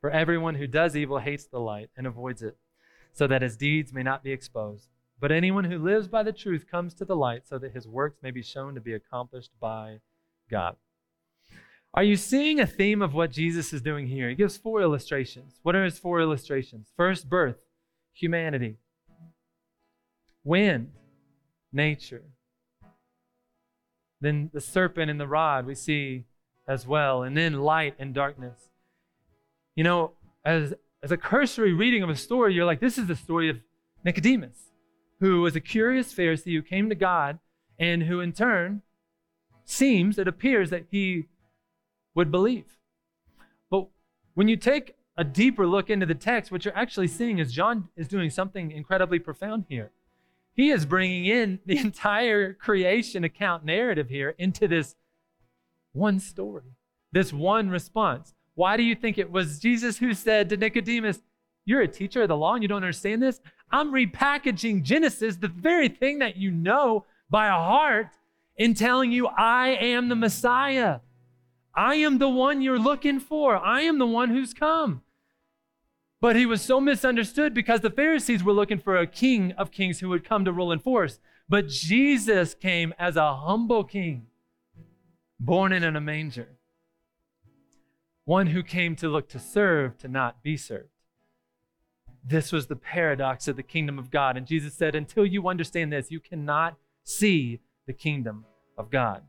For 0.00 0.10
everyone 0.10 0.54
who 0.54 0.68
does 0.68 0.96
evil 0.96 1.18
hates 1.18 1.46
the 1.46 1.58
light 1.58 1.90
and 1.96 2.06
avoids 2.06 2.42
it, 2.42 2.56
so 3.12 3.26
that 3.26 3.42
his 3.42 3.56
deeds 3.56 3.92
may 3.92 4.04
not 4.04 4.22
be 4.22 4.30
exposed. 4.30 4.88
But 5.20 5.32
anyone 5.32 5.64
who 5.64 5.78
lives 5.78 6.06
by 6.06 6.22
the 6.22 6.32
truth 6.32 6.70
comes 6.70 6.94
to 6.94 7.04
the 7.04 7.16
light, 7.16 7.48
so 7.48 7.58
that 7.58 7.74
his 7.74 7.88
works 7.88 8.22
may 8.22 8.30
be 8.30 8.42
shown 8.42 8.76
to 8.76 8.80
be 8.80 8.92
accomplished 8.92 9.50
by 9.60 9.98
God. 10.48 10.76
Are 11.94 12.02
you 12.02 12.16
seeing 12.16 12.60
a 12.60 12.66
theme 12.66 13.02
of 13.02 13.14
what 13.14 13.30
Jesus 13.30 13.72
is 13.72 13.80
doing 13.80 14.06
here? 14.06 14.28
He 14.28 14.34
gives 14.34 14.56
four 14.56 14.82
illustrations. 14.82 15.58
What 15.62 15.74
are 15.74 15.84
his 15.84 15.98
four 15.98 16.20
illustrations? 16.20 16.88
First, 16.96 17.28
birth, 17.28 17.56
humanity. 18.12 18.76
Wind, 20.44 20.92
nature. 21.72 22.22
Then 24.20 24.50
the 24.52 24.60
serpent 24.60 25.10
and 25.10 25.18
the 25.18 25.26
rod 25.26 25.66
we 25.66 25.74
see 25.74 26.24
as 26.66 26.86
well. 26.86 27.22
And 27.22 27.36
then 27.36 27.54
light 27.54 27.94
and 27.98 28.14
darkness. 28.14 28.68
You 29.74 29.84
know, 29.84 30.12
as, 30.44 30.74
as 31.02 31.10
a 31.10 31.16
cursory 31.16 31.72
reading 31.72 32.02
of 32.02 32.10
a 32.10 32.16
story, 32.16 32.54
you're 32.54 32.66
like, 32.66 32.80
this 32.80 32.98
is 32.98 33.06
the 33.06 33.16
story 33.16 33.48
of 33.48 33.60
Nicodemus, 34.04 34.70
who 35.20 35.40
was 35.40 35.56
a 35.56 35.60
curious 35.60 36.12
Pharisee 36.12 36.54
who 36.54 36.62
came 36.62 36.88
to 36.88 36.94
God 36.94 37.38
and 37.78 38.02
who 38.04 38.20
in 38.20 38.32
turn 38.32 38.82
seems, 39.64 40.18
it 40.18 40.28
appears 40.28 40.70
that 40.70 40.86
he 40.90 41.26
would 42.18 42.32
believe. 42.32 42.76
But 43.70 43.86
when 44.34 44.48
you 44.48 44.56
take 44.56 44.96
a 45.16 45.22
deeper 45.22 45.68
look 45.68 45.88
into 45.88 46.04
the 46.04 46.16
text, 46.16 46.50
what 46.50 46.64
you're 46.64 46.76
actually 46.76 47.06
seeing 47.06 47.38
is 47.38 47.52
John 47.52 47.90
is 47.96 48.08
doing 48.08 48.28
something 48.28 48.72
incredibly 48.72 49.20
profound 49.20 49.66
here. 49.68 49.92
He 50.52 50.70
is 50.70 50.84
bringing 50.84 51.26
in 51.26 51.60
the 51.64 51.78
entire 51.86 52.54
creation 52.54 53.22
account 53.22 53.64
narrative 53.64 54.08
here 54.08 54.34
into 54.36 54.66
this 54.66 54.96
one 55.92 56.18
story, 56.18 56.74
this 57.12 57.32
one 57.32 57.70
response. 57.70 58.34
Why 58.56 58.76
do 58.76 58.82
you 58.82 58.96
think 58.96 59.16
it 59.16 59.30
was 59.30 59.60
Jesus 59.60 59.98
who 59.98 60.12
said 60.12 60.48
to 60.48 60.56
Nicodemus, 60.56 61.20
You're 61.64 61.82
a 61.82 61.88
teacher 61.88 62.22
of 62.22 62.28
the 62.28 62.36
law 62.36 62.54
and 62.54 62.64
you 62.64 62.68
don't 62.68 62.82
understand 62.82 63.22
this? 63.22 63.40
I'm 63.70 63.92
repackaging 63.92 64.82
Genesis, 64.82 65.36
the 65.36 65.46
very 65.46 65.88
thing 65.88 66.18
that 66.18 66.36
you 66.36 66.50
know 66.50 67.04
by 67.30 67.46
heart, 67.46 68.08
in 68.56 68.74
telling 68.74 69.12
you, 69.12 69.28
I 69.28 69.68
am 69.68 70.08
the 70.08 70.16
Messiah. 70.16 70.98
I 71.78 71.94
am 71.94 72.18
the 72.18 72.28
one 72.28 72.60
you're 72.60 72.78
looking 72.78 73.20
for. 73.20 73.56
I 73.56 73.82
am 73.82 73.98
the 73.98 74.06
one 74.06 74.30
who's 74.30 74.52
come. 74.52 75.02
But 76.20 76.34
he 76.34 76.46
was 76.46 76.60
so 76.60 76.80
misunderstood 76.80 77.54
because 77.54 77.80
the 77.80 77.90
Pharisees 77.90 78.42
were 78.42 78.52
looking 78.52 78.78
for 78.78 78.96
a 78.96 79.06
king 79.06 79.52
of 79.52 79.70
kings 79.70 80.00
who 80.00 80.08
would 80.08 80.28
come 80.28 80.44
to 80.44 80.52
rule 80.52 80.72
and 80.72 80.82
force. 80.82 81.20
But 81.48 81.68
Jesus 81.68 82.54
came 82.54 82.92
as 82.98 83.16
a 83.16 83.34
humble 83.34 83.84
king, 83.84 84.26
born 85.38 85.72
in 85.72 85.84
a 85.84 86.00
manger 86.00 86.58
one 88.28 88.48
who 88.48 88.62
came 88.62 88.94
to 88.94 89.08
look 89.08 89.26
to 89.26 89.38
serve, 89.38 89.96
to 89.96 90.06
not 90.06 90.42
be 90.42 90.54
served. 90.54 90.90
This 92.22 92.52
was 92.52 92.66
the 92.66 92.76
paradox 92.76 93.48
of 93.48 93.56
the 93.56 93.62
kingdom 93.62 93.98
of 93.98 94.10
God. 94.10 94.36
And 94.36 94.46
Jesus 94.46 94.74
said, 94.74 94.94
Until 94.94 95.24
you 95.24 95.48
understand 95.48 95.94
this, 95.94 96.10
you 96.10 96.20
cannot 96.20 96.76
see 97.04 97.60
the 97.86 97.94
kingdom 97.94 98.44
of 98.76 98.90
God. 98.90 99.22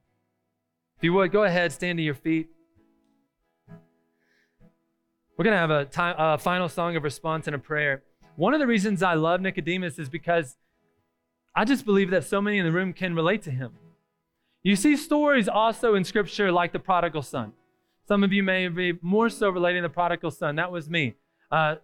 If 0.99 1.05
you 1.05 1.13
would, 1.13 1.31
go 1.31 1.45
ahead, 1.45 1.71
stand 1.71 1.97
to 1.97 2.03
your 2.03 2.13
feet. 2.13 2.49
We're 5.37 5.45
going 5.45 5.53
to 5.53 5.57
have 5.57 5.71
a, 5.71 5.85
time, 5.85 6.15
a 6.17 6.37
final 6.37 6.67
song 6.67 6.97
of 6.97 7.05
response 7.05 7.47
and 7.47 7.55
a 7.55 7.57
prayer. 7.57 8.03
One 8.35 8.53
of 8.53 8.59
the 8.59 8.67
reasons 8.67 9.01
I 9.01 9.13
love 9.13 9.39
Nicodemus 9.39 9.97
is 9.97 10.09
because 10.09 10.57
I 11.55 11.63
just 11.63 11.85
believe 11.85 12.09
that 12.09 12.25
so 12.25 12.41
many 12.41 12.57
in 12.57 12.65
the 12.65 12.73
room 12.73 12.91
can 12.91 13.15
relate 13.15 13.43
to 13.43 13.51
him. 13.51 13.71
You 14.61 14.75
see 14.75 14.97
stories 14.97 15.47
also 15.47 15.95
in 15.95 16.03
Scripture 16.03 16.51
like 16.51 16.73
the 16.73 16.79
prodigal 16.79 17.21
son. 17.21 17.53
Some 18.05 18.21
of 18.21 18.33
you 18.33 18.43
may 18.43 18.67
be 18.67 18.99
more 19.01 19.29
so 19.29 19.49
relating 19.49 19.83
to 19.83 19.87
the 19.87 19.93
prodigal 19.93 20.31
son. 20.31 20.57
That 20.57 20.69
was 20.69 20.89
me. 20.89 21.15
Uh, 21.49 21.75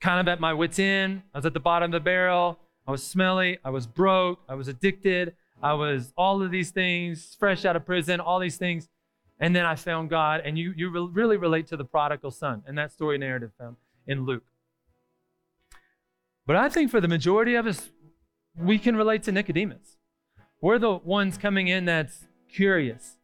kind 0.00 0.20
of 0.20 0.32
at 0.32 0.40
my 0.40 0.54
wits' 0.54 0.78
end. 0.78 1.20
I 1.34 1.38
was 1.38 1.44
at 1.44 1.52
the 1.52 1.60
bottom 1.60 1.92
of 1.92 1.92
the 1.92 2.02
barrel. 2.02 2.60
I 2.86 2.92
was 2.92 3.02
smelly. 3.02 3.58
I 3.62 3.68
was 3.68 3.86
broke. 3.86 4.38
I 4.48 4.54
was 4.54 4.68
addicted. 4.68 5.34
I 5.62 5.72
was 5.74 6.12
all 6.16 6.42
of 6.42 6.50
these 6.50 6.70
things, 6.70 7.36
fresh 7.38 7.64
out 7.64 7.76
of 7.76 7.86
prison, 7.86 8.20
all 8.20 8.38
these 8.38 8.56
things. 8.56 8.88
And 9.38 9.54
then 9.54 9.64
I 9.64 9.74
found 9.74 10.10
God. 10.10 10.42
And 10.44 10.58
you, 10.58 10.72
you 10.76 11.08
really 11.08 11.36
relate 11.36 11.66
to 11.68 11.76
the 11.76 11.84
prodigal 11.84 12.30
son 12.30 12.62
and 12.66 12.76
that 12.78 12.92
story 12.92 13.18
narrative 13.18 13.52
found 13.58 13.76
in 14.06 14.24
Luke. 14.24 14.44
But 16.46 16.56
I 16.56 16.68
think 16.68 16.90
for 16.90 17.00
the 17.00 17.08
majority 17.08 17.54
of 17.54 17.66
us, 17.66 17.90
we 18.56 18.78
can 18.78 18.96
relate 18.96 19.22
to 19.24 19.32
Nicodemus. 19.32 19.96
We're 20.60 20.78
the 20.78 20.94
ones 20.94 21.36
coming 21.36 21.68
in 21.68 21.84
that's 21.84 22.26
curious 22.52 23.16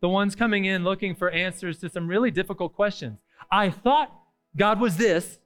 the 0.00 0.08
ones 0.08 0.36
coming 0.36 0.64
in 0.64 0.84
looking 0.84 1.14
for 1.14 1.30
answers 1.30 1.78
to 1.78 1.88
some 1.88 2.06
really 2.06 2.30
difficult 2.30 2.74
questions. 2.74 3.18
I 3.50 3.70
thought 3.70 4.12
God 4.56 4.80
was 4.80 4.96
this, 4.96 5.38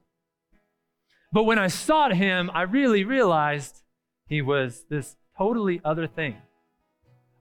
but 1.32 1.45
when 1.45 1.59
I 1.59 1.68
sought 1.68 2.14
him, 2.14 2.51
I 2.53 2.62
really 2.62 3.05
realized 3.05 3.82
he 4.28 4.43
was 4.43 4.84
this 4.90 5.16
totally 5.37 5.80
other 5.85 6.07
thing. 6.07 6.37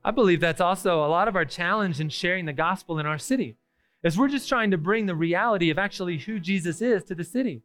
I 0.03 0.11
believe 0.11 0.39
that's 0.39 0.61
also 0.61 1.05
a 1.05 1.07
lot 1.07 1.27
of 1.27 1.35
our 1.35 1.45
challenge 1.45 1.99
in 1.99 2.09
sharing 2.09 2.45
the 2.45 2.53
gospel 2.53 2.99
in 2.99 3.05
our 3.05 3.19
city. 3.19 3.57
Is 4.03 4.17
we're 4.17 4.29
just 4.29 4.49
trying 4.49 4.71
to 4.71 4.77
bring 4.77 5.05
the 5.05 5.15
reality 5.15 5.69
of 5.69 5.77
actually 5.77 6.17
who 6.17 6.39
Jesus 6.39 6.81
is 6.81 7.03
to 7.03 7.15
the 7.15 7.23
city. 7.23 7.61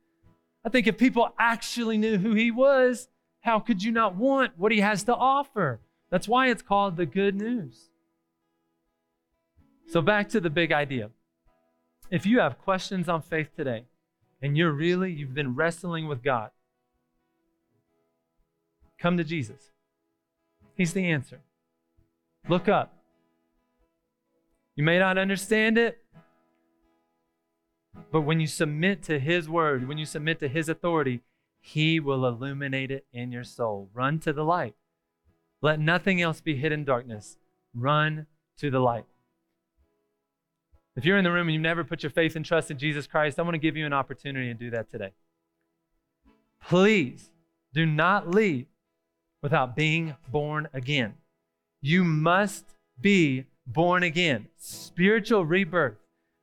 I 0.65 0.69
think 0.69 0.87
if 0.87 0.99
people 0.99 1.33
actually 1.39 1.97
knew 1.97 2.19
who 2.19 2.35
he 2.35 2.51
was, 2.51 3.09
how 3.41 3.59
could 3.61 3.83
you 3.83 3.93
not 3.93 4.17
want 4.17 4.53
what 4.59 4.73
he 4.73 4.81
has 4.81 5.05
to 5.05 5.15
offer? 5.15 5.81
That's 6.11 6.29
why 6.29 6.49
it's 6.51 6.63
called 6.63 6.97
the 6.97 7.07
good 7.07 7.37
news. 7.37 7.89
So, 9.89 10.03
back 10.03 10.29
to 10.31 10.41
the 10.41 10.51
big 10.51 10.73
idea. 10.73 11.11
If 12.11 12.27
you 12.27 12.41
have 12.41 12.59
questions 12.59 13.09
on 13.09 13.23
faith 13.23 13.55
today, 13.57 13.85
and 14.43 14.57
you're 14.57 14.73
really, 14.73 15.13
you've 15.13 15.35
been 15.35 15.55
wrestling 15.55 16.09
with 16.09 16.23
God, 16.23 16.51
come 18.99 19.17
to 19.17 19.25
Jesus. 19.25 19.71
He's 20.77 20.93
the 20.93 21.07
answer. 21.11 21.41
Look 22.49 22.69
up. 22.69 22.93
You 24.75 24.85
may 24.85 24.99
not 24.99 25.17
understand 25.17 25.79
it, 25.79 25.99
but 28.13 28.21
when 28.21 28.41
you 28.41 28.47
submit 28.47 29.03
to 29.05 29.19
His 29.19 29.49
word, 29.49 29.89
when 29.89 29.97
you 29.97 30.05
submit 30.05 30.39
to 30.41 30.49
His 30.49 30.69
authority, 30.69 31.23
He 31.61 31.99
will 31.99 32.27
illuminate 32.27 32.91
it 32.91 33.07
in 33.13 33.33
your 33.33 33.45
soul. 33.45 33.89
Run 33.95 34.19
to 34.21 34.33
the 34.35 34.45
light. 34.45 34.75
Let 35.63 35.81
nothing 35.81 36.21
else 36.21 36.43
be 36.43 36.57
hidden 36.57 36.85
darkness. 36.85 37.39
Run 37.75 38.27
to 38.59 38.71
the 38.71 38.81
light. 38.81 39.07
If 40.95 41.05
you're 41.05 41.19
in 41.19 41.25
the 41.25 41.33
room 41.33 41.49
and 41.49 41.55
you've 41.55 41.63
never 41.63 41.85
put 41.85 42.03
your 42.03 42.11
faith 42.11 42.37
and 42.37 42.45
trust 42.45 42.71
in 42.71 42.79
Jesus 42.79 43.07
Christ, 43.07 43.39
I 43.39 43.43
want 43.43 43.55
to 43.55 43.59
give 43.59 43.77
you 43.77 43.87
an 43.87 43.93
opportunity 43.93 44.49
to 44.49 44.55
do 44.55 44.71
that 44.71 44.91
today. 44.91 45.13
Please 46.63 47.31
do 47.73 47.87
not 47.87 48.31
leave 48.31 48.67
without 49.47 49.77
being 49.77 50.17
born 50.29 50.69
again. 50.73 51.15
You 51.81 52.03
must 52.03 52.65
be 53.01 53.45
born 53.65 54.03
again. 54.03 54.49
Spiritual 54.57 55.45
rebirth, 55.45 55.99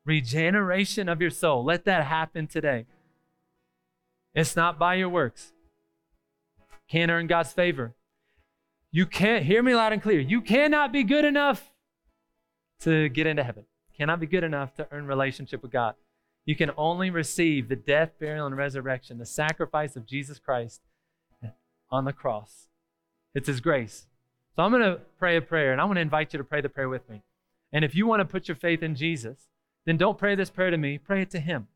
regeneration 0.05 1.09
of 1.09 1.19
your 1.19 1.29
soul. 1.29 1.65
Let 1.65 1.83
that 1.83 2.05
happen 2.05 2.47
today. 2.47 2.85
It's 4.33 4.55
not 4.55 4.79
by 4.79 4.95
your 4.95 5.09
works. 5.09 5.51
Can't 6.89 7.11
earn 7.11 7.27
God's 7.27 7.51
favor. 7.51 7.93
You 8.91 9.05
can't, 9.05 9.43
hear 9.43 9.61
me 9.61 9.75
loud 9.75 9.91
and 9.91 10.01
clear. 10.01 10.21
You 10.21 10.39
cannot 10.39 10.93
be 10.93 11.03
good 11.03 11.25
enough 11.25 11.73
to 12.81 13.09
get 13.09 13.27
into 13.27 13.43
heaven 13.43 13.65
cannot 13.97 14.19
be 14.19 14.27
good 14.27 14.43
enough 14.43 14.73
to 14.75 14.87
earn 14.91 15.07
relationship 15.07 15.61
with 15.61 15.71
God. 15.71 15.95
You 16.45 16.55
can 16.55 16.71
only 16.75 17.09
receive 17.09 17.69
the 17.69 17.75
death, 17.75 18.11
burial, 18.19 18.45
and 18.45 18.57
resurrection, 18.57 19.17
the 19.17 19.25
sacrifice 19.25 19.95
of 19.95 20.05
Jesus 20.05 20.39
Christ 20.39 20.81
on 21.89 22.05
the 22.05 22.13
cross. 22.13 22.67
It's 23.33 23.47
His 23.47 23.61
grace. 23.61 24.07
So 24.55 24.63
I'm 24.63 24.71
going 24.71 24.83
to 24.83 24.99
pray 25.17 25.37
a 25.37 25.41
prayer, 25.41 25.71
and 25.71 25.81
I 25.81 25.85
want 25.85 25.97
to 25.97 26.01
invite 26.01 26.33
you 26.33 26.37
to 26.37 26.43
pray 26.43 26.61
the 26.61 26.69
prayer 26.69 26.89
with 26.89 27.09
me. 27.09 27.23
And 27.71 27.83
if 27.83 27.95
you 27.95 28.05
want 28.05 28.19
to 28.19 28.25
put 28.25 28.47
your 28.47 28.55
faith 28.55 28.83
in 28.83 28.95
Jesus, 28.95 29.47
then 29.85 29.97
don't 29.97 30.17
pray 30.17 30.35
this 30.35 30.51
prayer 30.51 30.69
to 30.69 30.77
me, 30.77 30.97
pray 30.97 31.23
it 31.23 31.31
to 31.31 31.39
Him. 31.39 31.67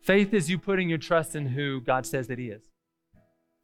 Faith 0.00 0.32
is 0.32 0.48
you 0.48 0.58
putting 0.58 0.88
your 0.88 0.98
trust 0.98 1.36
in 1.36 1.48
who 1.48 1.80
God 1.80 2.06
says 2.06 2.26
that 2.28 2.38
He 2.38 2.48
is. 2.48 2.62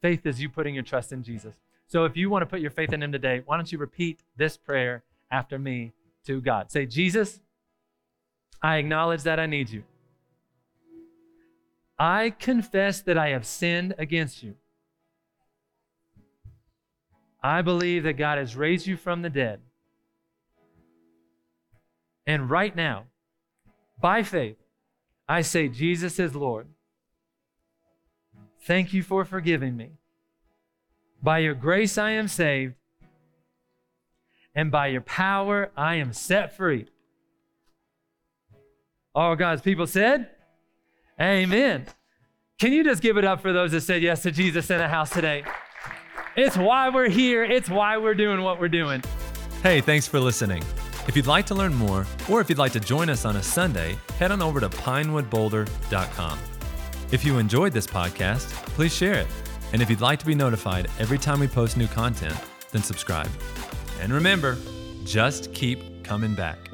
Faith 0.01 0.25
is 0.25 0.39
you 0.39 0.49
putting 0.49 0.75
your 0.75 0.83
trust 0.83 1.11
in 1.11 1.23
Jesus. 1.23 1.55
So 1.87 2.05
if 2.05 2.15
you 2.15 2.29
want 2.29 2.43
to 2.43 2.45
put 2.45 2.59
your 2.59 2.69
faith 2.69 2.93
in 2.93 3.01
Him 3.01 3.11
today, 3.11 3.41
why 3.45 3.57
don't 3.57 3.71
you 3.71 3.79
repeat 3.79 4.21
this 4.35 4.57
prayer 4.57 5.03
after 5.31 5.57
me 5.57 5.93
to 6.25 6.39
God? 6.39 6.71
Say, 6.71 6.85
Jesus, 6.85 7.39
I 8.61 8.77
acknowledge 8.77 9.23
that 9.23 9.39
I 9.39 9.47
need 9.47 9.69
you. 9.69 9.83
I 11.97 12.29
confess 12.29 13.01
that 13.01 13.17
I 13.17 13.29
have 13.29 13.45
sinned 13.45 13.95
against 13.97 14.43
you. 14.43 14.55
I 17.47 17.61
believe 17.61 18.03
that 18.03 18.17
God 18.17 18.37
has 18.37 18.57
raised 18.57 18.87
you 18.87 18.97
from 18.97 19.21
the 19.21 19.29
dead. 19.29 19.61
And 22.25 22.49
right 22.49 22.75
now, 22.75 23.05
by 24.01 24.21
faith, 24.21 24.57
I 25.29 25.43
say, 25.43 25.69
Jesus 25.69 26.19
is 26.19 26.35
Lord. 26.35 26.67
Thank 28.63 28.91
you 28.91 29.01
for 29.01 29.23
forgiving 29.23 29.77
me. 29.77 29.91
By 31.23 31.39
your 31.39 31.53
grace, 31.53 31.97
I 31.97 32.11
am 32.11 32.27
saved. 32.27 32.73
And 34.53 34.69
by 34.69 34.87
your 34.87 34.99
power, 34.99 35.71
I 35.77 35.95
am 35.95 36.11
set 36.11 36.57
free. 36.57 36.87
All 39.15 39.37
God's 39.37 39.61
people 39.61 39.87
said, 39.87 40.31
Amen. 41.19 41.85
Can 42.59 42.73
you 42.73 42.83
just 42.83 43.01
give 43.01 43.15
it 43.15 43.23
up 43.23 43.41
for 43.41 43.53
those 43.53 43.71
that 43.71 43.81
said 43.81 44.01
yes 44.01 44.23
to 44.23 44.31
Jesus 44.31 44.69
in 44.69 44.79
the 44.79 44.89
house 44.89 45.11
today? 45.11 45.45
It's 46.37 46.55
why 46.55 46.89
we're 46.89 47.09
here, 47.09 47.43
it's 47.43 47.67
why 47.67 47.97
we're 47.97 48.13
doing 48.13 48.43
what 48.43 48.59
we're 48.59 48.69
doing. 48.69 49.01
Hey, 49.63 49.81
thanks 49.81 50.07
for 50.07 50.19
listening. 50.19 50.63
If 51.07 51.15
you'd 51.15 51.25
like 51.25 51.47
to 51.47 51.55
learn 51.55 51.73
more, 51.73 52.05
or 52.29 52.39
if 52.41 52.47
you'd 52.47 52.59
like 52.59 52.73
to 52.73 52.79
join 52.79 53.09
us 53.09 53.25
on 53.25 53.37
a 53.37 53.41
Sunday, 53.41 53.97
head 54.19 54.31
on 54.31 54.39
over 54.43 54.59
to 54.59 54.69
pinewoodboulder.com. 54.69 56.39
If 57.11 57.25
you 57.25 57.39
enjoyed 57.39 57.73
this 57.73 57.87
podcast, 57.87 58.51
please 58.75 58.95
share 58.95 59.15
it. 59.15 59.27
And 59.73 59.81
if 59.81 59.89
you'd 59.89 59.99
like 60.01 60.19
to 60.19 60.27
be 60.27 60.35
notified 60.35 60.91
every 60.99 61.17
time 61.17 61.39
we 61.39 61.47
post 61.47 61.75
new 61.75 61.87
content, 61.87 62.35
then 62.71 62.83
subscribe. 62.83 63.31
And 63.99 64.13
remember, 64.13 64.59
just 65.05 65.51
keep 65.55 66.03
coming 66.03 66.35
back. 66.35 66.66